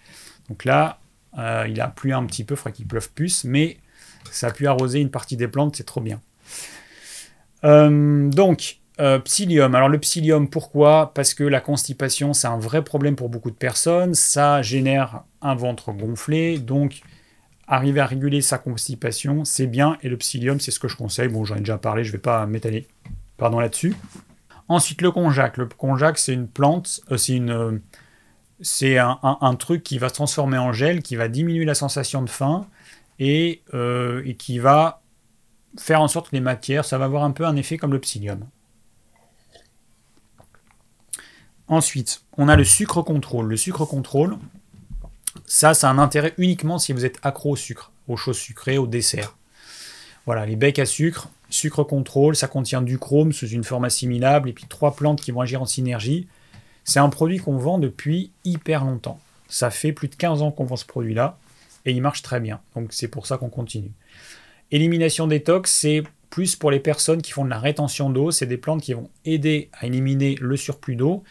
[0.47, 0.99] Donc là,
[1.37, 3.77] euh, il a plu un petit peu, il faudrait qu'il pleuve plus, mais
[4.31, 6.21] ça a pu arroser une partie des plantes, c'est trop bien.
[7.63, 9.75] Euh, donc, euh, psyllium.
[9.75, 11.13] Alors le psyllium, pourquoi?
[11.13, 14.13] Parce que la constipation, c'est un vrai problème pour beaucoup de personnes.
[14.13, 16.59] Ça génère un ventre gonflé.
[16.59, 17.01] Donc,
[17.67, 19.97] arriver à réguler sa constipation, c'est bien.
[20.03, 21.29] Et le psyllium, c'est ce que je conseille.
[21.29, 22.87] Bon, j'en ai déjà parlé, je ne vais pas m'étaler
[23.37, 23.95] pardon, là-dessus.
[24.67, 25.55] Ensuite, le konjac.
[25.55, 27.51] Le konjac, c'est une plante, euh, c'est une...
[27.51, 27.79] Euh,
[28.61, 32.29] c'est un, truc qui va se transformer en gel, qui va diminuer la sensation de
[32.29, 32.67] faim
[33.17, 33.63] et,
[34.25, 35.01] et qui va
[35.77, 37.99] faire en sorte que les matières, ça va avoir un peu un effet comme le
[37.99, 38.45] psyllium.
[41.69, 43.47] Ensuite, on a le sucre contrôle.
[43.47, 44.37] Le sucre contrôle,
[45.45, 48.79] ça, ça a un intérêt uniquement si vous êtes accro au sucre, aux choses sucrées,
[48.79, 49.35] au dessert.
[50.25, 54.49] Voilà, les becs à sucre, sucre contrôle, ça contient du chrome sous une forme assimilable
[54.49, 56.27] et puis trois plantes qui vont agir en synergie.
[56.83, 59.19] C'est un produit qu'on vend depuis hyper longtemps.
[59.47, 61.37] Ça fait plus de 15 ans qu'on vend ce produit-là
[61.85, 62.59] et il marche très bien.
[62.75, 63.91] Donc c'est pour ça qu'on continue.
[64.71, 68.31] Élimination détox, c'est plus pour les personnes qui font de la rétention d'eau.
[68.31, 71.23] C'est des plantes qui vont aider à éliminer le surplus d'eau.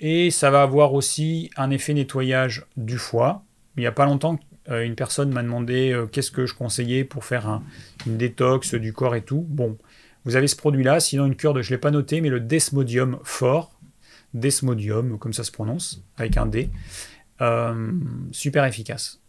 [0.00, 3.44] Et ça va avoir aussi un effet nettoyage du foie.
[3.76, 4.38] Il n'y a pas longtemps,
[4.70, 7.60] euh, une personne m'a demandé euh, qu'est-ce que je conseillais pour faire
[8.06, 9.44] une détox du corps et tout.
[9.48, 9.76] Bon,
[10.24, 12.40] vous avez ce produit-là, sinon une cure de, je ne l'ai pas noté, mais le
[12.40, 13.72] Desmodium fort,
[14.34, 16.70] Desmodium, comme ça se prononce, avec un D,
[17.40, 17.92] euh,
[18.32, 19.20] super efficace.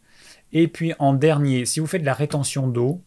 [0.53, 3.01] Et puis en dernier, si vous faites de la rétention d'eau,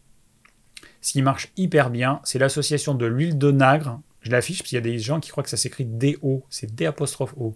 [1.01, 4.75] ce qui marche hyper bien, c'est l'association de l'huile de nagre je l'affiche parce qu'il
[4.75, 7.55] y a des gens qui croient que ça s'écrit DO, c'est D apostrophe O.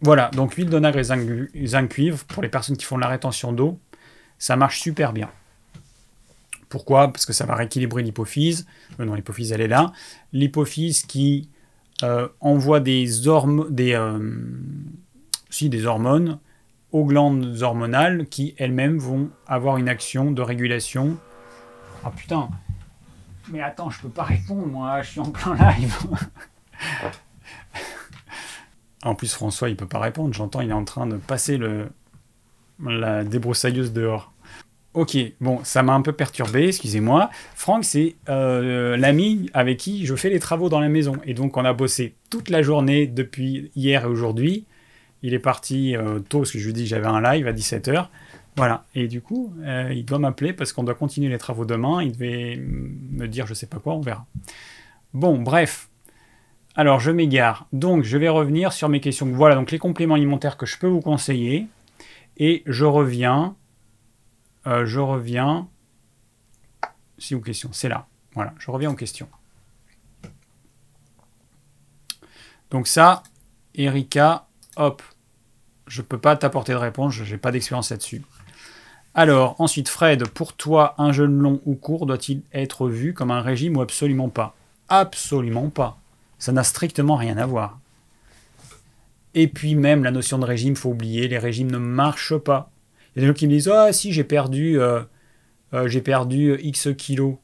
[0.00, 3.52] Voilà, donc huile de nagre et zinc, cuivre, pour les personnes qui font la rétention
[3.52, 3.78] d'eau,
[4.38, 5.30] ça marche super bien.
[6.70, 7.12] Pourquoi?
[7.12, 8.66] Parce que ça va rééquilibrer l'hypophyse.
[8.98, 9.92] Euh, non, l'hypophyse, elle est là.
[10.32, 11.50] L'hypophyse qui
[12.02, 13.04] euh, envoie des,
[13.68, 14.18] des, euh,
[15.60, 16.38] des hormones
[16.92, 21.18] aux glandes hormonales qui elles-mêmes vont avoir une action de régulation.
[22.04, 22.48] Ah putain,
[23.50, 25.96] mais attends, je peux pas répondre, moi, je suis en plein live.
[29.02, 30.32] en plus, François, il peut pas répondre.
[30.32, 31.90] J'entends, il est en train de passer le
[32.88, 34.32] la débroussailleuse dehors.
[34.92, 37.30] Ok, bon, ça m'a un peu perturbé, excusez-moi.
[37.54, 41.16] Franck, c'est euh, l'ami avec qui je fais les travaux dans la maison.
[41.24, 44.66] Et donc, on a bossé toute la journée depuis hier et aujourd'hui.
[45.22, 47.52] Il est parti euh, tôt, parce que je lui dis que j'avais un live à
[47.52, 48.08] 17h.
[48.56, 48.84] Voilà.
[48.94, 52.02] Et du coup, euh, il doit m'appeler parce qu'on doit continuer les travaux demain.
[52.02, 54.26] Il devait me dire je sais pas quoi, on verra.
[55.14, 55.88] Bon, bref.
[56.76, 57.66] Alors, je m'égare.
[57.72, 59.26] Donc, je vais revenir sur mes questions.
[59.26, 61.66] Voilà, donc les compléments alimentaires que je peux vous conseiller.
[62.36, 63.56] Et je reviens.
[64.66, 65.68] Euh, je reviens
[67.18, 68.06] Si aux questions, c'est là.
[68.34, 69.28] Voilà, je reviens aux questions.
[72.70, 73.22] Donc ça,
[73.74, 74.46] Erika,
[74.76, 75.02] hop,
[75.86, 78.22] je ne peux pas t'apporter de réponse, je n'ai pas d'expérience là-dessus.
[79.14, 83.40] Alors, ensuite, Fred, pour toi, un jeûne long ou court doit-il être vu comme un
[83.40, 84.54] régime ou absolument pas?
[84.88, 85.98] Absolument pas.
[86.38, 87.80] Ça n'a strictement rien à voir.
[89.34, 92.70] Et puis même la notion de régime, faut oublier, les régimes ne marchent pas.
[93.14, 95.02] Il y a des gens qui me disent Ah si j'ai perdu euh,
[95.72, 97.36] euh, j'ai perdu X kilos.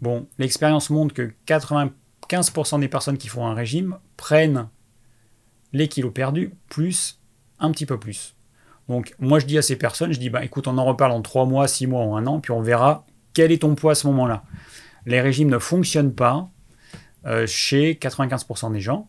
[0.00, 4.68] Bon, l'expérience montre que 95% des personnes qui font un régime prennent
[5.72, 7.20] les kilos perdus plus
[7.60, 8.33] un petit peu plus.
[8.88, 11.22] Donc moi je dis à ces personnes, je dis bah écoute on en reparle en
[11.22, 13.94] 3 mois, 6 mois ou un an, puis on verra quel est ton poids à
[13.94, 14.44] ce moment-là.
[15.06, 16.48] Les régimes ne fonctionnent pas
[17.26, 19.08] euh, chez 95% des gens.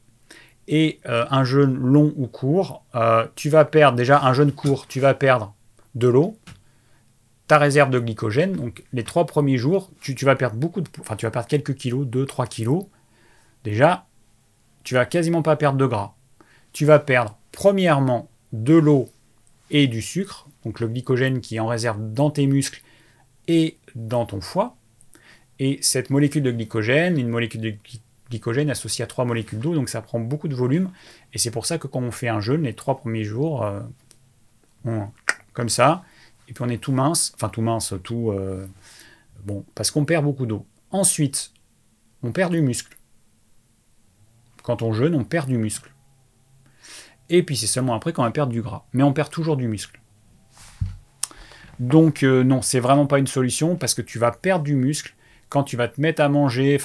[0.67, 4.87] Et euh, un jeûne long ou court, euh, tu vas perdre déjà un jeûne court,
[4.87, 5.53] tu vas perdre
[5.93, 6.37] de l'eau,
[7.47, 8.53] ta réserve de glycogène.
[8.53, 11.75] Donc les trois premiers jours, tu, vas perdre beaucoup de, enfin tu vas perdre quelques
[11.75, 12.85] kilos, 2-3 kilos.
[13.63, 14.07] Déjà,
[14.83, 16.15] tu vas quasiment pas perdre de gras.
[16.73, 19.09] Tu vas perdre premièrement de l'eau
[19.71, 22.81] et du sucre, donc le glycogène qui est en réserve dans tes muscles
[23.47, 24.75] et dans ton foie.
[25.59, 27.75] Et cette molécule de glycogène, une molécule de
[28.29, 30.91] glycogène associée à trois molécules d'eau, donc ça prend beaucoup de volume.
[31.33, 34.99] Et c'est pour ça que quand on fait un jeûne, les trois premiers jours, euh,
[35.53, 36.03] comme ça,
[36.47, 38.31] et puis on est tout mince, enfin tout mince, tout...
[38.31, 38.67] Euh,
[39.45, 40.65] bon, parce qu'on perd beaucoup d'eau.
[40.91, 41.51] Ensuite,
[42.21, 42.97] on perd du muscle.
[44.63, 45.91] Quand on jeûne, on perd du muscle.
[47.29, 48.85] Et puis c'est seulement après qu'on va perdre du gras.
[48.93, 49.99] Mais on perd toujours du muscle.
[51.79, 55.15] Donc euh, non, c'est vraiment pas une solution parce que tu vas perdre du muscle
[55.49, 56.77] quand tu vas te mettre à manger.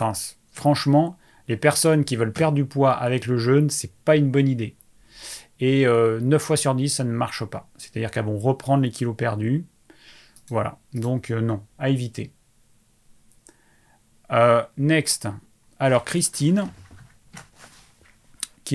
[0.52, 1.16] Franchement,
[1.48, 4.76] les personnes qui veulent perdre du poids avec le jeûne, c'est pas une bonne idée.
[5.60, 7.68] Et 9 euh, fois sur 10, ça ne marche pas.
[7.76, 9.66] C'est-à-dire qu'elles vont reprendre les kilos perdus.
[10.48, 10.78] Voilà.
[10.94, 12.32] Donc euh, non, à éviter.
[14.76, 15.28] next.
[15.78, 16.66] Alors Christine,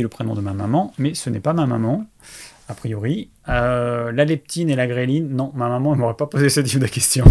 [0.01, 2.05] le prénom de ma maman, mais ce n'est pas ma maman,
[2.67, 3.29] a priori.
[3.47, 6.79] Euh, la leptine et la gréline, non, ma maman ne m'aurait pas posé ce type
[6.79, 7.25] de questions.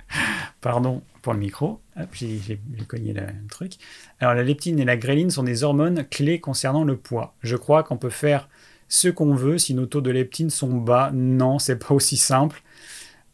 [0.60, 1.80] Pardon pour le micro.
[2.12, 3.74] J'ai cogné le, truc.
[4.20, 7.34] Alors, la leptine et la gréline sont des hormones clés concernant le poids.
[7.42, 8.48] Je crois qu'on peut faire
[8.88, 11.10] ce qu'on veut si nos taux de leptine sont bas.
[11.12, 12.62] Non, c'est pas aussi simple.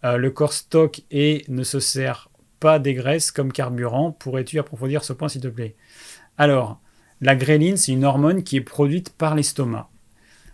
[0.04, 2.28] Euh, le corps stocke et ne se sert
[2.60, 4.12] pas des graisses comme carburant.
[4.12, 5.74] Pourrais-tu approfondir ce point, s'il te plaît?
[6.38, 6.80] Alors,
[7.22, 9.88] la gréline, c'est une hormone qui est produite par l'estomac.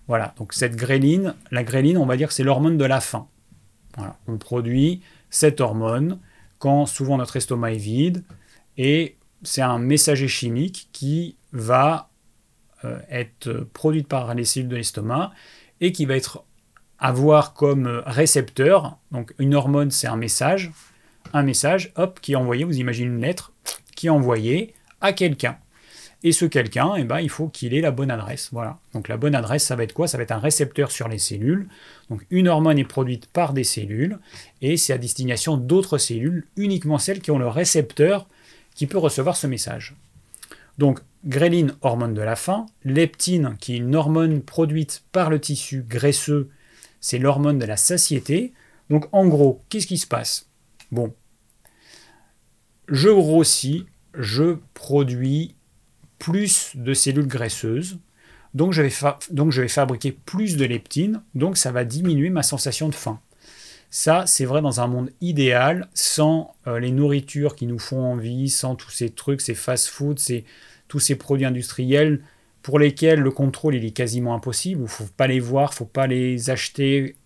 [0.07, 3.27] Voilà, donc cette gréline, la gréline, on va dire c'est l'hormone de la faim.
[4.29, 5.01] On produit
[5.31, 6.21] cette hormone
[6.59, 8.23] quand souvent notre estomac est vide
[8.77, 12.11] et c'est un messager chimique qui va
[12.85, 15.33] euh, être produit par les cellules de l'estomac
[15.81, 16.15] et qui va
[16.99, 20.71] avoir comme récepteur, donc une hormone c'est un message,
[21.33, 23.53] un message, hop, qui est envoyé, vous imaginez une lettre,
[23.97, 25.59] qui est envoyée à quelqu'un.
[26.25, 28.49] Et ce quelqu'un, eh ben, il faut qu'il ait la bonne adresse.
[28.51, 28.79] Voilà.
[28.93, 30.09] Donc la bonne adresse, ça va être quoi?
[30.09, 31.69] Ça va être un récepteur sur les cellules.
[32.11, 34.19] Donc une hormone est produite par des cellules
[34.61, 38.27] et c'est à destination d'autres cellules, uniquement celles qui ont le récepteur
[38.75, 39.95] qui peut recevoir ce message.
[40.79, 45.85] Donc gréline, hormone de la faim, leptine, qui est une hormone produite par le tissu
[45.89, 46.51] graisseux,
[47.01, 48.53] c'est l'hormone de la satiété.
[48.91, 50.49] Donc en gros, qu'est-ce qui se passe?
[50.91, 51.15] Bon,
[52.89, 55.55] je grossis, je produis
[56.19, 57.99] plus de cellules graisseuses.
[58.55, 58.93] Donc je, vais
[59.31, 63.21] donc je vais fabriquer plus de leptine, donc ça va diminuer ma sensation de faim.
[63.91, 68.51] Ça, c'est vrai dans un monde idéal, sans euh, les nourritures qui nous font envie,
[68.51, 70.17] sans tous ces trucs, ces fast-foods,
[70.89, 72.23] tous ces produits industriels
[72.63, 74.83] pour lesquels le contrôle il est quasiment impossible.
[74.83, 77.17] Il faut pas les voir, faut pas les acheter.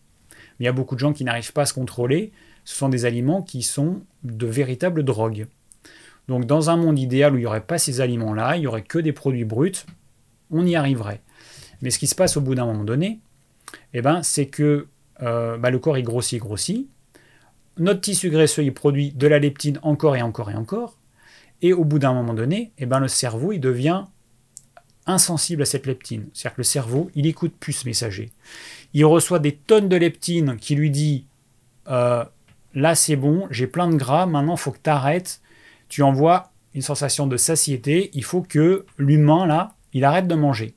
[0.60, 2.32] Il y a beaucoup de gens qui n'arrivent pas à se contrôler.
[2.64, 5.46] Ce sont des aliments qui sont de véritables drogues.
[6.28, 8.82] Donc dans un monde idéal où il n'y aurait pas ces aliments-là, il n'y aurait
[8.82, 9.72] que des produits bruts,
[10.50, 11.20] on y arriverait.
[11.80, 13.18] Mais ce qui se passe au bout d'un moment donné,
[13.92, 14.86] eh ben, c'est que
[15.22, 16.88] euh, bah, le corps il grossit, grossit.
[17.78, 20.98] Notre tissu graisseux il produit de la leptine encore et encore et encore.
[21.60, 24.04] Et au bout d'un moment donné, eh ben, le cerveau il devient
[25.06, 26.26] insensible à cette leptine.
[26.32, 28.30] C'est-à-dire que le cerveau il écoute plus ce messager.
[28.94, 31.26] Il reçoit des tonnes de leptine qui lui dit
[31.88, 32.24] euh,
[32.74, 35.40] là c'est bon, j'ai plein de gras, maintenant il faut que tu arrêtes
[35.92, 40.74] tu envoies une sensation de satiété, il faut que l'humain, là, il arrête de manger.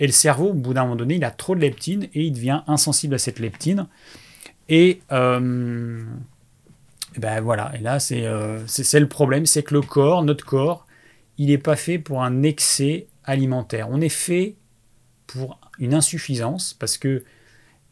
[0.00, 2.32] Et le cerveau, au bout d'un moment donné, il a trop de leptine et il
[2.32, 3.86] devient insensible à cette leptine.
[4.68, 6.02] Et euh,
[7.18, 10.88] ben voilà, et là, euh, c'est le problème, c'est que le corps, notre corps,
[11.38, 13.90] il n'est pas fait pour un excès alimentaire.
[13.92, 14.56] On est fait
[15.28, 17.22] pour une insuffisance, parce que,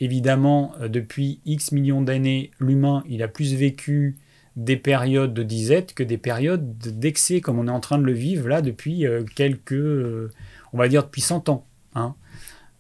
[0.00, 4.16] évidemment, euh, depuis X millions d'années, l'humain, il a plus vécu
[4.56, 8.12] des périodes de disette que des périodes d'excès, comme on est en train de le
[8.12, 10.30] vivre là depuis euh, quelques, euh,
[10.72, 11.66] on va dire depuis 100 ans.
[11.94, 12.14] Hein.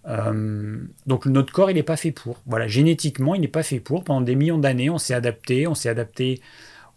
[0.08, 2.42] Euh, donc notre corps, il n'est pas fait pour.
[2.46, 4.04] Voilà, génétiquement, il n'est pas fait pour.
[4.04, 6.40] Pendant des millions d'années, on s'est adapté, on s'est adapté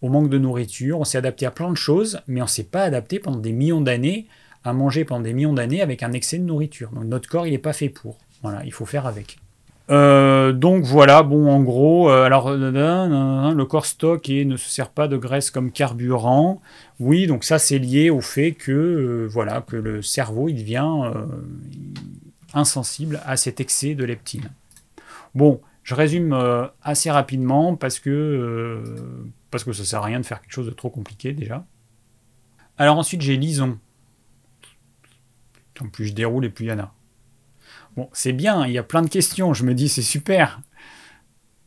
[0.02, 2.82] au manque de nourriture, on s'est adapté à plein de choses, mais on s'est pas
[2.82, 4.26] adapté pendant des millions d'années
[4.64, 6.90] à manger pendant des millions d'années avec un excès de nourriture.
[6.90, 8.18] Donc notre corps, il n'est pas fait pour.
[8.42, 9.38] Voilà, il faut faire avec.
[9.90, 14.90] Euh, donc voilà, bon, en gros, euh, alors le corps stocke et ne se sert
[14.90, 16.62] pas de graisse comme carburant.
[17.00, 21.10] Oui, donc ça c'est lié au fait que voilà que le cerveau il devient
[22.54, 24.50] insensible à cet excès de leptine.
[25.34, 30.18] Bon, je résume euh, assez rapidement parce que, euh, parce que ça sert à rien
[30.18, 31.66] de faire quelque chose de trop compliqué déjà.
[32.78, 33.78] Alors ensuite j'ai lison.
[35.80, 36.94] En plus je déroule et plus il y en a.
[37.96, 40.60] Bon, c'est bien, il y a plein de questions, je me dis c'est super.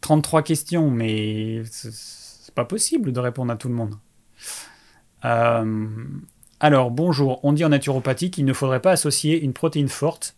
[0.01, 3.95] 33 questions, mais c'est pas possible de répondre à tout le monde.
[5.25, 5.87] Euh,
[6.59, 10.35] alors, bonjour, on dit en naturopathie qu'il ne faudrait pas associer une protéine forte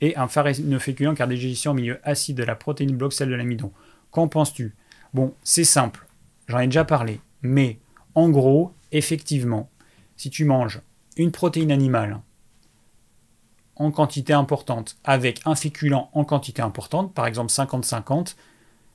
[0.00, 3.72] et un farinoféculent car digestion au milieu acide de la protéine bloque celle de l'amidon.
[4.10, 4.74] Qu'en penses-tu?
[5.14, 6.06] Bon, c'est simple,
[6.48, 7.78] j'en ai déjà parlé, mais
[8.14, 9.70] en gros, effectivement,
[10.16, 10.80] si tu manges
[11.16, 12.20] une protéine animale
[13.80, 18.36] en quantité importante avec un féculent en quantité importante, par exemple 50-50,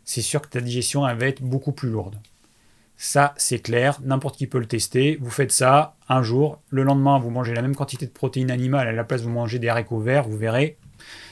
[0.06, 2.20] c'est sûr que ta digestion va être beaucoup plus lourde.
[2.96, 5.18] Ça, c'est clair, n'importe qui peut le tester.
[5.20, 8.88] Vous faites ça un jour, le lendemain, vous mangez la même quantité de protéines animales,
[8.88, 10.78] à la place vous mangez des haricots verts, vous verrez,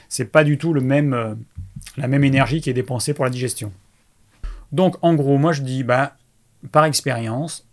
[0.09, 1.35] c'est pas du tout euh,
[1.97, 3.71] la même énergie qui est dépensée pour la digestion.
[4.71, 6.17] Donc en gros, moi je dis, bah,
[6.71, 7.67] par expérience,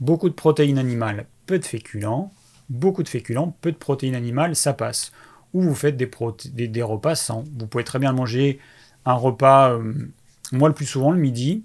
[0.00, 2.30] beaucoup de protéines animales, peu de féculents,
[2.68, 5.12] beaucoup de féculents, peu de protéines animales, ça passe.
[5.52, 7.44] Ou vous faites des, repas sans.
[7.56, 8.58] Vous pouvez très bien manger
[9.04, 9.92] un repas, euh,
[10.52, 11.62] moi le plus souvent le midi,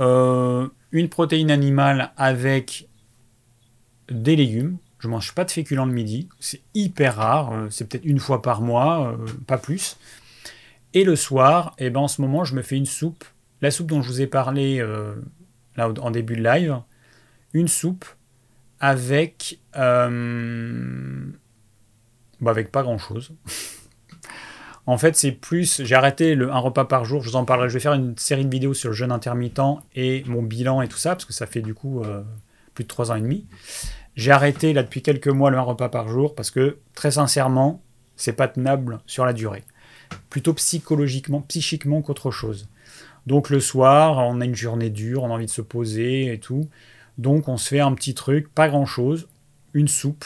[0.00, 2.88] euh, une protéine animale avec
[4.08, 8.04] des légumes, je mange pas de féculents le midi, c'est hyper rare, euh, c'est peut-être
[8.04, 9.16] une fois par mois,
[9.46, 9.98] pas plus.
[10.94, 13.24] Et le soir, eh ben en ce moment, je me fais une soupe,
[13.60, 14.82] la soupe dont je vous ai parlé
[15.78, 16.80] en début de live,
[17.52, 18.04] une soupe
[18.80, 20.08] avec bah,
[22.46, 23.32] avec pas grand chose.
[24.86, 25.82] en fait, c'est plus.
[25.84, 27.22] J'ai arrêté le, un repas par jour.
[27.22, 27.68] Je vous en parlerai.
[27.68, 29.60] Je vais faire une série de vidéos sur le jeûne intermittent
[29.94, 32.02] et mon bilan et tout ça, parce que ça fait du coup
[32.74, 33.46] plus de trois ans et demi.
[34.16, 37.82] J'ai arrêté là depuis quelques mois le un repas par jour parce que très sincèrement,
[38.16, 39.64] c'est pas tenable sur la durée.
[40.28, 42.68] Plutôt psychologiquement, psychiquement qu'autre chose.
[43.26, 46.38] Donc le soir, on a une journée dure, on a envie de se poser et
[46.38, 46.68] tout.
[47.18, 49.28] Donc on se fait un petit truc, pas grand chose,
[49.74, 50.24] une soupe.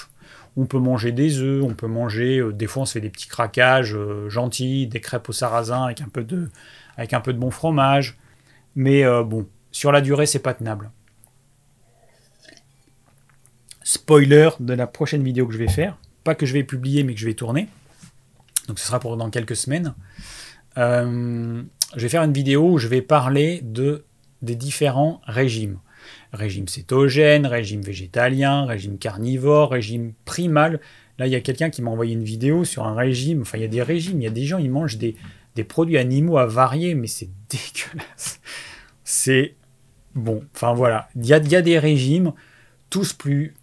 [0.56, 3.10] On peut manger des œufs, on peut manger, euh, des fois on se fait des
[3.10, 6.48] petits craquages euh, gentils, des crêpes au sarrasin avec un peu de,
[6.96, 8.16] avec un peu de bon fromage.
[8.76, 10.90] Mais euh, bon, sur la durée, c'est pas tenable
[13.86, 15.98] spoiler de la prochaine vidéo que je vais faire.
[16.24, 17.68] Pas que je vais publier, mais que je vais tourner.
[18.66, 19.94] Donc ce sera pour dans quelques semaines.
[20.76, 21.62] Je
[21.94, 24.04] vais faire une vidéo où je vais parler de,
[24.42, 25.78] des différents régimes.
[26.32, 30.80] Régime cétogène, régime végétalien, régime carnivore, régime primal.
[31.18, 33.42] Là, il y a quelqu'un qui m'a envoyé une vidéo sur un régime.
[33.42, 35.16] Enfin, il y a des régimes, il y a des gens, ils mangent des,
[35.68, 38.40] produits animaux à varier, mais c'est dégueulasse.
[39.04, 39.54] C'est
[40.14, 40.44] bon.
[40.54, 41.08] Enfin, voilà.
[41.14, 42.32] Il y a, il y a des régimes,
[42.90, 43.54] tous plus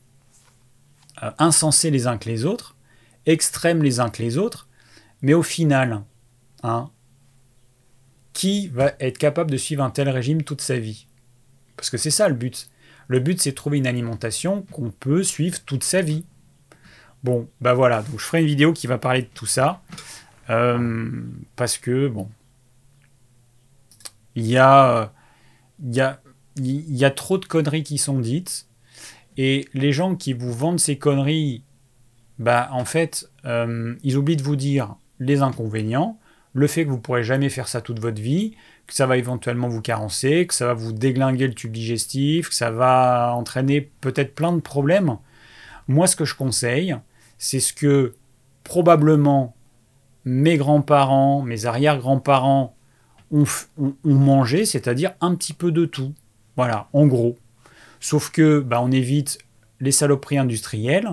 [1.23, 2.75] euh, insensés les uns que les autres,
[3.25, 4.67] extrêmes les uns que les autres,
[5.21, 6.03] mais au final,
[6.63, 6.89] hein,
[8.33, 11.05] qui va être capable de suivre un tel régime toute sa vie?
[11.75, 12.69] Parce que c'est ça le but.
[13.07, 16.25] Le but, c'est de trouver une alimentation qu'on peut suivre toute sa vie.
[17.23, 19.81] Bon, bah voilà, donc je ferai une vidéo qui va parler de tout ça.
[20.49, 21.09] Euh,
[21.55, 22.29] parce que, bon,
[24.35, 25.11] il y a,
[25.83, 26.21] il y, a,
[26.57, 28.67] il y a trop de conneries qui sont dites.
[29.37, 31.63] Et les gens qui vous vendent ces conneries,
[32.39, 36.19] bah en fait, euh, ils oublient de vous dire les inconvénients,
[36.53, 38.55] le fait que vous pourrez jamais faire ça toute votre vie,
[38.87, 42.55] que ça va éventuellement vous carencer, que ça va vous déglinguer le tube digestif, que
[42.55, 45.17] ça va entraîner peut-être plein de problèmes.
[45.87, 46.95] Moi, ce que je conseille,
[47.37, 48.15] c'est ce que
[48.63, 49.55] probablement
[50.25, 52.75] mes grands-parents, mes arrière-grands-parents
[53.31, 53.45] ont,
[54.03, 56.13] mangé, c'est-à-dire un petit peu de tout.
[56.55, 57.37] Voilà, en gros.
[57.99, 59.39] Sauf que bah, on évite
[59.79, 61.09] les saloperies industrielles,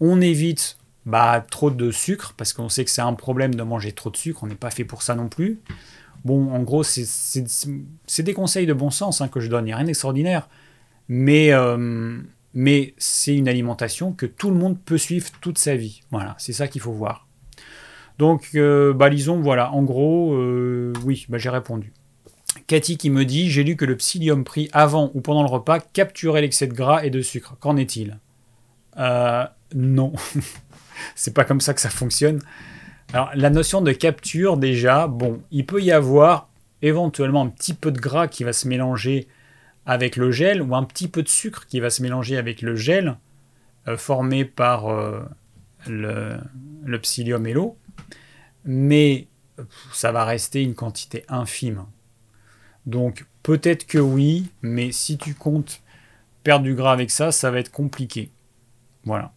[0.00, 3.92] on évite bah, trop de sucre, parce qu'on sait que c'est un problème de manger
[3.92, 5.60] trop de sucre, on n'est pas fait pour ça non plus.
[6.24, 9.72] Bon, en gros, c'est des conseils de bon sens hein, que je donne, il n'y
[9.72, 10.48] a rien d'extraordinaire.
[11.08, 12.20] Mais, euh,
[12.54, 16.02] mais c'est une alimentation que tout le monde peut suivre toute sa vie.
[16.10, 17.26] Voilà, c'est ça qu'il faut voir.
[18.18, 21.92] Donc, euh, bah, voilà, en gros, euh, oui, bah, j'ai répondu.
[22.66, 25.80] Cathy qui me dit J'ai lu que le psyllium pris avant ou pendant le repas
[25.80, 27.56] capturait l'excès de gras et de sucre.
[27.58, 28.18] Qu'en est-il?
[28.98, 29.44] Euh,
[29.74, 30.12] Non.
[31.14, 32.40] c'est pas comme ça que ça fonctionne.
[33.12, 36.48] Alors, la notion de capture, déjà, bon, il peut y avoir
[36.80, 39.28] éventuellement un petit peu de gras qui va se mélanger
[39.84, 42.74] avec le gel ou un petit peu de sucre qui va se mélanger avec le
[42.74, 43.18] gel
[43.86, 45.20] euh, formé par euh,
[45.86, 46.38] le,
[46.84, 47.76] le psyllium et l'eau.
[48.64, 49.26] Mais
[49.92, 51.84] ça va rester une quantité infime.
[52.86, 55.82] Donc peut-être que oui, mais si tu comptes
[56.44, 58.30] perdre du gras avec ça, ça va être compliqué.
[59.04, 59.32] Voilà.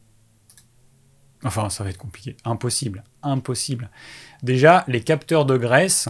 [1.44, 2.38] Enfin, ça va être compliqué.
[2.44, 3.04] Impossible.
[3.26, 3.90] Impossible.
[4.44, 6.08] Déjà, les capteurs de graisse,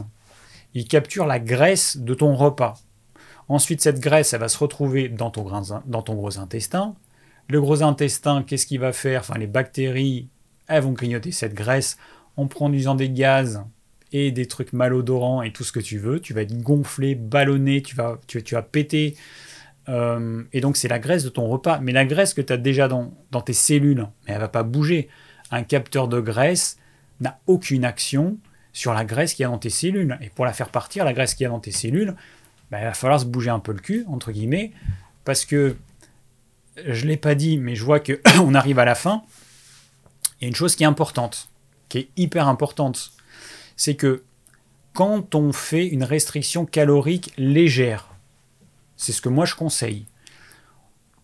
[0.74, 2.76] ils capturent la graisse de ton repas.
[3.48, 6.96] Ensuite, cette graisse, elle va se retrouver dans ton, gros intestin.
[7.48, 9.22] Le gros intestin, qu'est-ce qu'il va faire?
[9.22, 10.28] Enfin, les bactéries,
[10.68, 11.98] elles vont grignoter cette graisse
[12.38, 13.64] en produisant des gaz
[14.12, 16.20] et des trucs malodorants et tout ce que tu veux.
[16.20, 19.16] Tu vas être gonflé, ballonné, tu vas, tu, tu vas péter.
[19.88, 21.80] Euh, et donc, c'est la graisse de ton repas.
[21.80, 24.64] Mais la graisse que tu as déjà dans, dans tes cellules, mais elle va pas
[24.64, 25.08] bouger.
[25.52, 26.78] Un capteur de graisse
[27.22, 28.38] n'a aucune action
[28.74, 30.18] sur la graisse qui y a dans tes cellules.
[30.22, 32.16] Et pour la faire partir, la graisse qui y a dans tes cellules,
[32.72, 34.72] ben, il va falloir se bouger un peu le cul, entre guillemets,
[35.24, 35.78] parce que
[36.86, 39.24] je ne l'ai pas dit, mais je vois qu'on arrive à la fin.
[40.40, 41.50] Il y a une chose qui est importante,
[41.88, 43.16] qui est hyper importante
[43.76, 44.24] c'est que
[44.94, 48.08] quand on fait une restriction calorique légère,
[48.98, 50.06] c'est ce que moi je conseille.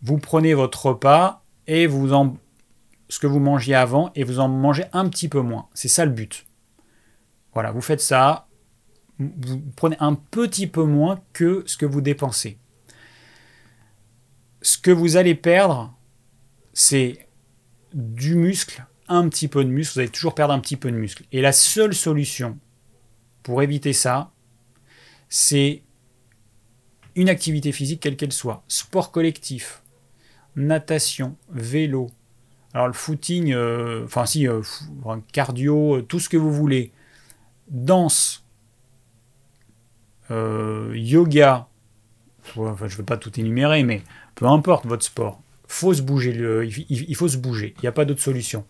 [0.02, 2.36] Vous prenez votre repas et vous en
[3.12, 5.68] ce que vous mangiez avant et vous en mangez un petit peu moins.
[5.74, 6.48] C'est ça le but.
[7.54, 8.48] Voilà, vous faites ça,
[9.20, 12.58] vous prenez un petit peu moins que ce que vous dépensez.
[14.62, 15.94] Ce que vous allez perdre,
[16.72, 17.28] c'est
[17.94, 20.96] du muscle un petit peu de muscle, vous allez toujours perdre un petit peu de
[20.96, 21.26] muscle.
[21.34, 22.58] Et la seule solution
[23.44, 24.32] pour éviter ça,
[25.28, 25.84] c'est
[27.16, 28.64] une activité physique quelle qu'elle soit.
[28.70, 29.84] Sport collectif,
[30.56, 32.10] natation, vélo.
[32.74, 34.62] Alors le footing, euh, enfin si, euh,
[35.34, 36.92] cardio, euh, tout ce que vous voulez.
[37.70, 38.46] Danse,
[40.30, 41.68] yoga,
[42.56, 44.02] je ne veux pas tout énumérer, mais
[44.36, 46.32] peu importe votre sport, faut se bouger,
[46.90, 48.66] il, faut se bouger, il n'y a pas d'autre solution.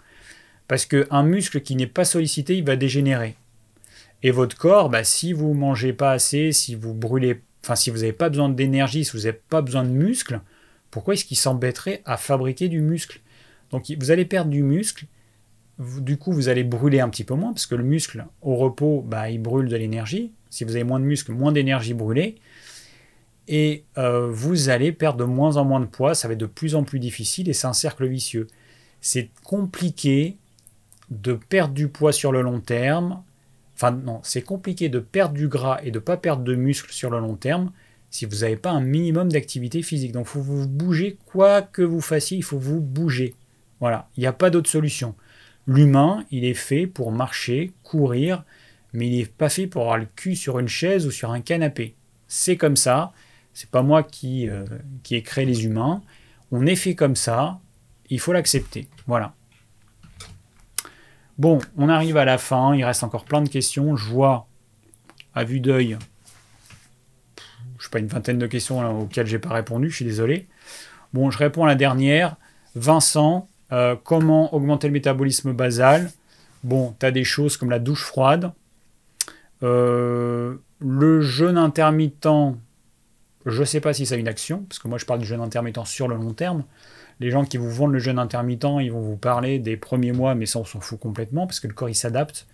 [0.68, 3.36] Parce qu'un muscle qui n'est pas sollicité, il va dégénérer.
[4.23, 7.90] Et votre corps, bah, si vous ne mangez pas assez, si vous brûlez, enfin si
[7.90, 10.41] vous n'avez pas besoin d'énergie, si vous n'avez pas besoin de muscle,
[10.91, 13.19] pourquoi est-ce qu'il s'embêterait à fabriquer du muscle?
[13.72, 15.06] Donc vous allez perdre du muscle,
[15.80, 19.03] du coup vous allez brûler un petit peu moins, parce que le muscle au repos,
[19.07, 20.31] bah, il brûle de l'énergie.
[20.49, 22.35] Si vous avez moins de muscle, moins d'énergie brûlée.
[23.48, 26.45] Et euh, vous allez perdre de moins en moins de poids, ça va être de
[26.45, 28.48] plus en plus difficile et c'est un cercle vicieux.
[29.02, 30.38] C'est compliqué
[31.10, 33.23] de perdre du poids sur le long terme.
[33.76, 36.91] Enfin, non, c'est compliqué de perdre du gras et de ne pas perdre de muscle
[36.91, 37.72] sur le long terme
[38.10, 40.11] si vous n'avez pas un minimum d'activité physique.
[40.11, 43.34] Donc, il faut vous bouger, quoi que vous fassiez, il faut vous bouger.
[43.82, 45.16] Voilà, il n'y a pas d'autre solution.
[45.68, 48.45] L'humain, il est fait pour marcher, courir,
[48.94, 51.41] mais il n'est pas fait pour avoir le cul sur une chaise ou sur un
[51.41, 51.95] canapé.
[52.28, 53.12] C'est comme ça.
[53.53, 54.66] C'est pas moi qui, euh,
[55.03, 56.02] qui ai créé les humains.
[56.52, 57.60] On est fait comme ça.
[58.10, 58.88] Il faut l'accepter.
[59.08, 59.34] Voilà.
[61.38, 63.95] Bon, on arrive à la fin, il reste encore plein de questions.
[63.95, 64.48] Je vois,
[65.34, 65.98] à vue d'œil,
[67.80, 70.48] je sais pas, une vingtaine de questions auxquelles auxquelles j'ai pas répondu, je suis désolé.
[71.14, 72.36] Bon, je réponds à la dernière.
[72.76, 76.11] Vincent, euh, comment augmenter le métabolisme basal?
[76.64, 78.52] Bon, tu as des choses comme la douche froide.
[79.64, 82.27] Euh, le jeûne intermittent,
[83.45, 85.26] je ne sais pas si ça a une action, parce que moi je parle du
[85.26, 86.64] jeûne intermittent sur le long terme
[87.22, 90.34] les gens qui vous vendent le jeûne intermittent, ils vont vous parler des premiers mois,
[90.34, 92.48] mais ça on s'en fout complètement parce que le corps il s'adapte.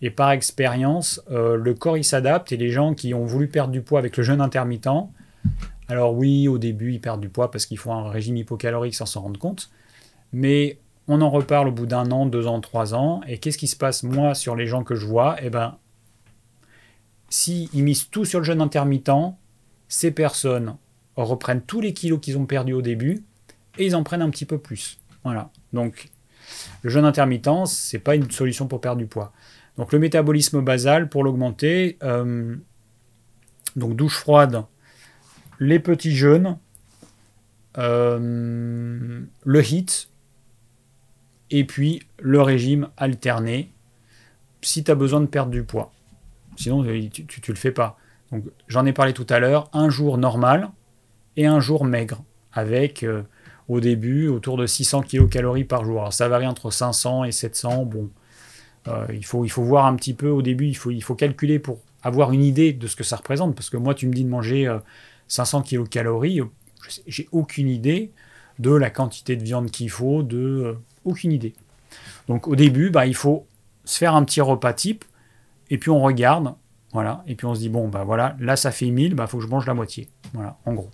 [0.00, 3.72] Et par expérience, euh, le corps il s'adapte et les gens qui ont voulu perdre
[3.72, 4.88] du poids avec le jeûne intermittent,
[5.88, 9.06] alors oui, au début ils perdent du poids parce qu'ils font un régime hypocalorique sans
[9.06, 9.70] s'en rendre compte,
[10.32, 10.78] mais
[11.08, 13.20] on en reparle au bout d'un an, deux ans, trois ans.
[13.26, 15.36] Et qu'est-ce qui se passe moi sur les gens que je vois?
[15.42, 15.76] Eh ben,
[17.28, 19.10] s'ils misent tout sur le jeûne intermittent,
[19.88, 20.76] ces personnes
[21.16, 23.24] reprennent tous les kilos qu'ils ont perdus au début
[23.78, 24.98] et ils en prennent un petit peu plus.
[25.24, 25.50] Voilà.
[25.72, 26.08] Donc,
[26.82, 29.32] le jeûne intermittent, c'est pas une solution pour perdre du poids.
[29.76, 32.56] Donc, le métabolisme basal, pour l'augmenter, euh,
[33.76, 34.64] donc douche froide,
[35.58, 36.58] les petits jeûnes,
[37.78, 40.11] euh, le HIT,
[41.52, 43.70] et puis le régime alterné,
[44.62, 45.92] si tu as besoin de perdre du poids.
[46.56, 47.98] Sinon, tu, tu, tu le fais pas.
[48.32, 50.70] Donc, j'en ai parlé tout à l'heure, un jour normal
[51.36, 52.22] et un jour maigre,
[52.52, 53.22] avec euh,
[53.68, 56.00] au début autour de 600 kcal par jour.
[56.00, 57.84] Alors ça varie entre 500 et 700.
[57.84, 58.10] Bon,
[58.88, 61.14] euh, il, faut, il faut voir un petit peu au début, il faut, il faut
[61.14, 63.54] calculer pour avoir une idée de ce que ça représente.
[63.54, 64.74] Parce que moi, tu me dis de manger
[65.28, 66.40] 500 kilocalories,
[67.06, 68.10] j'ai aucune idée
[68.58, 71.54] de la quantité de viande qu'il faut, de aucune idée.
[72.28, 73.46] Donc au début, bah, il faut
[73.84, 75.04] se faire un petit repas type,
[75.70, 76.54] et puis on regarde,
[76.92, 79.38] voilà, et puis on se dit, bon, bah voilà, là ça fait 1000, bah faut
[79.38, 80.08] que je mange la moitié.
[80.34, 80.90] Voilà, en gros.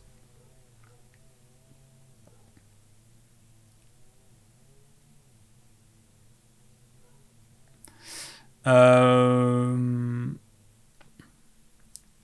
[8.66, 10.26] Euh,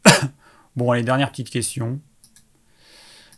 [0.77, 2.01] bon, les dernières petites questions.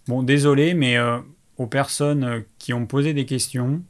[0.08, 1.18] Bon, désolé, mais euh,
[1.56, 3.82] aux personnes qui ont posé des questions,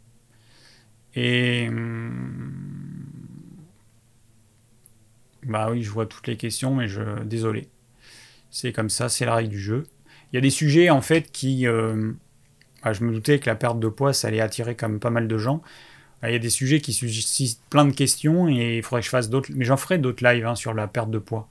[1.16, 1.68] et.
[1.68, 2.52] Hum,
[5.44, 7.22] bah oui, je vois toutes les questions, mais je.
[7.24, 7.68] Désolé.
[8.51, 9.86] C'est comme ça, c'est la règle du jeu.
[10.32, 11.66] Il y a des sujets, en fait, qui.
[11.66, 12.12] Euh,
[12.84, 15.26] bah, je me doutais que la perte de poids, ça allait attirer même pas mal
[15.26, 15.60] de gens.
[16.22, 19.10] Il y a des sujets qui suscitent plein de questions et il faudrait que je
[19.10, 19.51] fasse d'autres.
[19.55, 21.48] Mais j'en ferai d'autres lives hein, sur la perte de poids.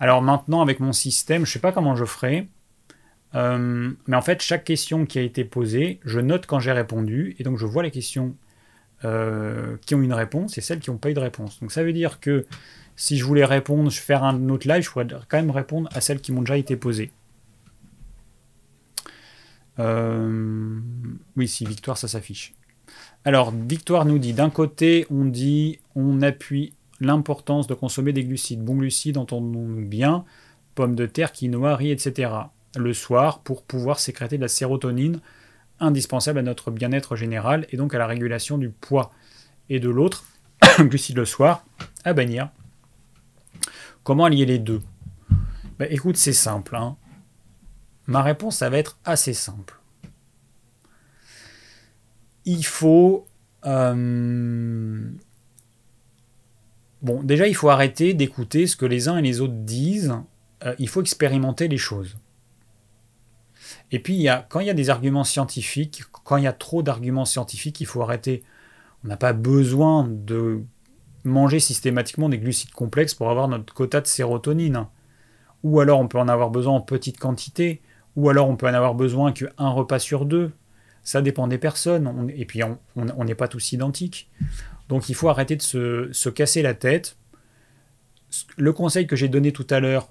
[0.00, 2.48] Alors maintenant, avec mon système, je sais pas comment je ferai.
[3.34, 7.36] Euh, mais en fait, chaque question qui a été posée, je note quand j'ai répondu.
[7.38, 8.34] Et donc, je vois les questions
[9.04, 11.60] euh, qui ont une réponse et celles qui n'ont pas eu de réponse.
[11.60, 12.46] Donc, ça veut dire que
[12.96, 16.00] si je voulais répondre, je faire un autre live, je pourrais quand même répondre à
[16.00, 17.12] celles qui m'ont déjà été posées.
[19.78, 20.78] Euh,
[21.36, 22.54] oui, si Victoire, ça s'affiche.
[23.24, 28.64] Alors, Victoire nous dit, d'un côté, on dit, on appuie l'importance de consommer des glucides.
[28.64, 30.24] Bons glucides, entendons-nous bien,
[30.74, 32.30] pommes de terre, quinoa, riz, etc.
[32.76, 35.20] Le soir, pour pouvoir sécréter de la sérotonine,
[35.80, 39.12] indispensable à notre bien-être général et donc à la régulation du poids.
[39.68, 40.24] Et de l'autre,
[40.78, 41.64] glucides le soir,
[42.04, 42.50] à bannir.
[44.04, 44.80] Comment allier les deux?
[45.78, 46.76] Bah, Écoute, c'est simple.
[46.76, 46.96] Hein.
[48.06, 49.76] Ma réponse, ça va être assez simple
[52.46, 53.26] il faut...
[53.66, 55.10] Euh,
[57.02, 60.14] bon, déjà, il faut arrêter d'écouter ce que les uns et les autres disent.
[60.64, 62.16] Euh, il faut expérimenter les choses.
[63.92, 67.24] Et puis, quand il y a des arguments scientifiques, quand il y a trop d'arguments
[67.24, 68.42] scientifiques, il faut arrêter.
[69.04, 70.62] On n'a pas besoin de
[71.24, 74.86] manger systématiquement des glucides complexes pour avoir notre quota de sérotonine.
[75.62, 77.80] Ou alors on peut en avoir besoin en petite quantité,
[78.14, 80.52] ou alors on peut en avoir besoin qu'un repas sur deux.
[81.02, 84.28] Ça dépend des personnes, et puis on n'est pas tous identiques.
[84.88, 87.16] Donc il faut arrêter de se, casser la tête.
[88.56, 90.08] Le conseil que j'ai donné tout à l'heure,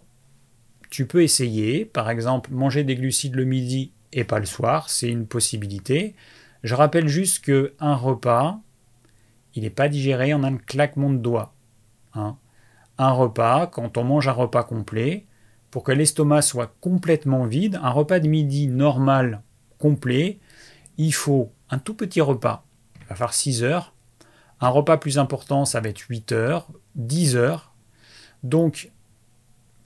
[0.90, 1.86] tu peux essayer.
[1.86, 6.16] Par exemple, manger des glucides le midi et pas le soir, c'est une possibilité.
[6.64, 8.60] Je rappelle juste qu'un repas,
[9.54, 11.54] il n'est pas digéré en un claquement de doigts.
[12.14, 12.38] Hein.
[12.98, 15.26] Un repas, quand on mange un repas complet,
[15.70, 19.42] pour que l'estomac soit complètement vide, un repas de midi normal,
[19.78, 20.40] complet,
[20.98, 22.66] il faut un tout petit repas,
[23.02, 23.94] il va faire 6 heures.
[24.62, 27.74] Un repas plus important, ça va être 8 heures, 10 heures.
[28.44, 28.92] Donc,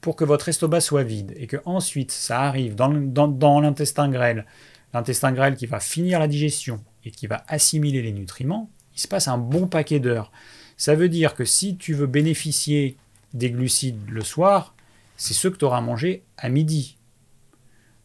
[0.02, 4.46] pour que votre estomac soit vide et que ensuite ça arrive dans, l'intestin grêle,
[4.94, 9.08] l'intestin grêle qui va finir la digestion et qui va assimiler les nutriments, il se
[9.08, 10.32] passe un bon paquet d'heures.
[10.78, 12.98] Ça veut dire que si tu veux bénéficier
[13.34, 14.74] des glucides le soir,
[15.18, 16.98] c'est ceux que tu auras mangé à midi.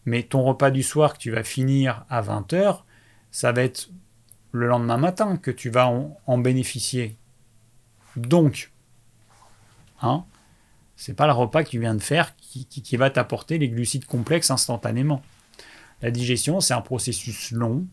[0.04, 2.82] Mais ton repas du soir que tu vas finir à 20h,
[3.30, 3.88] ça va être
[4.52, 5.88] le lendemain matin que tu vas
[6.26, 7.16] en, bénéficier.
[8.16, 8.72] Donc,
[10.02, 10.24] hein,
[10.96, 14.50] c'est pas le repas que tu viens de faire qui, va t'apporter les glucides complexes
[14.50, 15.22] instantanément.
[16.02, 17.86] La digestion, c'est un processus long,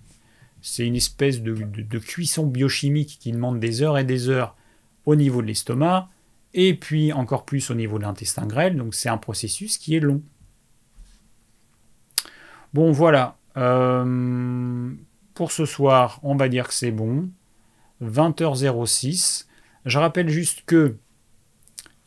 [0.61, 1.53] c'est une espèce de,
[1.99, 4.55] cuisson biochimique qui demande des heures et des heures
[5.05, 6.09] au niveau de l'estomac,
[6.53, 9.99] et puis encore plus au niveau de l'intestin grêle, donc c'est un processus qui est
[9.99, 10.21] long.
[12.73, 14.93] Bon voilà, euh,
[15.33, 17.29] pour ce soir, on va dire que c'est bon.
[18.03, 19.47] 20h06.
[19.85, 20.97] Je rappelle juste que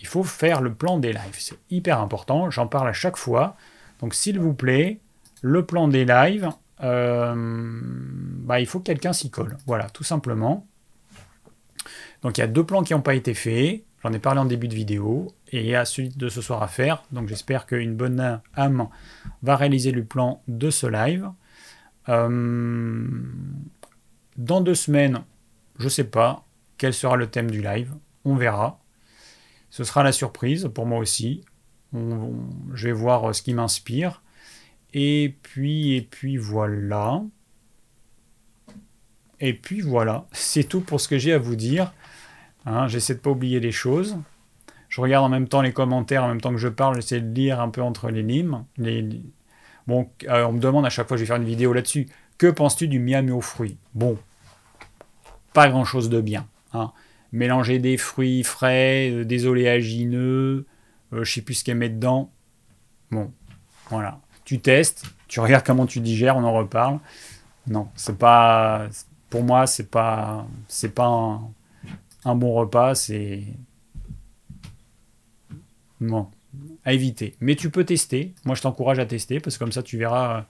[0.05, 1.39] il faut faire le plan des lives.
[1.39, 2.51] C'est hyper important.
[2.51, 3.57] J'en parle à chaque fois.
[4.01, 5.01] Donc, s'il vous plaît,
[5.41, 6.51] le plan des lives,
[6.83, 9.57] euh, bah, il faut que quelqu'un s'y colle.
[9.67, 10.67] Voilà, tout simplement.
[12.21, 13.83] Donc, il y a deux plans qui n'ont pas été faits.
[14.03, 15.35] J'en ai parlé en début de vidéo.
[15.53, 17.03] Et il y a celui de ce soir à faire.
[17.11, 18.89] Donc, j'espère qu'une bonne âme
[19.43, 21.31] va réaliser le plan de ce live.
[22.11, 23.09] Euh,
[24.37, 25.23] dans deux semaines,
[25.79, 26.45] je ne sais pas
[26.77, 27.95] quel sera le thème du live.
[28.27, 28.84] On verra.
[29.75, 31.41] Ce sera la surprise pour moi aussi.
[31.93, 34.23] je vais voir euh, ce qui m'inspire.
[34.93, 37.25] Et puis, et puis voilà.
[39.41, 40.29] Et puis voilà.
[40.31, 41.93] C'est tout pour ce que j'ai à vous dire.
[42.67, 44.17] Hein, j'essaie de pas oublier les choses.
[44.89, 47.35] Je regarde en même temps les commentaires, en même temps que je parle, j'essaie de
[47.35, 48.63] lire un peu entre les lignes.
[48.77, 49.25] Les,
[49.89, 52.07] Bon, euh, on me demande à chaque fois, je vais faire une vidéo là-dessus.
[52.39, 54.17] Que penses-tu du miami aux fruits Bon,
[55.53, 56.47] pas grand-chose de bien.
[56.75, 56.93] Hein.
[57.35, 60.67] Mélanger des fruits frais, euh, des oléagineux,
[61.13, 62.31] euh, je sais plus ce qu'elle met dedans.
[63.11, 63.33] Bon,
[63.91, 64.21] voilà.
[64.45, 67.01] Tu testes, tu regardes comment tu digères, on en reparle.
[67.67, 68.89] Non, c'est pas.
[69.31, 70.47] Pour moi, c'est pas.
[70.69, 71.41] C'est pas
[72.25, 73.43] un, bon repas, c'est.
[76.01, 76.29] Bon,
[76.85, 77.35] à éviter.
[77.41, 78.33] Mais tu peux tester.
[78.45, 80.43] Moi, je t'encourage à tester parce que comme ça, tu verras euh,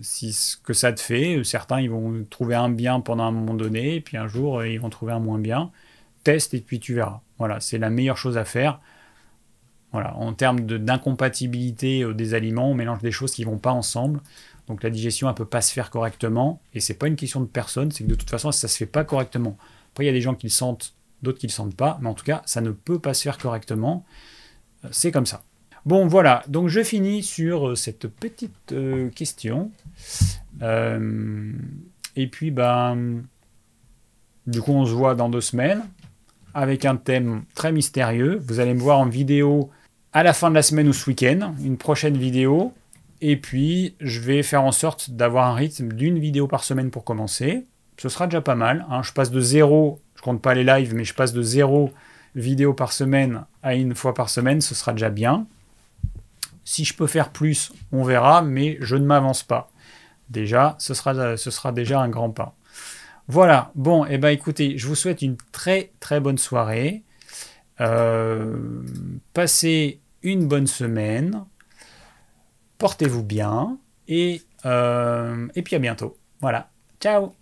[0.00, 1.44] si ce que ça te fait.
[1.44, 4.90] Certains, ils vont trouver un bien pendant un moment donné, puis un jour, ils vont
[4.90, 5.70] trouver un moins bien.
[6.24, 7.20] Teste et puis tu verras.
[7.38, 8.80] Voilà, c'est la meilleure chose à faire.
[9.92, 14.20] Voilà, en termes d'incompatibilité euh, des aliments, on mélange des choses qui vont pas ensemble.
[14.68, 16.60] Donc la digestion, elle peut pas se faire correctement.
[16.74, 18.86] Et c'est pas une question de personne, c'est que de toute façon, ça se fait
[18.86, 19.56] pas correctement.
[19.92, 21.98] Après, il y a des gens qui le sentent, d'autres qui le sentent pas.
[22.00, 24.04] Mais en tout cas, ça ne peut pas se faire correctement.
[24.84, 25.42] Euh, c'est comme ça.
[25.86, 26.44] Bon, voilà.
[26.46, 28.74] Donc je finis sur euh, cette petite
[29.16, 29.72] question.
[30.60, 33.24] et puis, ben,
[34.46, 35.82] du coup, on se voit dans deux semaines
[36.54, 38.40] avec un thème très mystérieux.
[38.46, 39.70] Vous allez me voir en vidéo
[40.12, 42.72] à la fin de la semaine ou ce week-end, une prochaine vidéo.
[43.20, 47.04] Et puis, je vais faire en sorte d'avoir un rythme d'une vidéo par semaine pour
[47.04, 47.66] commencer.
[47.98, 48.86] Ce sera déjà pas mal.
[48.90, 49.02] Hein.
[49.02, 51.90] Je passe de zéro, je compte pas les lives, mais je passe de zéro
[52.34, 54.60] vidéo par semaine à une fois par semaine.
[54.60, 55.46] Ce sera déjà bien.
[56.64, 59.70] Si je peux faire plus, on verra, mais je ne m'avance pas.
[60.30, 62.54] Déjà, ce sera, ce sera déjà un grand pas.
[63.30, 67.04] Voilà, bon, et eh ben écoutez, je vous souhaite une très très bonne soirée.
[67.80, 68.82] Euh,
[69.34, 71.44] passez une bonne semaine.
[72.78, 73.78] Portez-vous bien.
[74.08, 76.16] Et, euh, et puis à bientôt.
[76.40, 76.70] Voilà.
[77.00, 77.39] Ciao